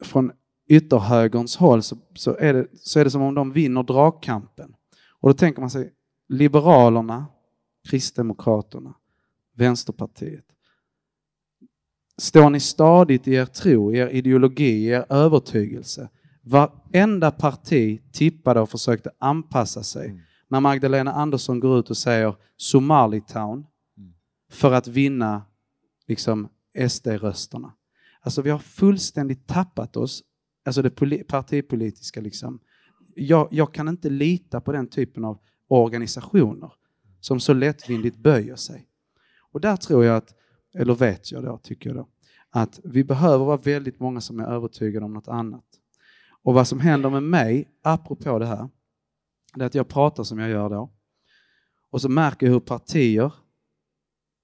[0.01, 0.33] från
[0.69, 4.75] ytterhögerns håll så, så, är det, så är det som om de vinner dragkampen.
[5.21, 5.93] Och då tänker man sig
[6.29, 7.27] Liberalerna,
[7.89, 8.95] Kristdemokraterna,
[9.57, 10.45] Vänsterpartiet.
[12.19, 16.09] Står ni stadigt i er tro, i er ideologi, i er övertygelse?
[16.43, 20.09] Varenda parti tippade och försökte anpassa sig.
[20.09, 20.21] Mm.
[20.49, 23.67] När Magdalena Andersson går ut och säger Somalitown
[23.99, 24.13] Mm.
[24.51, 25.43] för att vinna
[26.07, 26.49] liksom
[26.89, 27.73] SD-rösterna.
[28.21, 30.23] Alltså vi har fullständigt tappat oss,
[30.65, 30.91] alltså det
[31.29, 32.61] partipolitiska liksom,
[33.15, 36.73] jag, jag kan inte lita på den typen av organisationer
[37.21, 38.89] som så lättvindigt böjer sig.
[39.39, 40.35] Och där tror jag att,
[40.75, 42.09] eller vet jag då, tycker jag då,
[42.51, 45.65] att vi behöver vara väldigt många som är övertygade om något annat.
[46.43, 48.69] Och vad som händer med mig, apropå det här,
[49.55, 50.93] det är att jag pratar som jag gör då.
[51.91, 53.33] Och så märker jag hur partier,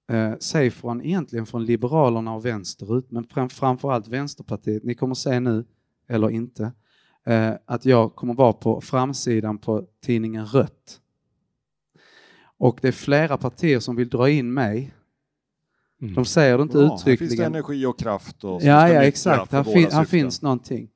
[0.08, 5.40] eh, säg från, egentligen från Liberalerna och vänsterut, men fram, framförallt Vänsterpartiet, ni kommer se
[5.40, 5.64] nu,
[6.08, 6.72] eller inte,
[7.26, 11.00] eh, att jag kommer vara på framsidan på tidningen Rött.
[12.58, 14.94] Och det är flera partier som vill dra in mig.
[16.02, 16.14] Mm.
[16.14, 17.54] De säger det inte Bra, här finns det uttryckligen.
[17.54, 18.44] energi och kraft.
[18.44, 19.52] Och Ja, ja exakt.
[19.52, 20.88] Här, fin, här finns någonting.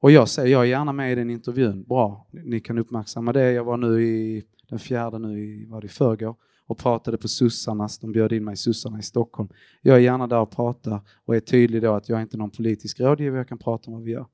[0.00, 1.82] Och jag säger, jag är gärna med i den intervjun.
[1.82, 3.52] Bra, ni kan uppmärksamma det.
[3.52, 6.36] Jag var nu i den fjärde nu i, var det i förrgår
[6.66, 7.98] och pratade på Sussarnas.
[7.98, 9.48] De bjöd in mig i Sussarna i Stockholm.
[9.82, 12.50] Jag är gärna där och pratar och är tydlig då att jag är inte någon
[12.50, 14.26] politisk rådgivare, jag kan prata om vad vi gör.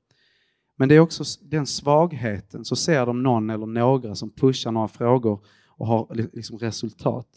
[0.75, 4.87] Men det är också den svagheten, så ser de någon eller några som pushar några
[4.87, 7.27] frågor och har li- liksom resultat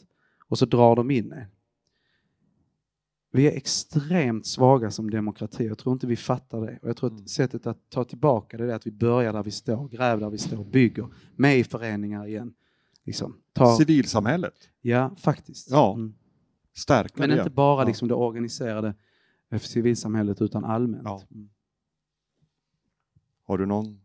[0.48, 1.46] och så drar de in en.
[3.32, 5.66] Vi är extremt svaga som demokrati.
[5.66, 6.78] Jag tror inte vi fattar det.
[6.82, 9.50] Och jag tror att sättet att ta tillbaka det är att vi börjar där vi
[9.50, 12.54] står, gräver där vi står, bygger, med i föreningar igen.
[13.06, 15.70] Liksom, ta, Civilsamhället, ja, faktiskt.
[15.70, 15.94] Ja.
[15.94, 16.14] Mm.
[16.74, 17.38] stärka Men det.
[17.38, 17.86] inte bara Ja.
[17.88, 18.94] liksom det organiserade
[19.50, 21.02] eh, civilsamhället utan allmänt.
[21.04, 21.22] Ja.
[21.30, 21.48] Mm.
[23.44, 24.00] Har du någon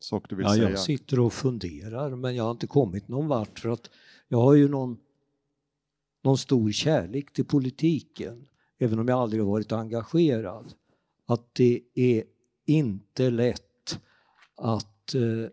[0.00, 0.70] sak du vill Ja, säga?
[0.70, 3.90] jag sitter och funderar men jag har inte kommit någon vart för att
[4.28, 4.98] jag har ju någon,
[6.24, 10.74] någon stor kärlek till politiken, även om jag aldrig har varit engagerad.
[11.26, 12.24] Att det är
[12.66, 14.00] inte lätt
[14.56, 15.50] att eh,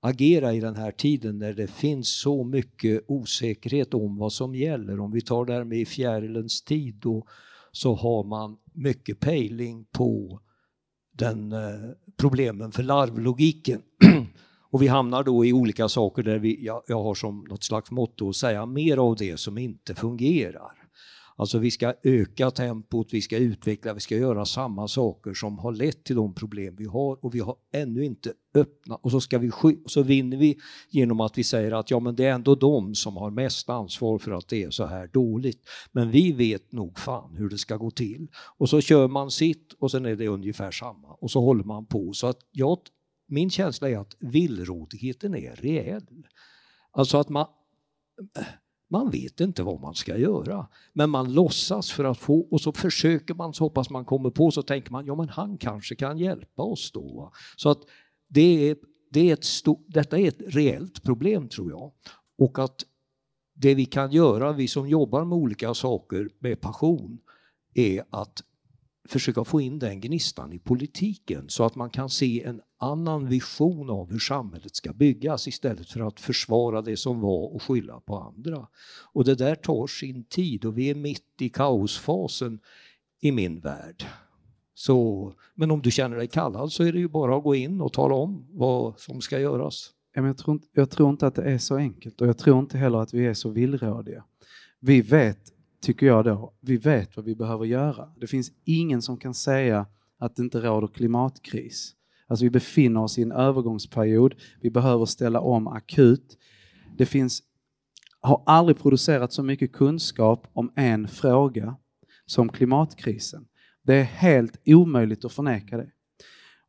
[0.00, 5.00] agera i den här tiden när det finns så mycket osäkerhet om vad som gäller.
[5.00, 7.26] Om vi tar det här med i fjärilens tid då,
[7.72, 10.40] så har man mycket pejling på
[11.12, 13.82] den eh, problemen för larvlogiken.
[14.70, 17.90] Och vi hamnar då i olika saker där vi, jag, jag har som något slags
[17.90, 20.77] motto att säga mer av det som inte fungerar.
[21.38, 25.72] Alltså vi ska öka tempot, vi ska utveckla, vi ska göra samma saker som har
[25.72, 29.38] lett till de problem vi har och vi har ännu inte öppnat och så, ska
[29.38, 30.58] vi sky- och så vinner vi
[30.90, 34.18] genom att vi säger att ja men det är ändå de som har mest ansvar
[34.18, 35.62] för att det är så här dåligt.
[35.92, 38.28] Men vi vet nog fan hur det ska gå till.
[38.58, 41.86] Och så kör man sitt och sen är det ungefär samma och så håller man
[41.86, 42.12] på.
[42.12, 42.78] Så att jag,
[43.28, 46.26] min känsla är att villrådigheten är reell.
[46.90, 47.46] Alltså att man,
[48.88, 52.72] man vet inte vad man ska göra, men man låtsas för att få och så
[52.72, 56.18] försöker man så hoppas man kommer på så tänker man ja men han kanske kan
[56.18, 57.32] hjälpa oss då.
[57.56, 57.80] Så att
[58.28, 58.76] det är,
[59.10, 61.92] det är ett stort, detta är ett reellt problem tror jag.
[62.38, 62.84] Och att
[63.54, 67.18] det vi kan göra, vi som jobbar med olika saker med passion,
[67.74, 68.42] är att
[69.08, 73.90] försöka få in den gnistan i politiken så att man kan se en annan vision
[73.90, 78.18] av hur samhället ska byggas istället för att försvara det som var och skylla på
[78.18, 78.66] andra.
[79.12, 82.60] Och det där tar sin tid och vi är mitt i kaosfasen
[83.20, 84.04] i min värld.
[84.74, 87.80] Så, men om du känner dig kallad så är det ju bara att gå in
[87.80, 89.90] och tala om vad som ska göras.
[90.14, 92.78] Jag, tror inte, jag tror inte att det är så enkelt och jag tror inte
[92.78, 94.24] heller att vi är så villrådiga.
[94.80, 98.08] Vi vet, tycker jag då, vi vet vad vi behöver göra.
[98.16, 99.86] Det finns ingen som kan säga
[100.18, 101.94] att det inte råder klimatkris.
[102.26, 106.38] Alltså vi befinner oss i en övergångsperiod, vi behöver ställa om akut.
[106.96, 107.42] Det finns,
[108.20, 111.76] har aldrig producerats så mycket kunskap om en fråga
[112.26, 113.46] som klimatkrisen.
[113.82, 115.90] Det är helt omöjligt att förneka det.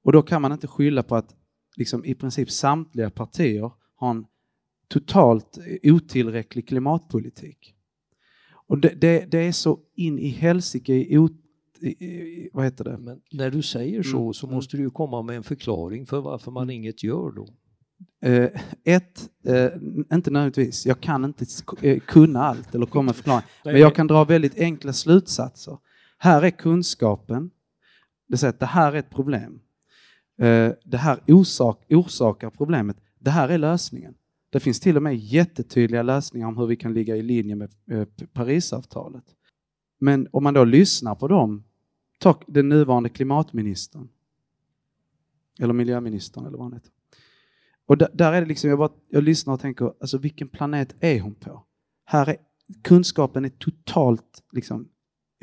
[0.04, 1.36] Och då kan man inte skylla på att
[1.76, 4.26] liksom i princip samtliga partier har en
[4.88, 7.76] totalt otillräcklig klimatpolitik.
[8.70, 11.30] Och det, det, det är så in i helsike i,
[11.80, 12.98] i, vad heter det?
[12.98, 14.56] Men när du säger så Mm, så mm.
[14.56, 17.48] måste du ju komma med en förklaring för varför man inget gör då.
[18.22, 18.50] Eh,
[18.84, 19.70] ett, eh,
[20.14, 21.46] inte nödvändigtvis, jag kan inte
[21.82, 25.78] eh, kunna allt eller komma med förklaring, men jag kan dra väldigt enkla slutsatser.
[26.18, 27.52] Här är kunskapen,
[28.28, 29.60] det säger att det här är ett problem.
[30.42, 34.14] Eh, det här orsak, orsakar problemet, det här är lösningen.
[34.50, 37.72] Det finns till och med jättetydliga lösningar om hur vi kan ligga i linje med
[37.92, 39.26] eh, Parisavtalet.
[40.00, 41.64] Men om man då lyssnar på dem,
[42.20, 44.10] ta den nuvarande klimatministern,
[45.60, 46.92] eller miljöministern eller vad han heter.
[47.86, 51.20] Och där, är det liksom, jag, bara, jag lyssnar och tänker, alltså vilken planet är
[51.20, 51.66] hon på?
[52.06, 52.36] Här är,
[52.82, 54.90] kunskapen är totalt liksom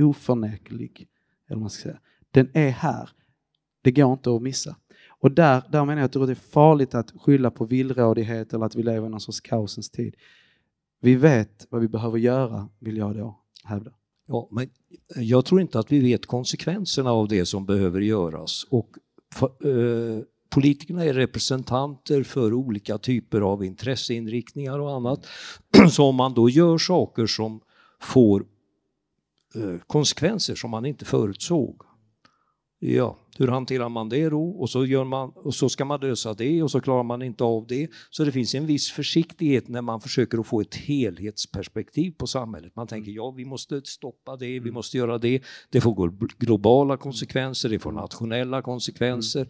[0.01, 1.09] oförneklig.
[1.49, 2.01] Eller man ska säga.
[2.31, 3.11] Den är här.
[3.83, 4.77] Det går inte att missa.
[5.27, 8.75] Och där, där menar jag att det är farligt att skylla på villrådighet eller att
[8.75, 10.17] vi lever i någon sorts kaosens tid.
[11.01, 13.91] Vi vet vad vi behöver göra, vill jag då hävda.
[14.27, 14.71] Ja, men
[15.17, 18.67] jag tror inte att vi vet konsekvenserna av det som behöver göras.
[18.71, 18.91] Och
[19.35, 25.27] för, eh, politikerna är representanter för olika typer av intresseinriktningar och annat.
[25.91, 27.61] Så om man då gör saker som
[28.01, 28.47] får
[29.55, 31.83] eh, konsekvenser som man inte förutsåg,
[32.79, 34.43] Ja, hur hanterar man det då?
[34.51, 37.45] Och så, gör man, och så ska man lösa det och så klarar man inte
[37.45, 37.89] av det.
[38.11, 42.77] Så det finns en viss försiktighet när man försöker att få ett helhetsperspektiv på samhället.
[42.77, 44.75] Man tänker ja, vi måste stoppa det, vi Mm.
[44.75, 45.43] måste göra det.
[45.71, 49.49] Det får globala konsekvenser, det får nationella konsekvenser.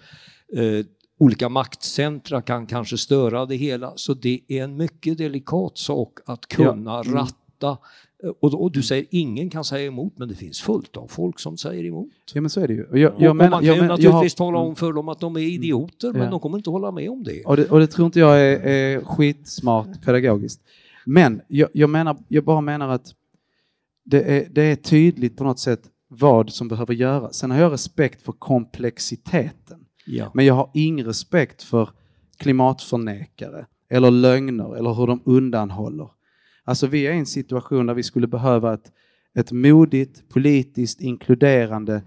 [0.53, 0.78] Mm.
[0.80, 0.87] Eh,
[1.18, 3.93] olika maktcentra kan kanske störa det hela.
[3.97, 7.03] Så det är en mycket delikat sak att kunna Ja.
[7.05, 7.14] Mm.
[7.14, 7.78] ratta.
[8.24, 11.38] Eh, Och, och du säger ingen kan säga emot, men det finns fullt av folk
[11.40, 12.08] som säger emot.
[12.34, 12.84] Ja men så är det ju.
[12.84, 14.76] Och jag, Och- jag och man kan jag ju men- jag naturligtvis har- tala om
[14.76, 16.30] för dem att de är idioter, men Ja.
[16.30, 17.44] de kommer inte hålla med om det.
[17.44, 20.60] Och det, och det tror inte jag är, är skitsmart pedagogiskt.
[21.06, 23.14] Men jag, jag, menar, jag bara menar att
[24.04, 27.34] det är, det är tydligt på något sätt vad som behöver göras.
[27.36, 29.78] Sen har jag respekt för komplexiteten.
[30.06, 30.30] Ja.
[30.34, 31.88] Men jag har ingen respekt för
[32.38, 36.08] klimatförnekare eller lögner eller hur de undanhåller.
[36.68, 38.92] Alltså vi är i en situation där vi skulle behöva ett,
[39.34, 42.02] ett modigt, politiskt inkluderande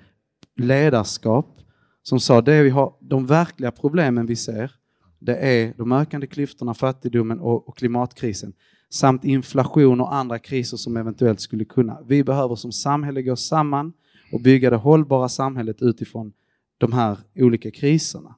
[0.55, 1.60] ledarskap
[2.03, 4.72] som sa det vi har, de verkliga problemen vi ser,
[5.20, 8.53] det är de ökande klyftorna, fattigdomen och, och klimatkrisen
[8.89, 12.01] samt inflation och andra kriser som eventuellt skulle kunna.
[12.07, 13.93] Vi behöver som samhälle gå samman
[14.32, 16.34] och bygga det hållbara samhället utifrån
[16.78, 18.36] de här olika kriserna.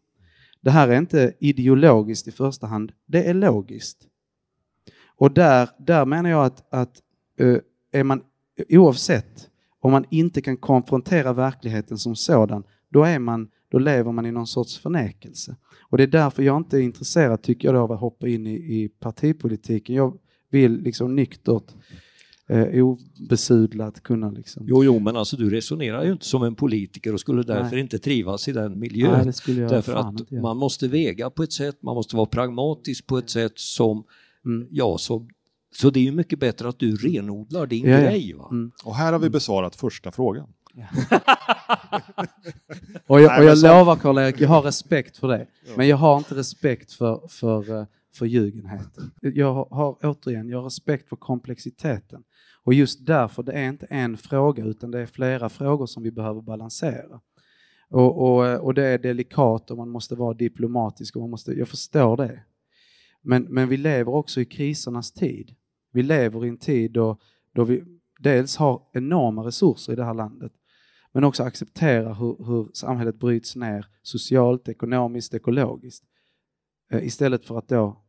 [0.61, 4.07] Det här är inte ideologiskt i första hand, det är logiskt.
[5.22, 7.01] Och där, där menar jag att, att
[7.39, 7.57] eh,
[7.91, 8.22] är man
[8.69, 9.49] oavsett
[9.80, 14.32] om man inte kan konfrontera verkligheten som sådan, då, är man, då lever man i
[14.32, 15.55] någon sorts förnekelse.
[15.89, 18.53] Och det är därför jag inte är intresserad, tycker jag, av att hoppa in i,
[18.53, 19.95] i partipolitiken.
[19.95, 20.17] Jag
[20.51, 21.76] vill liksom nyktert,
[22.49, 24.65] eh, obesudlat kunna liksom...
[24.67, 27.80] Jo, jo, men alltså du resonerar ju inte som en politiker och skulle därför Nej.
[27.80, 29.32] inte trivas i den miljön.
[29.47, 33.30] Nej, Därför att man måste väga på ett sätt, man måste vara pragmatisk på ett
[33.30, 34.03] sätt som,
[34.46, 34.68] Mm.
[34.72, 35.28] ja, så,
[35.76, 38.34] så det är ju mycket bättre att du renodlar din Ja, grej.
[38.34, 38.48] Va?
[38.52, 38.72] Mm.
[38.84, 40.54] Och här har vi besvarat första frågan.
[43.08, 45.48] Och jag, och jag lovar Karl-Erik, jag har respekt för det.
[45.76, 47.86] Men jag har inte respekt för, för, eh,
[48.16, 49.12] för ljugenheten.
[49.22, 52.24] Jag har, har återigen, jag har respekt för komplexiteten.
[52.64, 56.12] Och just därför, det är inte en fråga utan det är flera frågor som vi
[56.12, 57.22] behöver balansera.
[57.89, 61.68] Och, och, och det är delikat och man måste vara diplomatisk och man måste, jag
[61.68, 62.39] förstår det.
[63.22, 65.55] Men, men vi lever också i krisernas tid.
[65.91, 67.17] Vi lever i en tid då,
[67.55, 67.84] då vi
[68.19, 70.51] dels har enorma resurser i det här landet
[71.11, 76.05] men också accepterar hur, hur samhället bryts ner socialt, ekonomiskt, ekologiskt.
[76.91, 78.01] Eh, istället för att då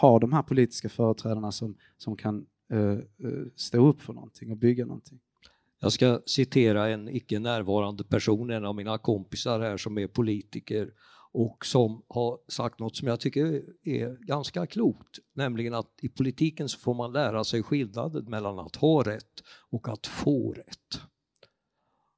[0.00, 2.98] ha de här politiska företrädarna som, som kan eh, eh
[3.56, 5.20] stå upp för någonting och bygga någonting.
[5.80, 10.90] Jag ska citera en icke närvarande person, en av mina kompisar här som är politiker
[11.32, 16.68] och som har sagt något som jag tycker är ganska klokt, nämligen att i politiken
[16.68, 21.00] så får man lära sig skillnaden mellan att ha rätt och att få rätt.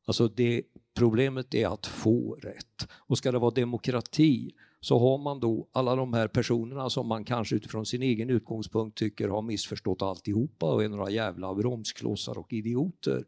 [0.06, 0.62] Alltså det,
[0.98, 2.88] problemet är att få rätt.
[2.92, 4.50] Och ska det vara demokrati
[4.80, 8.98] så har man då alla de här personerna som man kanske utifrån sin egen utgångspunkt
[8.98, 13.24] tycker har missförstått alltihopa och är några jävla bromsklossar och idioter.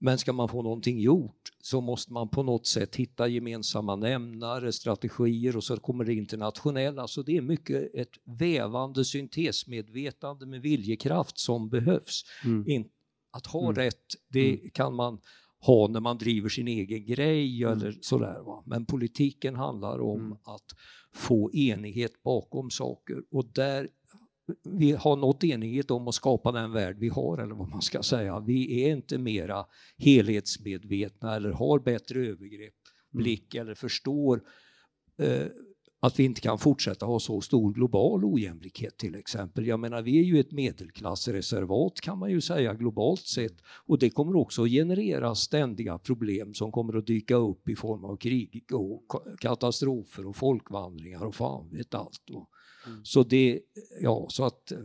[0.00, 4.72] Men ska man få någonting gjort så måste man på något sätt hitta gemensamma nämnare,
[4.72, 7.08] strategier och så kommer det internationella.
[7.08, 12.22] Så det är mycket ett vävande syntesmedvetande med viljekraft som behövs.
[12.44, 12.84] Mm.
[13.30, 13.74] Att ha Mm.
[13.74, 15.20] rätt, det kan man
[15.60, 17.78] ha när man driver sin egen grej Mm.
[17.78, 18.40] eller sådär.
[18.46, 18.62] Va?
[18.66, 20.32] Men politiken handlar om Mm.
[20.32, 20.74] att
[21.14, 23.88] få enighet bakom saker och där
[24.64, 28.02] vi har nått enighet om att skapa den värld vi har, eller vad man ska
[28.02, 28.40] säga.
[28.40, 29.64] Vi är inte mera
[29.98, 32.74] helhetsmedvetna eller har bättre övergrepp,
[33.14, 33.22] Mm.
[33.22, 34.42] blick eller förstår
[35.18, 35.46] eh,
[36.00, 39.66] att vi inte kan fortsätta ha så stor global ojämlikhet till exempel.
[39.66, 44.10] Jag menar, vi är ju ett medelklassreservat kan man ju säga globalt sett och det
[44.10, 48.64] kommer också att generera ständiga problem som kommer att dyka upp i form av krig
[48.72, 52.30] och ka- katastrofer och folkvandringar och fan vet allt.
[52.32, 52.48] Och,
[52.88, 53.04] Mm.
[53.04, 53.60] Så det,
[54.00, 54.78] ja, så att eh,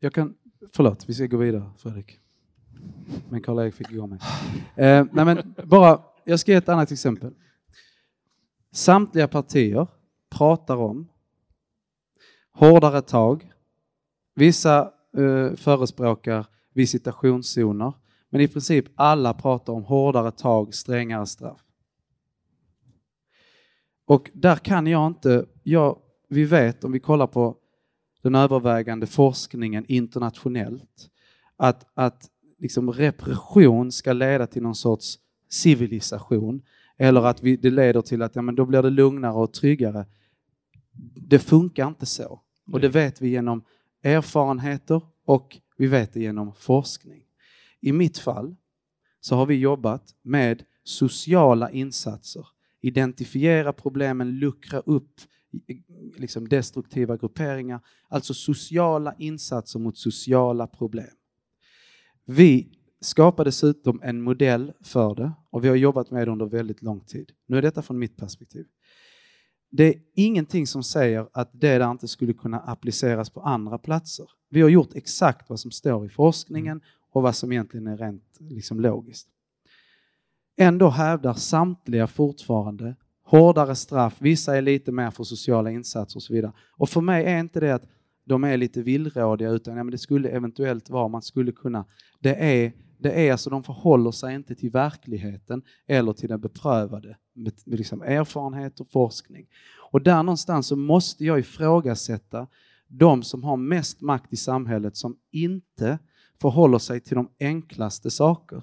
[0.00, 0.34] Jag kan,
[0.72, 2.18] förlåt, vi ska gå vidare Fredrik.
[3.28, 4.18] Men Karl-Erik fick igång mig.
[4.76, 7.34] Eh, nej men bara, jag ska ge ett annat exempel.
[8.72, 9.86] Samtliga partier
[10.30, 11.08] pratar om
[12.52, 13.52] hårdare tag.
[14.34, 17.92] Vissa eh, förespråkar visitationszoner.
[18.30, 21.60] Men i princip alla pratar om hårdare tag, strängare straff.
[24.04, 27.56] Och där kan jag inte, jag, vi vet om vi kollar på
[28.22, 31.10] den övervägande forskningen internationellt,
[31.56, 35.18] att, att liksom repression ska leda till någon sorts
[35.48, 36.62] civilisation.
[36.96, 40.06] eller att vi, det leder till att ja, men då blir det lugnare och tryggare.
[41.14, 42.40] Det funkar inte så.
[42.72, 43.64] Och det vet vi genom
[44.02, 47.22] erfarenheter och vi vet det genom forskning.
[47.80, 48.56] I mitt fall
[49.20, 52.46] så har vi jobbat med sociala insatser.
[52.80, 55.20] Identifiera problemen, luckra upp
[56.16, 61.14] liksom destruktiva grupperingar, alltså sociala insatser mot sociala problem.
[62.24, 62.68] Vi
[63.00, 67.00] skapar dessutom en modell för det och vi har jobbat med det under väldigt lång
[67.00, 67.32] tid.
[67.46, 68.66] Nu är detta från mitt perspektiv.
[69.70, 74.26] Det är ingenting som säger att det där inte skulle kunna appliceras på andra platser.
[74.48, 76.80] Vi har gjort exakt vad som står i forskningen
[77.12, 79.28] och vad som egentligen är rent liksom, logiskt.
[80.56, 86.32] Ändå hävdar samtliga fortfarande hårdare straff, vissa är lite mer för sociala insatser och så
[86.32, 86.52] vidare.
[86.76, 87.86] Och för mig är inte det att
[88.24, 91.84] de är lite villrådiga utan ja, men det skulle eventuellt vara, man skulle kunna,
[92.20, 97.16] det är, det är alltså de förhåller sig inte till verkligheten eller till den beprövade
[97.34, 99.46] med, med liksom erfarenhet och forskning.
[99.92, 102.46] Och där någonstans så måste jag ifrågasätta
[102.88, 105.98] de som har mest makt i samhället som inte
[106.40, 108.62] förhåller sig till de enklaste saker.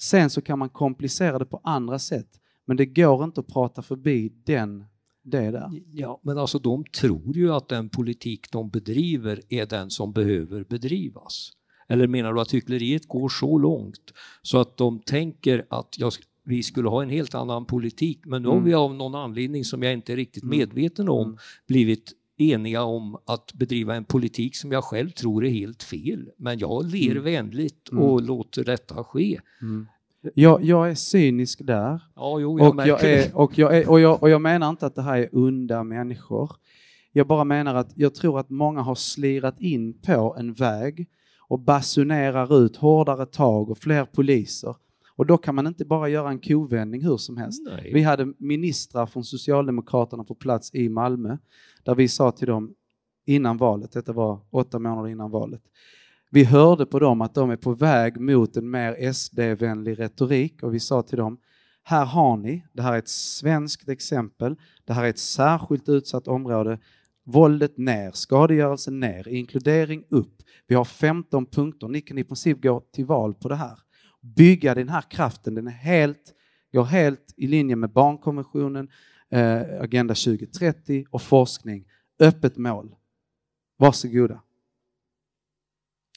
[0.00, 3.82] Sen så kan man komplicera det på andra sätt, men det går inte att prata
[3.82, 4.84] förbi den
[5.24, 5.70] det där.
[5.92, 10.64] Ja, men alltså de tror ju att den politik de bedriver är den som behöver
[10.64, 11.50] bedrivas.
[11.88, 14.12] Eller menar du att hyckleriet går så långt
[14.42, 16.12] så att de tänker att jag,
[16.44, 18.58] vi skulle ha en helt annan politik, men nu mm.
[18.58, 20.58] har vi av någon anledning som jag inte är riktigt mm.
[20.58, 21.38] medveten om mm.
[21.66, 26.30] blivit eniga om att bedriva en politik som jag själv tror är helt fel.
[26.36, 27.24] Men jag ler mm.
[27.24, 28.26] vänligt och mm.
[28.26, 29.40] låter detta ske.
[29.62, 29.86] Mm.
[30.34, 32.00] Jag, jag är cynisk där.
[32.16, 34.86] Ja, jo, jag och, jag är, och, jag är, och, jag, och jag menar inte
[34.86, 36.50] att det här är onda människor.
[37.12, 41.08] Jag bara menar att jag tror att många har slirat in på en väg
[41.48, 44.76] och basunerar ut hårdare tag och fler poliser.
[45.16, 47.62] Och då kan man inte bara göra en kovändning hur som helst.
[47.64, 47.90] Nej.
[47.94, 51.36] Vi hade ministrar från Socialdemokraterna på plats i Malmö
[51.84, 52.74] där vi sa till dem
[53.26, 55.62] innan valet, detta var åtta månader innan valet,
[56.34, 60.74] vi hörde på dem att de är på väg mot en mer SD-vänlig retorik och
[60.74, 61.38] vi sa till dem,
[61.82, 66.28] här har ni, det här är ett svenskt exempel, det här är ett särskilt utsatt
[66.28, 66.78] område,
[67.24, 70.42] våldet ner, skadegörelse ner, inkludering upp.
[70.66, 73.78] Vi har 15 punkter, ni kan i princip gå till val på det här.
[74.20, 76.34] Bygga den här kraften, den är helt,
[76.72, 78.88] går helt i linje med barnkonventionen,
[79.30, 81.84] eh, Agenda 2030 och forskning.
[82.18, 82.94] Öppet mål.
[83.78, 84.40] Varsågoda.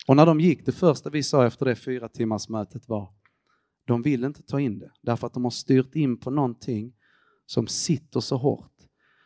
[0.08, 3.14] Och när de gick, det första vi sa efter det fyra timmars mötet var
[3.88, 6.94] de vill inte ta in det därför att de har styrt in på någonting
[7.46, 8.74] som sitter så hårt.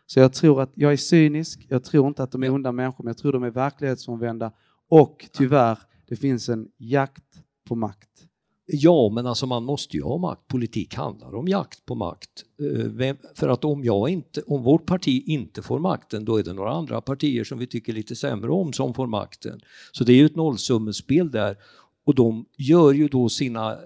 [0.06, 3.04] Så jag tror att jag är cynisk, jag tror inte att de är onda människor,
[3.04, 4.52] men jag tror de är verklighetsomvända
[4.90, 8.28] och tyvärr, det finns en jakt på makt.
[8.74, 10.47] Ja, men alltså man måste ju ha makt.
[10.47, 12.30] Politik handlar om jakt på makt.
[12.99, 16.53] Eh, för att om, jag inte, om vårt parti inte får makten, då är det
[16.53, 19.61] några andra partier som vi tycker lite sämre om som får makten.
[19.91, 21.57] Så det är ju ett nollsummespel där.
[22.05, 23.78] Och de gör ju då sina eh,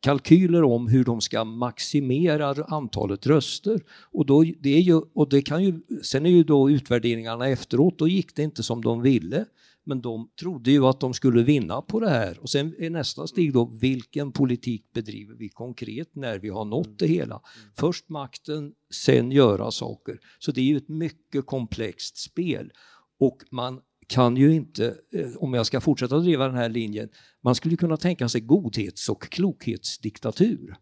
[0.00, 3.80] kalkyler om hur de ska maximera antalet röster.
[4.12, 7.98] Och, då, det är ju, och det kan ju, sen är ju då utvärderingarna efteråt,
[7.98, 9.44] då gick det inte som de ville.
[9.84, 12.38] Men de trodde ju att de skulle vinna på det här.
[12.38, 16.98] Och sen är nästa steg då, vilken politik bedriver vi konkret när vi har nått
[16.98, 17.40] det hela?
[17.76, 20.18] Först makten, sen göra saker.
[20.38, 22.72] Så det är ju ett mycket komplext spel.
[23.18, 27.08] Och man kan ju inte, eh, om jag ska fortsätta driva den här linjen,
[27.42, 30.76] man skulle kunna tänka sig godhets och klokhetsdiktatur.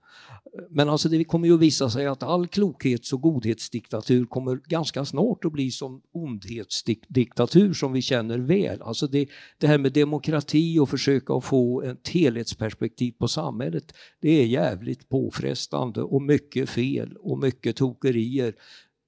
[0.70, 5.04] Men alltså det kommer ju att visa sig att all klokhets och godhetsdiktatur kommer ganska
[5.04, 8.82] snart att bli som ondhetsdiktatur som vi känner väl.
[8.82, 9.28] Alltså det,
[9.58, 15.08] det här med demokrati och försöka att få ett helhetsperspektiv på samhället, det är jävligt
[15.08, 18.54] påfrestande och mycket fel och mycket tokerier.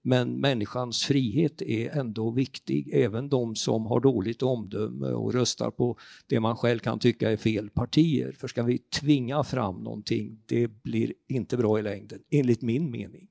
[0.03, 5.97] Men människans frihet är ändå viktig, även de som har dåligt omdöme och röstar på
[6.27, 8.33] det man själv kan tycka är fel partier.
[8.33, 13.29] För ska vi tvinga fram någonting, det blir inte bra i längden, enligt min mening.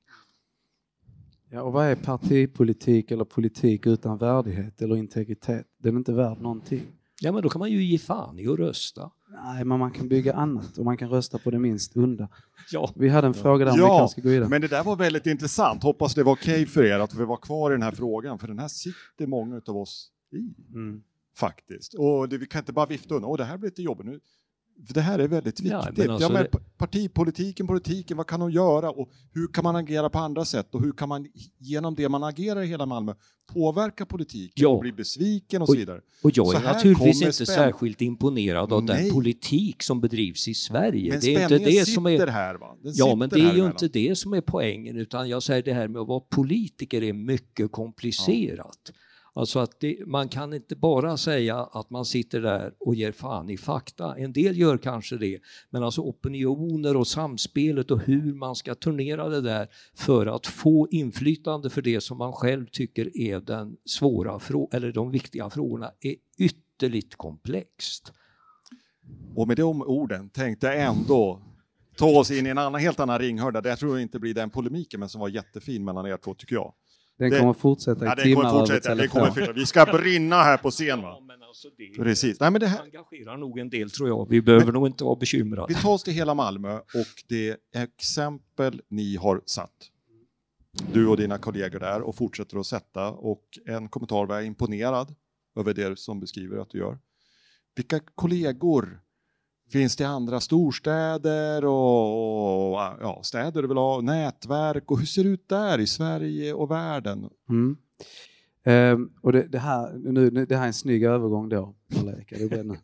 [1.52, 5.68] Ja, och vad är partipolitik eller politik utan värdighet eller integritet?
[5.78, 6.82] Den är inte värd någonting.
[7.22, 9.12] Ja, men då kan man ju ge fan i att rösta.
[9.30, 12.28] Nej, men man kan bygga annat och man kan rösta på det minst onda.
[12.72, 12.92] Ja.
[12.96, 14.50] Vi hade en fråga där om ja, vi kanske ska gå vidare.
[14.50, 15.84] men det där var väldigt intressant.
[15.84, 18.40] Hoppas det var okej okay för er att vi var kvar i den här frågan,
[18.40, 20.74] för den här sitter många av oss i.
[20.74, 21.04] Mm.
[21.38, 21.94] Faktiskt.
[21.94, 24.20] Och det, vi kan inte bara vifta undan, åh det här blir lite jobbigt nu.
[24.88, 26.06] För det här är väldigt Ja, viktigt.
[26.06, 29.76] Ja, alltså men det- pa- Partipolitiken, politiken, vad kan de göra och hur kan man
[29.76, 31.28] agera på andra sätt och hur kan man
[31.60, 33.14] genom det man agerar i hela Malmö
[33.54, 34.70] påverka politiken Ja.
[34.70, 36.02] och bli besviken och så Och- vidare.
[36.24, 39.04] Och jag Så är naturligtvis inte spänn- särskilt imponerad av Nej.
[39.04, 41.12] den politik som bedrivs i Sverige.
[41.12, 42.32] Men det är inte det som sitter är...
[42.32, 42.76] här va?
[42.84, 45.74] Den Ja, men det är ju inte det som är poängen, utan jag säger det
[45.74, 48.92] här med att vara politiker är mycket komplicerat.
[49.40, 53.50] Alltså att det, man kan inte bara säga att man sitter där och ger fan
[53.50, 54.18] i fakta.
[54.18, 59.30] En del gör kanske det, men alltså opinioner och samspelet och hur man ska turnera
[59.30, 64.40] det där för att få inflytande för det som man själv tycker är den svåra
[64.72, 68.14] eller de viktiga frågorna är ytterligt komplext.
[69.36, 71.42] Och med de orden tänkte jag ändå
[71.98, 73.62] ta oss in i en annan, helt annan ringhörna.
[73.62, 76.34] Det tror jag tror inte blir den polemiken, men som var jättefin mellan er två
[76.34, 76.74] tycker jag.
[77.20, 78.90] Den Det- kommer fortsätta i Ja, timmar kommer över fortsätta.
[78.90, 79.20] Det telefon.
[79.20, 79.54] kommer fortsätta.
[79.54, 81.20] Vi ska brinna här på scen va?
[81.28, 82.40] men alltså det Precis.
[82.40, 84.30] Nej, men det här, engagerar nog en del tror jag.
[84.30, 85.74] Vi behöver nog inte vara bekymrade.
[85.74, 89.72] vi tar oss till hela Malmö och det exempel ni har satt.
[90.94, 95.16] Du och dina kollegor där och fortsätter att sätta och en kommentar var jag imponerad
[95.60, 96.98] över det som beskriver att du gör.
[97.76, 99.02] Vilka kollegor
[99.72, 105.50] finns det andra storstäder och, och ja, städer överlag, nätverk och hur ser det ut
[105.50, 107.30] där i Sverige och världen?
[107.50, 107.78] Mm.
[108.64, 112.32] Ehm, och det, det, här, nu, det här är en snygg övergång då, Karl-Erik.
[112.32, 112.78] Är du beredd nu?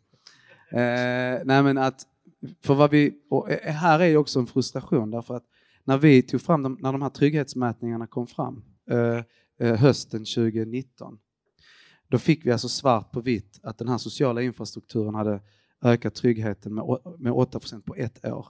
[0.70, 2.02] Eh, nej men att,
[2.62, 5.44] för vad vi, och eh, här är ju också en frustration därför att
[5.84, 9.22] när vi tog fram de, när de här trygghetsmätningarna kom fram eh,
[9.60, 11.18] eh, hösten 2019,
[12.08, 15.40] då fick vi alltså svart på vitt att den här sociala infrastrukturen hade
[15.82, 16.84] ökat tryggheten med,
[17.18, 18.46] med 8% på ett år.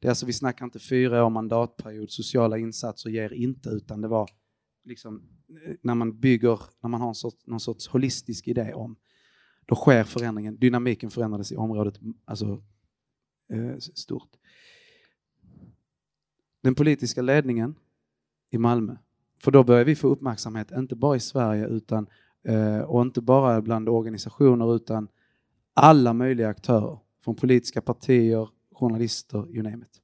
[0.00, 4.08] Det är alltså, vi snackar inte fyra år mandatperiod, sociala insatser ger inte, utan det
[4.08, 4.30] var
[4.84, 5.22] liksom,
[5.66, 8.96] eh, när man bygger, när man har en sorts, någon sorts holistisk idé om,
[9.66, 12.62] då sker förändringen, dynamiken förändrades i området alltså,
[13.52, 14.36] eh, stort.
[16.62, 17.74] Den politiska ledningen
[18.50, 18.96] i Malmö,
[19.42, 22.06] för då börjar vi få uppmärksamhet, inte bara i Sverige utan,
[22.44, 25.08] eh, och inte bara bland organisationer utan
[25.74, 30.00] alla möjliga aktörer, från politiska partier, journalister, you name it.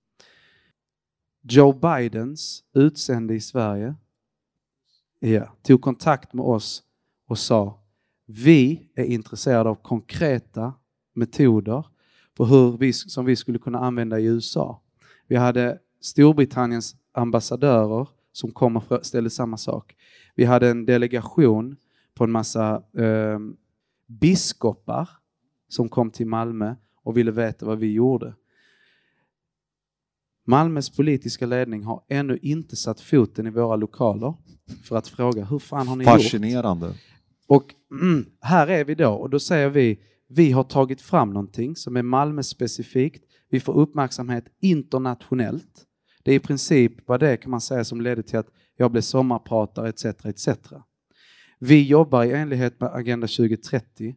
[1.42, 3.94] Joe Bidens utsände i Sverige
[5.20, 6.82] ja, tog kontakt med oss
[7.26, 7.80] och sa
[8.26, 10.74] vi är intresserade av konkreta
[11.14, 11.86] metoder
[12.34, 14.82] på hur vi, som vi skulle kunna använda i USA.
[15.26, 19.96] Vi hade Storbritanniens ambassadörer som kom och ställde samma sak.
[20.34, 21.76] Vi hade en delegation
[22.14, 23.38] på en massa eh,
[24.06, 25.08] biskopar
[25.68, 28.34] som kom till Malmö och ville veta vad vi gjorde.
[30.46, 34.34] Malmös politiska ledning har ännu inte satt foten i våra lokaler
[34.84, 36.12] för att fråga hur fan har ni gjort?
[36.12, 36.94] Fascinerande.
[37.46, 41.76] Och mm, här är vi då och då säger vi vi har tagit fram någonting
[41.76, 43.24] som är Malmö specifikt.
[43.50, 45.86] Vi får uppmärksamhet internationellt.
[46.22, 49.02] Det är i princip vad det kan man säga som ledde till att jag blev
[49.02, 50.04] sommarpratare etc.
[50.04, 50.48] etc.
[51.58, 54.16] Vi jobbar i enlighet med Agenda 2030,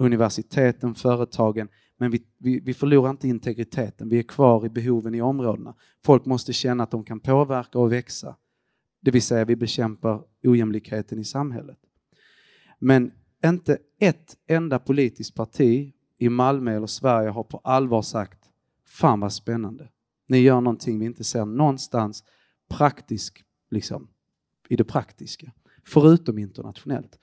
[0.00, 4.08] universiteten, företagen, men vi, vi, vi förlorar inte integriteten.
[4.08, 5.74] Vi är kvar i behoven i områdena.
[6.04, 8.36] Folk måste känna att de kan påverka och växa.
[9.00, 11.78] Det vill säga vi bekämpar ojämlikheten i samhället.
[12.78, 13.12] Men
[13.44, 18.40] inte ett enda politiskt parti i Malmö eller Sverige har på allvar sagt
[18.86, 19.88] Fan vad spännande.
[20.28, 22.24] Ni gör någonting vi inte ser någonstans
[22.68, 24.08] praktisk, liksom,
[24.68, 25.52] i det praktiska.
[25.84, 27.18] Förutom internationellt.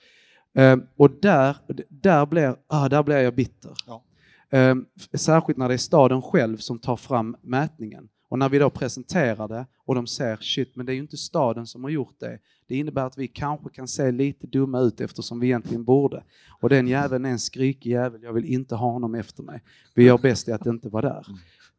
[0.58, 1.56] Eh, och där,
[1.88, 3.72] där, blir, ah, där blir jag bitter.
[3.86, 4.04] Ja.
[4.50, 4.74] Eh,
[5.14, 8.08] särskilt när det är staden själv som tar fram mätningen.
[8.28, 11.16] Och när vi då presenterar det och de ser shit, men det är ju inte
[11.16, 12.38] staden som har gjort det.
[12.68, 16.22] Det innebär att vi kanske kan se lite dumma ut eftersom vi egentligen borde.
[16.60, 19.62] Och den jäveln är en skrikig jävel, jag vill inte ha honom efter mig.
[19.94, 21.26] Vi gör bäst i att inte vara där.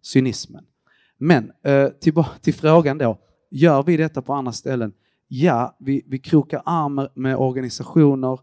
[0.02, 0.66] Cynismen.
[1.18, 3.20] Men eh, tillbaka till frågan då.
[3.52, 4.94] Gör vi detta på andra ställen?
[5.28, 8.40] Ja, vi, vi krokar arm med organisationer,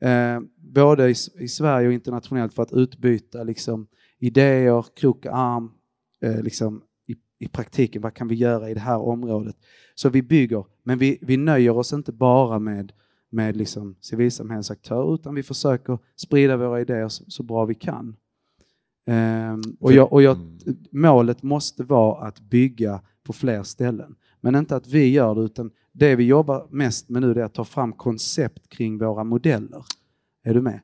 [0.00, 3.86] eh, både i, i Sverige och internationellt för att utbyta liksom,
[4.18, 5.70] idéer, kroka arm,
[6.22, 9.56] eh, liksom, i, i praktiken, vad kan vi göra i det här området?
[9.94, 12.92] Så vi bygger, men vi, vi nöjer oss inte bara med,
[13.30, 18.16] med liksom civilsamhällesaktörer utan vi försöker sprida våra idéer så, så bra vi kan.
[19.06, 20.38] Ehm, och jag, och jag,
[20.90, 24.14] målet måste vara att bygga på fler ställen.
[24.40, 27.54] Men inte att vi gör det, utan det vi jobbar mest med nu är att
[27.54, 29.84] ta fram koncept kring våra modeller.
[30.42, 30.80] Är du med?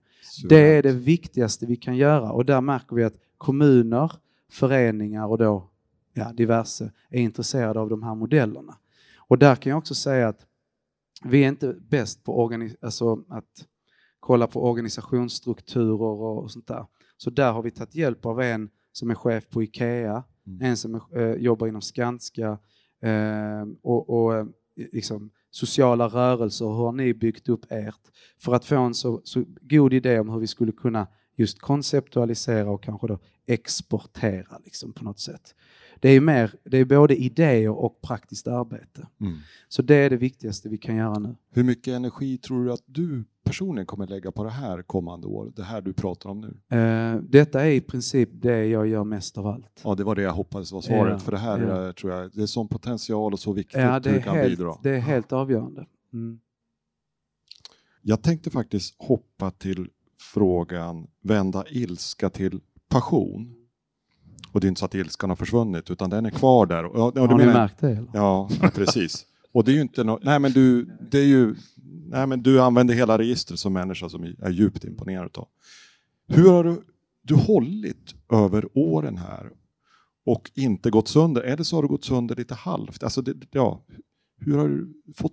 [0.49, 4.12] Det är det viktigaste vi kan göra och där märker vi att kommuner,
[4.51, 5.70] föreningar och då
[6.12, 8.77] ja, diverse är intresserade av de här modellerna.
[9.19, 10.47] Och där kan jag också säga att
[11.24, 13.66] vi är inte bäst på alltså att
[14.20, 16.87] kolla på organisationsstrukturer och sånt där.
[17.16, 20.62] Så där har vi tagit hjälp av en som är chef på IKEA, Mm.
[20.62, 22.59] en som är, eh, jobbar inom Skanska
[23.02, 24.47] Ehm, och, och eh,
[24.93, 26.64] liksom, sociala rörelser.
[26.64, 28.01] Hur har ni byggt upp ert?
[28.39, 31.06] För att få en så, så god idé om hur vi skulle kunna
[31.36, 35.55] just konceptualisera och kanske då exportera liksom, på något sätt.
[36.01, 39.06] Det är, mer, det är både idéer och praktiskt arbete.
[39.20, 39.39] Mm.
[39.68, 41.36] Så det är det viktigaste vi kan göra nu.
[41.51, 45.52] Hur mycket energi tror du att du personligen kommer lägga på det här kommande år?
[45.56, 46.77] Det här du pratar om nu?
[46.78, 49.81] Eh, detta är i princip det jag gör mest av allt.
[49.85, 51.12] Ja, det var det jag hoppades var svaret.
[51.12, 51.89] Ja, för det här ja.
[51.89, 54.36] är, tror jag, det är sån potential och så viktigt Ja, det är du kan
[54.36, 54.74] helt, bidra.
[54.82, 55.86] det är helt avgörande.
[56.12, 56.40] Mm.
[58.02, 59.89] Jag tänkte faktiskt hoppa till
[60.20, 63.52] frågan vända ilska till passion.
[64.52, 66.84] Och det är inte så att ilskan har försvunnit utan den är kvar där.
[66.84, 67.90] Och, och, du Har ni märkt det?
[67.90, 68.08] Eller?
[68.14, 69.26] Ja, precis.
[69.52, 70.18] Och det är ju inte no...
[70.22, 71.54] Nej, men du, det är ju...
[72.08, 75.48] Nej, men du använder hela registret som människa som är djupt imponerad av.
[76.28, 76.82] Hur har du,
[77.22, 79.50] du hållit över åren här
[80.26, 81.42] och inte gått sönder?
[81.42, 83.02] Eller så har du gått sönder lite halvt?
[83.02, 83.84] Alltså, det, ja,
[84.38, 85.32] hur har du fått...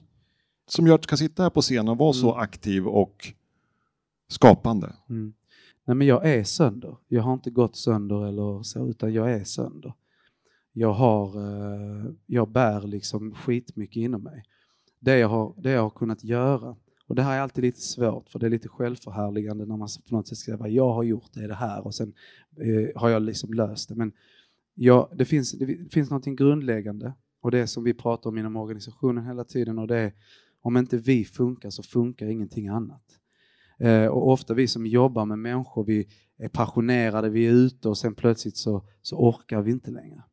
[0.67, 2.43] Som gör att du kan sitta här på scenen och vara så Mm.
[2.43, 3.34] aktiv och
[4.30, 4.95] skapande?
[5.09, 5.34] Mm.
[5.85, 6.97] Nej, men jag är sönder.
[7.07, 9.93] Jag har inte gått sönder eller så, utan jag är sönder.
[10.73, 14.43] Jag, har, eh, jag bär liksom skitmycket inom mig.
[14.99, 16.76] Det jag, har, det jag har kunnat göra,
[17.07, 20.15] och det här är alltid lite svårt för det är lite självförhärligande när man på
[20.15, 22.14] något sätt ska säga jag har gjort det, det här och sen
[22.57, 23.95] eh, har jag liksom löst det.
[23.95, 24.11] Men
[24.73, 29.26] ja, det, finns, det finns någonting grundläggande och det som vi pratar om inom organisationen
[29.26, 30.14] hela tiden och det är
[30.61, 33.19] om inte vi funkar så funkar ingenting annat.
[33.84, 36.07] Eh, och ofta vi som jobbar med människor, vi
[36.38, 40.23] är passionerade, vi är ute och sen plötsligt så, så orkar vi inte längre.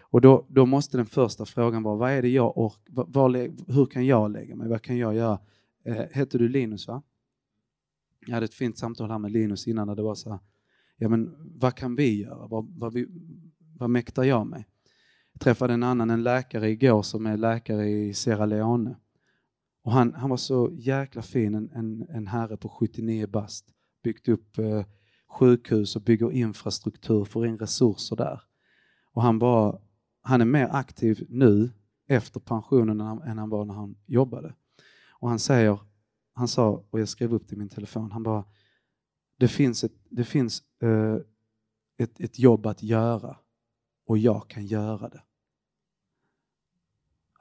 [0.00, 3.30] Och då, då måste den första frågan vara, vad är det jag ork, var, var,
[3.72, 5.38] hur kan jag lägga mig, vad kan jag göra?
[5.84, 7.02] Eh, heter du Linus va?
[8.26, 10.38] Jag hade ett fint samtal här med Linus innan där det var så här,
[10.96, 12.46] ja men vad kan vi göra?
[12.46, 13.06] Vad, vad, vi,
[13.78, 14.64] vad mäktar jag med?
[15.32, 18.96] Jag träffade en annan, en läkare igår som är läkare i Sierra Leone.
[19.86, 23.74] Och han, han var så jäkla fin, en, en, en herre på 79 bast.
[24.02, 24.84] Byggt upp eh,
[25.28, 28.42] sjukhus och bygger infrastruktur, får in resurser där.
[29.12, 29.82] Och han, var,
[30.22, 31.70] han är mer aktiv nu
[32.08, 34.54] efter pensionen än han, än han var när han jobbade.
[35.12, 35.78] Och han säger,
[36.32, 38.44] han sa, och jag skrev upp det i min telefon, han bara,
[39.38, 41.16] det finns ett, det finns, eh,
[41.98, 43.36] ett, ett jobb att göra
[44.06, 45.22] och jag kan göra det.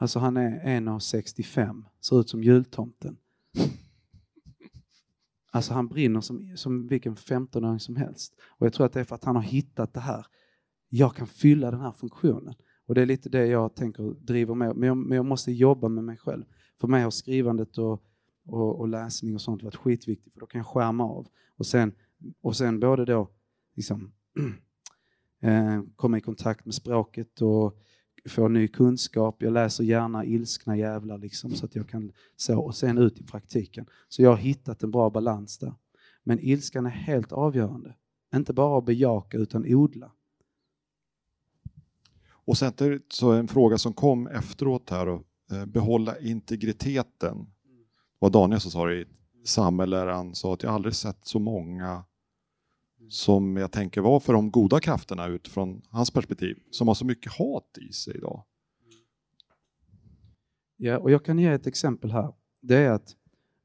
[0.05, 3.17] Alltså han är 1,65, ser ut som jultomten.
[5.51, 8.33] Alltså han brinner som, som vilken 15-åring som helst.
[8.47, 10.25] Och jag tror att det är för att han har hittat det här.
[10.89, 12.53] Jag kan fylla den här funktionen.
[12.87, 14.75] Och det är lite det jag tänker driver med.
[14.75, 16.43] Men jag, men jag måste jobba med mig själv.
[16.81, 18.03] För mig har skrivandet och,
[18.45, 20.33] och, och läsning och sånt varit skitviktigt.
[20.33, 21.27] För då kan jag skärma av.
[21.57, 21.93] Och sen,
[22.41, 23.29] och sen både då
[23.75, 24.11] liksom,
[25.41, 27.79] eh, komma i kontakt med språket och
[28.29, 29.41] få ny kunskap.
[29.41, 33.23] Jag läser gärna ilskna jävlar liksom, så att jag kan så och sen ut i
[33.23, 33.85] praktiken.
[34.09, 35.73] Så jag har hittat en bra balans där.
[36.23, 37.95] Men ilskan är helt avgörande.
[38.35, 40.11] Inte bara att bejaka utan odla.
[42.27, 47.37] Och sen så en fråga som kom efteråt här, och, eh, behålla integriteten.
[47.37, 49.07] Det var Daniel som sa det i ett
[49.43, 52.03] samhälle där han sa att jag aldrig sett så många
[53.09, 57.31] som jag tänker var för de goda krafterna utifrån hans perspektiv, som har så mycket
[57.31, 58.43] hat i sig idag.
[60.77, 62.33] Ja, och jag kan ge ett exempel här.
[62.61, 63.15] Det är att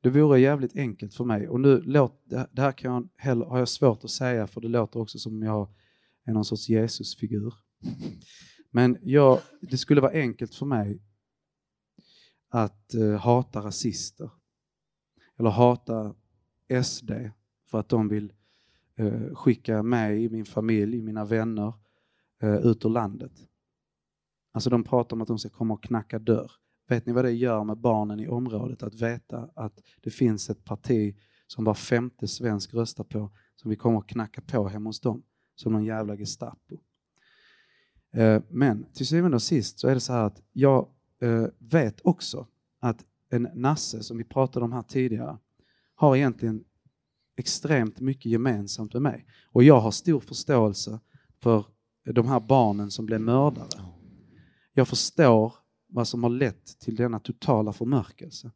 [0.02, 1.48] det vore jävligt enkelt för mig.
[1.48, 2.22] Och nu låt,
[2.52, 5.42] det här kan jag, heller, har jag svårt att säga för det låter också som
[5.42, 5.68] jag
[6.24, 7.54] är någon sorts Jesusfigur.
[8.70, 11.02] Men jag, det skulle vara enkelt för mig
[12.48, 14.30] att eh, hata rasister.
[15.38, 16.14] Eller hata
[16.82, 17.10] SD
[17.70, 18.32] för att de vill
[19.00, 21.72] eh, skicka mig, min familj, mina vänner
[22.42, 23.32] eh, ut ur landet.
[24.52, 26.52] Alltså de pratar om att de ska komma och knacka dörr.
[26.88, 30.64] Vet ni vad det gör med barnen i området att veta att det finns ett
[30.64, 31.16] parti
[31.46, 35.22] som var femte svensk röstar på som vi kommer att knacka på hemma hos dem
[35.54, 36.80] som någon jävla Gestapo.
[38.12, 40.88] Eh, Men till syvende och sist så är det så här att jag
[41.20, 42.46] eh, vet också
[42.80, 45.38] att en nasse som vi pratade om här tidigare
[45.94, 46.64] har egentligen
[47.40, 49.26] extremt mycket gemensamt med mig.
[49.52, 51.00] Och jag har stor förståelse
[51.42, 51.64] för
[52.04, 53.84] de här barnen som blev mördare.
[54.74, 55.54] Jag förstår
[55.88, 58.50] vad som har lett till denna totala förmörkelse.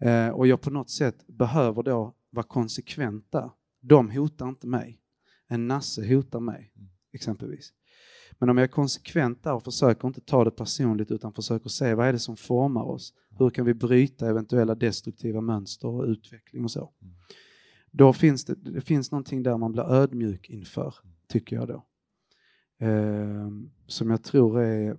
[0.00, 3.50] Eh, och jag på något sätt behöver då vara konsekvent där.
[3.80, 5.00] De hotar inte mig.
[5.48, 6.72] En nasse hotar mig,
[7.12, 7.72] exempelvis.
[8.38, 11.94] Men om jag är konsekvent där och försöker inte ta det personligt utan försöker se
[11.94, 13.14] vad är det som formar oss?
[13.38, 16.92] Hur kan vi bryta eventuella destruktiva mönster och utveckling och så?
[17.90, 20.94] Då finns det, det finns någonting där man blir ödmjuk inför,
[21.28, 21.84] tycker jag då.
[22.86, 23.48] eh,
[23.86, 24.98] som jag tror är,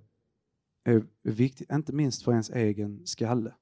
[0.84, 3.54] är viktigt, inte minst för ens egen skalle.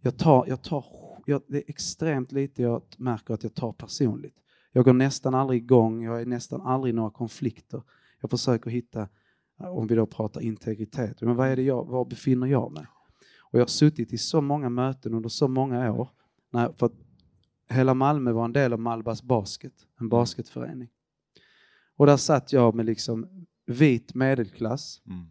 [0.00, 0.84] Jag tar, jag tar,
[1.26, 4.36] jag, det är extremt lite jag märker att jag tar personligt.
[4.72, 7.82] Jag går nästan aldrig igång, jag är nästan aldrig i några konflikter.
[8.20, 9.08] Jag försöker hitta,
[9.56, 12.86] om vi då pratar integritet, men vad är det jag, var befinner jag mig?
[13.38, 16.08] Och jag har suttit i så många möten under så många år,
[16.50, 16.92] när, för att
[17.72, 20.88] hela Malmö var en del av Malbas Basket, en basketförening.
[21.96, 23.26] Och där satt jag med liksom
[23.66, 25.24] vit medelklass Mm.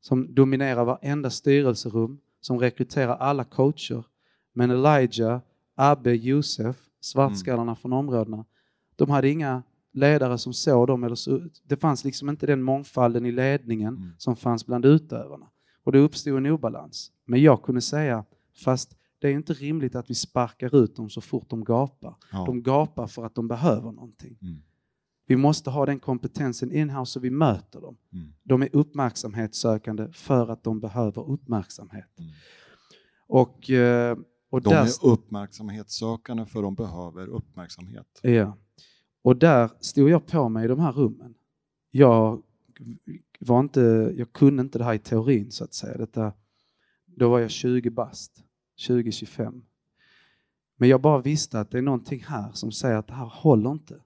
[0.00, 4.04] som dominerar varenda styrelserum, som rekryterar alla coacher.
[4.52, 5.40] Men Elijah,
[5.74, 8.44] Abbe, Josef, svartskallarna från områdena,
[8.96, 9.62] de hade inga
[9.92, 11.04] ledare som såg dem.
[11.04, 14.10] Eller så, det fanns liksom inte den mångfalden i ledningen Mm.
[14.18, 15.46] som fanns bland utövarna.
[15.84, 17.12] Och det uppstod en obalans.
[17.24, 18.24] Men jag kunde säga,
[18.64, 22.16] fast det är inte rimligt att vi sparkar ut dem så fort de gapar.
[22.32, 22.44] Ja.
[22.46, 24.38] De gapar för att de behöver någonting.
[24.42, 24.62] Mm.
[25.26, 27.96] Vi måste ha den kompetensen in-house så vi möter dem.
[28.12, 28.32] Mm.
[28.42, 32.18] De är uppmärksamhetssökande för att de behöver uppmärksamhet.
[32.18, 32.30] Mm.
[33.28, 34.18] Och, eh,
[34.50, 38.20] och, De där, är uppmärksamhetssökande för de behöver uppmärksamhet.
[38.22, 38.56] ja.
[39.22, 41.34] och där stod jag på mig i de här rummen.
[41.90, 42.42] Jag,
[43.40, 45.98] var inte, jag kunde inte det här i teorin så att säga.
[45.98, 46.32] Detta,
[47.06, 48.45] då var jag 20 bast,
[48.86, 49.62] 2025.
[50.76, 53.70] Men jag bara visste att det är någonting här som säger att det här håller
[53.70, 54.00] inte.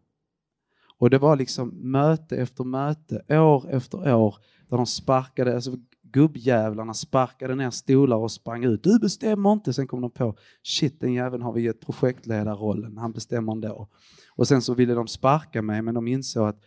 [0.98, 4.36] Och det var liksom möte efter möte, år efter år,
[4.68, 8.84] där de sparkade, alltså gubbjävlarna sparkade ner stolar och sprang ut.
[8.84, 9.72] Du bestämmer inte!
[9.72, 13.88] Sen kom de på, shit den jäveln har vi gett projektledarrollen, han bestämmer ändå.
[14.30, 16.60] Och sen så ville de sparka mig, men de insåg att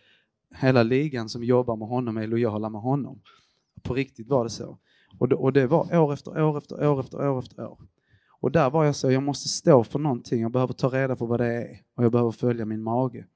[0.54, 3.20] hela ligan som jobbar med honom är lojala med honom.
[3.82, 4.78] På riktigt var det så.
[5.18, 7.78] Och det, och det var år efter år efter år efter år efter år.
[8.44, 11.26] Och där var jag så, jag måste stå för någonting, jag behöver ta reda på
[11.26, 13.26] vad det är och jag behöver följa min mage.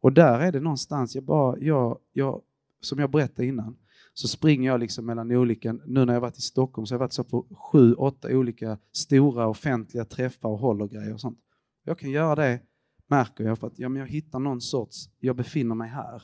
[0.00, 2.42] Och där är det någonstans, jag bara, jag, jag,
[2.80, 3.76] som jag berättade innan,
[4.12, 7.00] så springer jag liksom mellan olika, nu när jag varit i Stockholm så har jag
[7.00, 11.38] varit så på sju, åtta olika stora offentliga träffar och håller grejer och sånt.
[11.84, 12.60] Jag kan göra det,
[13.06, 16.22] märker jag, för att ja, men jag hittar någon sorts, jag befinner mig här.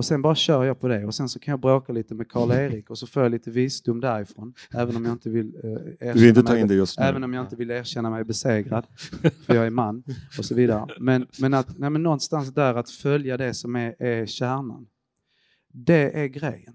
[0.00, 2.28] Och sen bara kör jag på det och sen så kan jag bråka lite med
[2.30, 6.12] Karl-Erik och så får jag lite visdom därifrån, även om jag inte vill eh, erkänna
[6.14, 7.04] Du vill inte ta mig- in det just nu.
[7.04, 8.86] Även om jag inte vill erkänna mig besegrad,
[9.46, 10.02] för jag är man
[10.38, 10.86] och så vidare.
[11.00, 14.86] Men, men, att, nej, men någonstans där att följa det som är, är kärnan.
[15.72, 16.74] Det är grejen.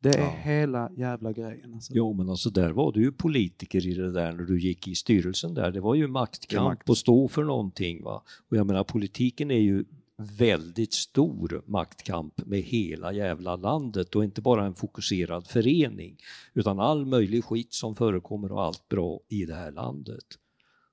[0.00, 0.34] Det är Ja.
[0.42, 1.74] hela jävla grejen.
[1.74, 1.92] Alltså.
[1.96, 4.94] Jo, men alltså där var du ju politiker i det där när du gick i
[4.94, 5.70] styrelsen där.
[5.72, 6.88] Det var ju maktkamp makt.
[6.88, 8.02] och stå för någonting.
[8.04, 8.22] Va?
[8.50, 9.84] Och jag menar, politiken är ju
[10.24, 16.16] väldigt stor maktkamp med hela jävla landet och inte bara en fokuserad förening
[16.54, 20.24] utan all möjlig skit som förekommer och allt bra i det här landet.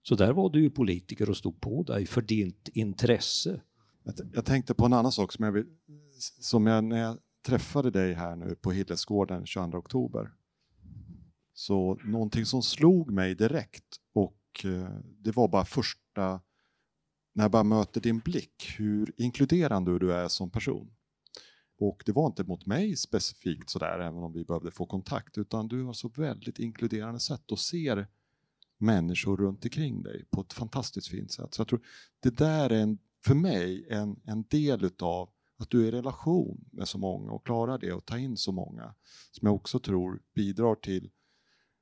[0.03, 3.61] Så där var du ju politiker och stod på dig för ditt intresse.
[4.33, 5.65] Jag, tänkte på en annan sak som jag, vill,
[6.39, 10.31] som jag när jag träffade dig här nu på Hillesgården 22 oktober.
[11.53, 16.41] Så någonting som slog mig direkt och eh, det var bara första,
[17.33, 20.91] när jag bara möter din blick, hur inkluderande du är som person.
[21.79, 25.67] Och det var inte mot mig specifikt sådär, även om vi behövde få kontakt, utan
[25.67, 28.07] du har så väldigt inkluderande sätt och ser
[28.77, 31.53] människor runt omkring dig på ett fantastiskt fint sätt.
[31.53, 31.81] Så jag tror
[32.19, 36.65] det där är en, för mig en, en del utav att du är i relation
[36.71, 38.93] med så många och klarar det och tar in så många.
[39.31, 41.09] Som jag också tror bidrar till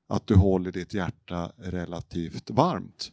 [0.06, 3.12] att du håller ditt hjärta relativt varmt.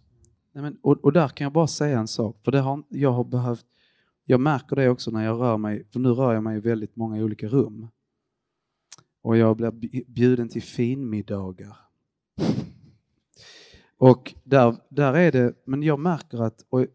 [0.58, 3.12] Nej, men, och, och där kan jag bara säga en sak, för det har, jag
[3.12, 3.66] har behövt,
[4.26, 6.96] jag märker det också när jag rör mig, för nu rör jag mig i väldigt
[6.96, 7.88] många olika rum.
[9.22, 11.78] Och jag blir bj- bjuden till finmiddagar.
[13.98, 16.86] Och där, där är det, men jag märker att, och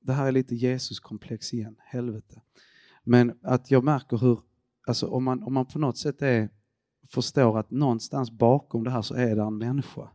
[0.00, 2.40] det här är lite Jesuskomplex igen, helvete.
[3.04, 4.40] Men att jag märker hur,
[4.86, 6.48] alltså om man, om man på något sätt är,
[7.08, 10.08] förstår att någonstans bakom det här så är det en människa.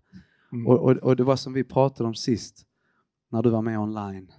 [0.67, 2.66] Och, och, och det var som vi pratade om sist,
[3.29, 4.31] när du var med online.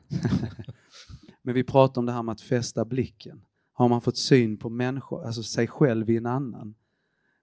[1.42, 3.44] Men vi pratade om det här med att fästa blicken.
[3.72, 6.74] Har man fått syn på människor, alltså sig själv i en annan,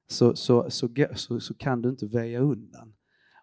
[0.07, 2.93] så, så, så, så, så kan du inte väja undan.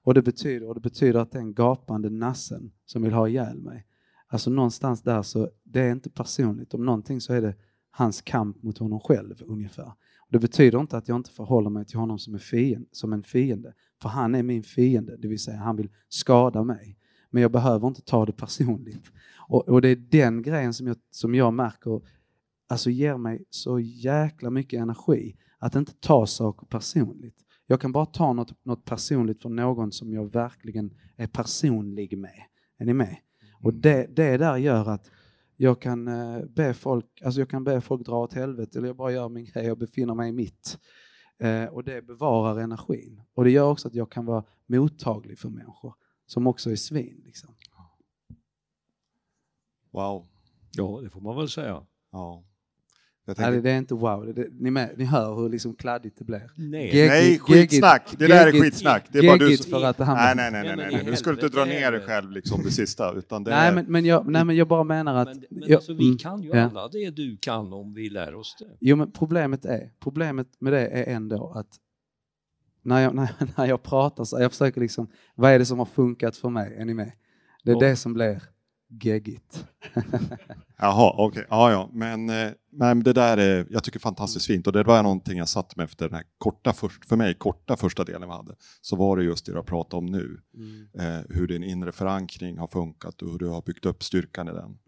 [0.02, 3.86] Och det betyder, och det betyder att den gapande nassen som vill ha ihjäl mig,
[4.28, 6.74] alltså någonstans där så, det är inte personligt.
[6.74, 7.54] Om någonting så är det
[7.90, 9.92] hans kamp mot honom själv ungefär.
[10.28, 13.22] Det betyder inte att jag inte förhåller mig till honom som en, fiende, som en
[13.22, 16.98] fiende, för han är min fiende, det vill säga han vill skada mig.
[17.32, 19.12] Men jag behöver inte ta det personligt.
[19.48, 22.00] Och, och det är den grejen som jag, som jag märker
[22.68, 27.36] alltså ger mig så jäkla mycket energi att inte ta saker personligt.
[27.66, 32.42] Jag kan bara ta något, något personligt från någon som jag verkligen är personlig med.
[32.78, 33.16] Är ni med?
[33.60, 35.10] Och det, det där gör att
[35.56, 38.96] Jag kan, eh, be folk, alltså jag kan be folk dra åt helvete eller jag
[38.96, 40.78] bara gör min grej och befinner mig i mitt.
[41.38, 43.22] Eh, och det bevarar energin.
[43.34, 45.94] Och det gör också att jag kan vara mottaglig för människor
[46.26, 47.21] som också är svin.
[49.92, 50.26] Wow.
[50.72, 51.82] Ja, det får man väl säga.
[52.12, 52.44] Ja.
[53.24, 55.74] Jag Nej, tänker, det är inte wow, det, det, ni, med, ni hör hur liksom
[55.74, 56.50] kladdigt det blir.
[56.56, 56.90] Nej.
[56.94, 58.14] Gegg- nej, skitsnack!
[58.18, 59.04] Det där är skitsnack.
[59.12, 59.70] Det är bara du som...
[59.70, 60.16] för att han...
[60.16, 61.04] Nej, nej, nej, Nej, nej, nej.
[61.04, 63.74] Du skulle inte dra ner dig själv liksom det sista, utan det Nej, är...
[63.74, 65.28] men, men, jag, nej, men jag bara menar att...
[65.28, 66.62] Men, men jag, alltså, vi mm, kan ju ja.
[66.62, 68.76] alla det du kan om vi lär oss det.
[68.80, 71.68] Jo, men problemet är, problemet med det är ändå att
[72.82, 75.86] när jag, när, när jag pratar så jag försöker liksom, vad är det som har
[75.86, 76.76] funkat för mig?
[76.76, 77.12] Är ni med?
[77.64, 77.80] Det är Ja.
[77.80, 78.42] det som blir
[79.00, 79.66] geggigt.
[80.78, 81.46] Jaha, okej.
[81.50, 81.90] Ja, ja.
[81.92, 85.48] Men, eh, men det där är, jag tycker fantastiskt fint och det var någonting jag
[85.48, 88.54] satt med efter den här korta, först, för mig, korta första delen vi hade.
[88.80, 90.40] Så var det just det jag pratade om nu.
[90.98, 94.52] Eh, hur din inre förankring har funkat och hur du har byggt upp styrkan i
[94.52, 94.78] den.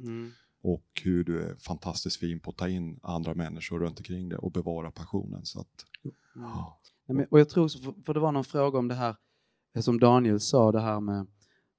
[0.62, 4.38] Och hur du är fantastiskt fin på att ta in andra människor runt omkring dig
[4.38, 5.44] och bevara passionen.
[5.44, 5.84] Så att,
[6.34, 6.80] ja.
[7.06, 7.68] Nej, men, och jag tror,
[8.04, 9.16] för det var någon fråga om det här,
[9.74, 11.26] eh, som Daniel sa, det här med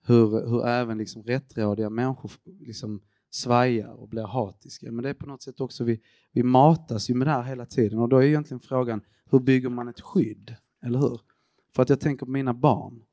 [0.06, 4.92] hur, hur även liksom rättrådiga människor liksom svajar och blir hatiska.
[4.92, 6.02] Men det är på något sätt också, vi,
[6.32, 9.02] vi matas ju med det här hela tiden och då är egentligen frågan,
[9.32, 10.56] hur bygger man ett skydd?
[10.86, 11.20] Eller hur?
[11.76, 13.04] För att jag tänker på mina barn.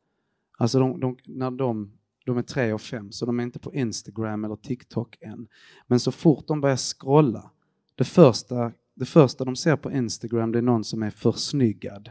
[0.59, 1.93] Alltså de, de, när de,
[2.27, 5.47] de är tre och fem, så de är inte på Instagram eller TikTok än.
[5.86, 7.51] Men så fort de börjar scrolla,
[7.94, 12.10] det första, det första de ser på Instagram det är någon som är försnyggad.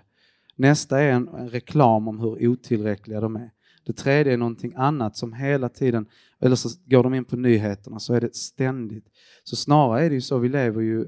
[0.55, 3.51] Nästa är en, en reklam om hur otillräckliga de är.
[3.83, 6.05] Det tredje är någonting annat som hela tiden,
[6.39, 9.05] eller så går de in på nyheterna så är det ständigt.
[9.43, 11.07] Så snarare är det ju så, vi lever ju,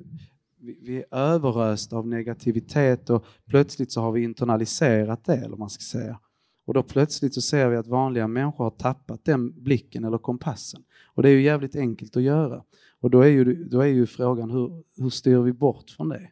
[0.59, 5.69] vi, är överösta av negativitet och plötsligt så har vi internaliserat det, eller vad man
[5.69, 6.19] ska säga.
[6.65, 10.83] Och då plötsligt så ser vi att vanliga människor har tappat den blicken eller kompassen.
[11.05, 12.63] Och det är ju jävligt enkelt att göra.
[12.99, 16.29] Och då är ju, då är ju frågan hur, hur styr vi bort från det?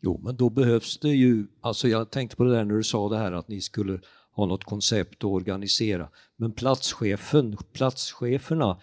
[0.00, 3.08] Jo, men då behövs det ju, alltså jag tänkte på det där när du sa
[3.08, 4.00] det här att ni skulle
[4.34, 6.08] ha något koncept att organisera.
[6.36, 8.80] Men platschefen, platscheferna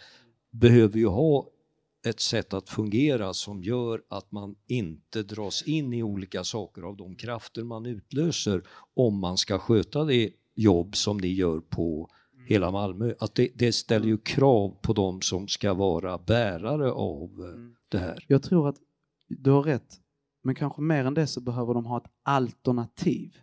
[0.51, 1.47] behöver ju ha
[2.05, 6.97] ett sätt att fungera som gör att man inte dras in i olika saker av
[6.97, 8.63] de krafter man utlöser
[8.93, 12.09] om man ska sköta det jobb som ni gör på
[12.47, 13.13] hela Malmö.
[13.19, 17.97] Att det, det ställer ju krav på de som ska vara bärare av eh, det
[17.97, 18.25] här.
[18.27, 18.77] Jag tror att
[19.27, 19.99] du har rätt,
[20.43, 23.37] men kanske mer än det så behöver de ha ett alternativ.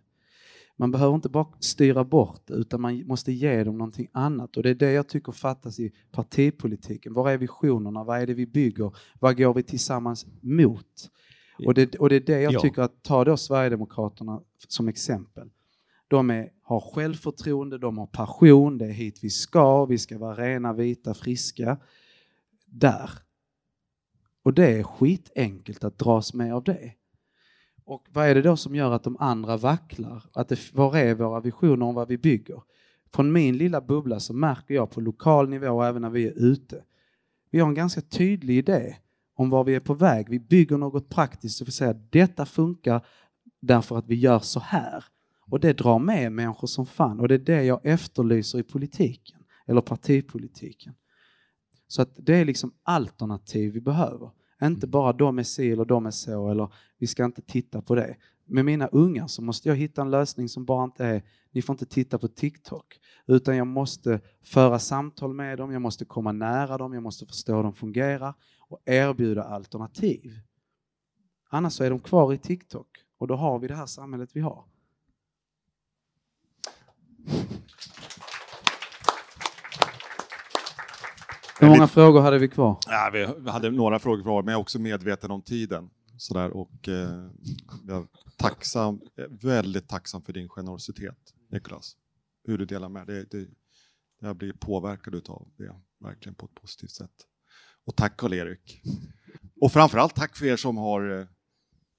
[0.81, 4.57] Man behöver inte bara styra bort utan man måste ge dem någonting annat.
[4.57, 7.15] Och det är det jag tycker fattas i partipolitiken.
[7.15, 8.05] Var är visionerna?
[8.05, 8.97] Vad är det vi bygger?
[9.21, 11.11] Vad går vi tillsammans mot?
[11.67, 12.61] Och det, och det är det jag Ja.
[12.61, 15.51] tycker att, ta då Sverigedemokraterna som exempel.
[16.09, 20.35] De är, har självförtroende, de har passion, det är hit vi ska, vi ska vara
[20.35, 21.79] rena, vita, friska.
[22.67, 23.11] Där.
[24.43, 26.93] Och det är skitenkelt att dras med av det.
[27.89, 30.25] Och vad är det då som gör att de andra vacklar?
[30.33, 32.63] Att det, var är våra visioner om vad vi bygger?
[33.13, 36.33] Från min lilla bubbla så märker jag på lokal nivå och även när vi är
[36.33, 36.85] ute.
[37.51, 38.97] Vi har en ganska tydlig idé
[39.35, 40.29] om var vi är på väg.
[40.29, 43.07] Vi bygger något praktiskt och vi säger att detta funkar
[43.61, 45.05] därför att vi gör så här.
[45.41, 49.41] Och det drar med människor som fan och det är det jag efterlyser i politiken
[49.67, 50.95] eller partipolitiken.
[51.87, 54.31] Så att det är liksom alternativ vi behöver.
[54.63, 57.95] Inte bara de är si eller de är så eller vi ska inte titta på
[57.95, 58.17] det.
[58.45, 61.75] Med mina ungar så måste jag hitta en lösning som bara inte är ni får
[61.75, 63.01] inte titta på TikTok.
[63.27, 67.57] Utan jag måste föra samtal med dem, jag måste komma nära dem, jag måste förstå
[67.57, 68.35] hur de fungerar
[68.69, 70.41] och erbjuda alternativ.
[71.49, 74.41] Annars så är de kvar i TikTok och då har vi det här samhället vi
[74.41, 74.65] har.
[81.61, 82.79] Hur många frågor hade vi kvar?
[82.87, 85.91] Ja, vi hade några frågor kvar, men jag är också medveten om tiden.
[86.17, 87.29] Sådär, och eh,
[87.87, 88.07] jag är
[88.37, 89.01] tacksam,
[89.43, 91.97] väldigt tacksam för din generositet, Niklas.
[92.45, 93.27] Hur du delar med dig.
[93.31, 93.49] Det, det,
[94.21, 97.27] jag blir påverkad av det, verkligen på ett positivt sätt.
[97.87, 98.83] Och tack Karl-Erik.
[99.61, 101.29] Och framförallt tack för er som har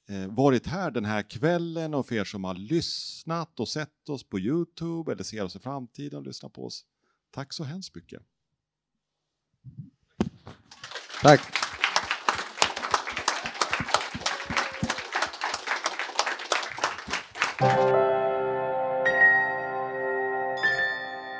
[0.09, 4.29] eh, varit här den här kvällen och för er som har lyssnat och sett oss
[4.29, 6.85] på Youtube eller ser oss i framtiden och lyssnar på oss.
[7.31, 8.21] Tack så hemskt mycket.
[11.21, 11.41] Tack.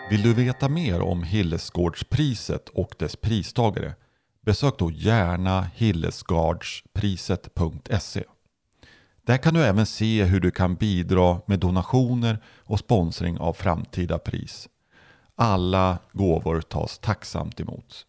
[0.09, 3.95] Vill du veta mer om Hillesgårdspriset och dess pristagare?
[4.41, 8.23] Besök då gärna hillesgardspriset.se.
[9.25, 14.19] Där kan du även se hur du kan bidra med donationer och sponsring av framtida
[14.19, 14.69] pris.
[15.35, 18.05] Alla gåvor tas tacksamt emot.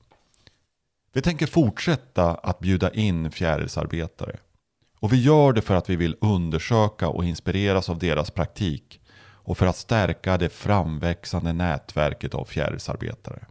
[1.13, 4.37] Vi tänker fortsätta att bjuda in fjärilsarbetare.
[5.01, 9.01] Och vi gör det för att vi vill undersöka och inspireras av deras praktik
[9.43, 13.47] och för att stärka det framväxande nätverket av fjärilsarbetare.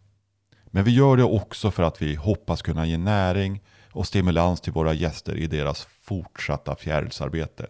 [0.66, 3.62] Men vi gör det också för att vi hoppas kunna ge näring
[3.92, 7.68] och stimulans till våra gäster i deras fortsatta fjärilsarbete.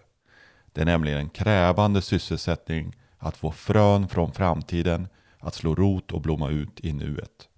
[0.74, 5.07] Det är nämligen en krävande sysselsättning att få frön från framtiden
[5.40, 7.49] att slå rot och blomma ut i nuet.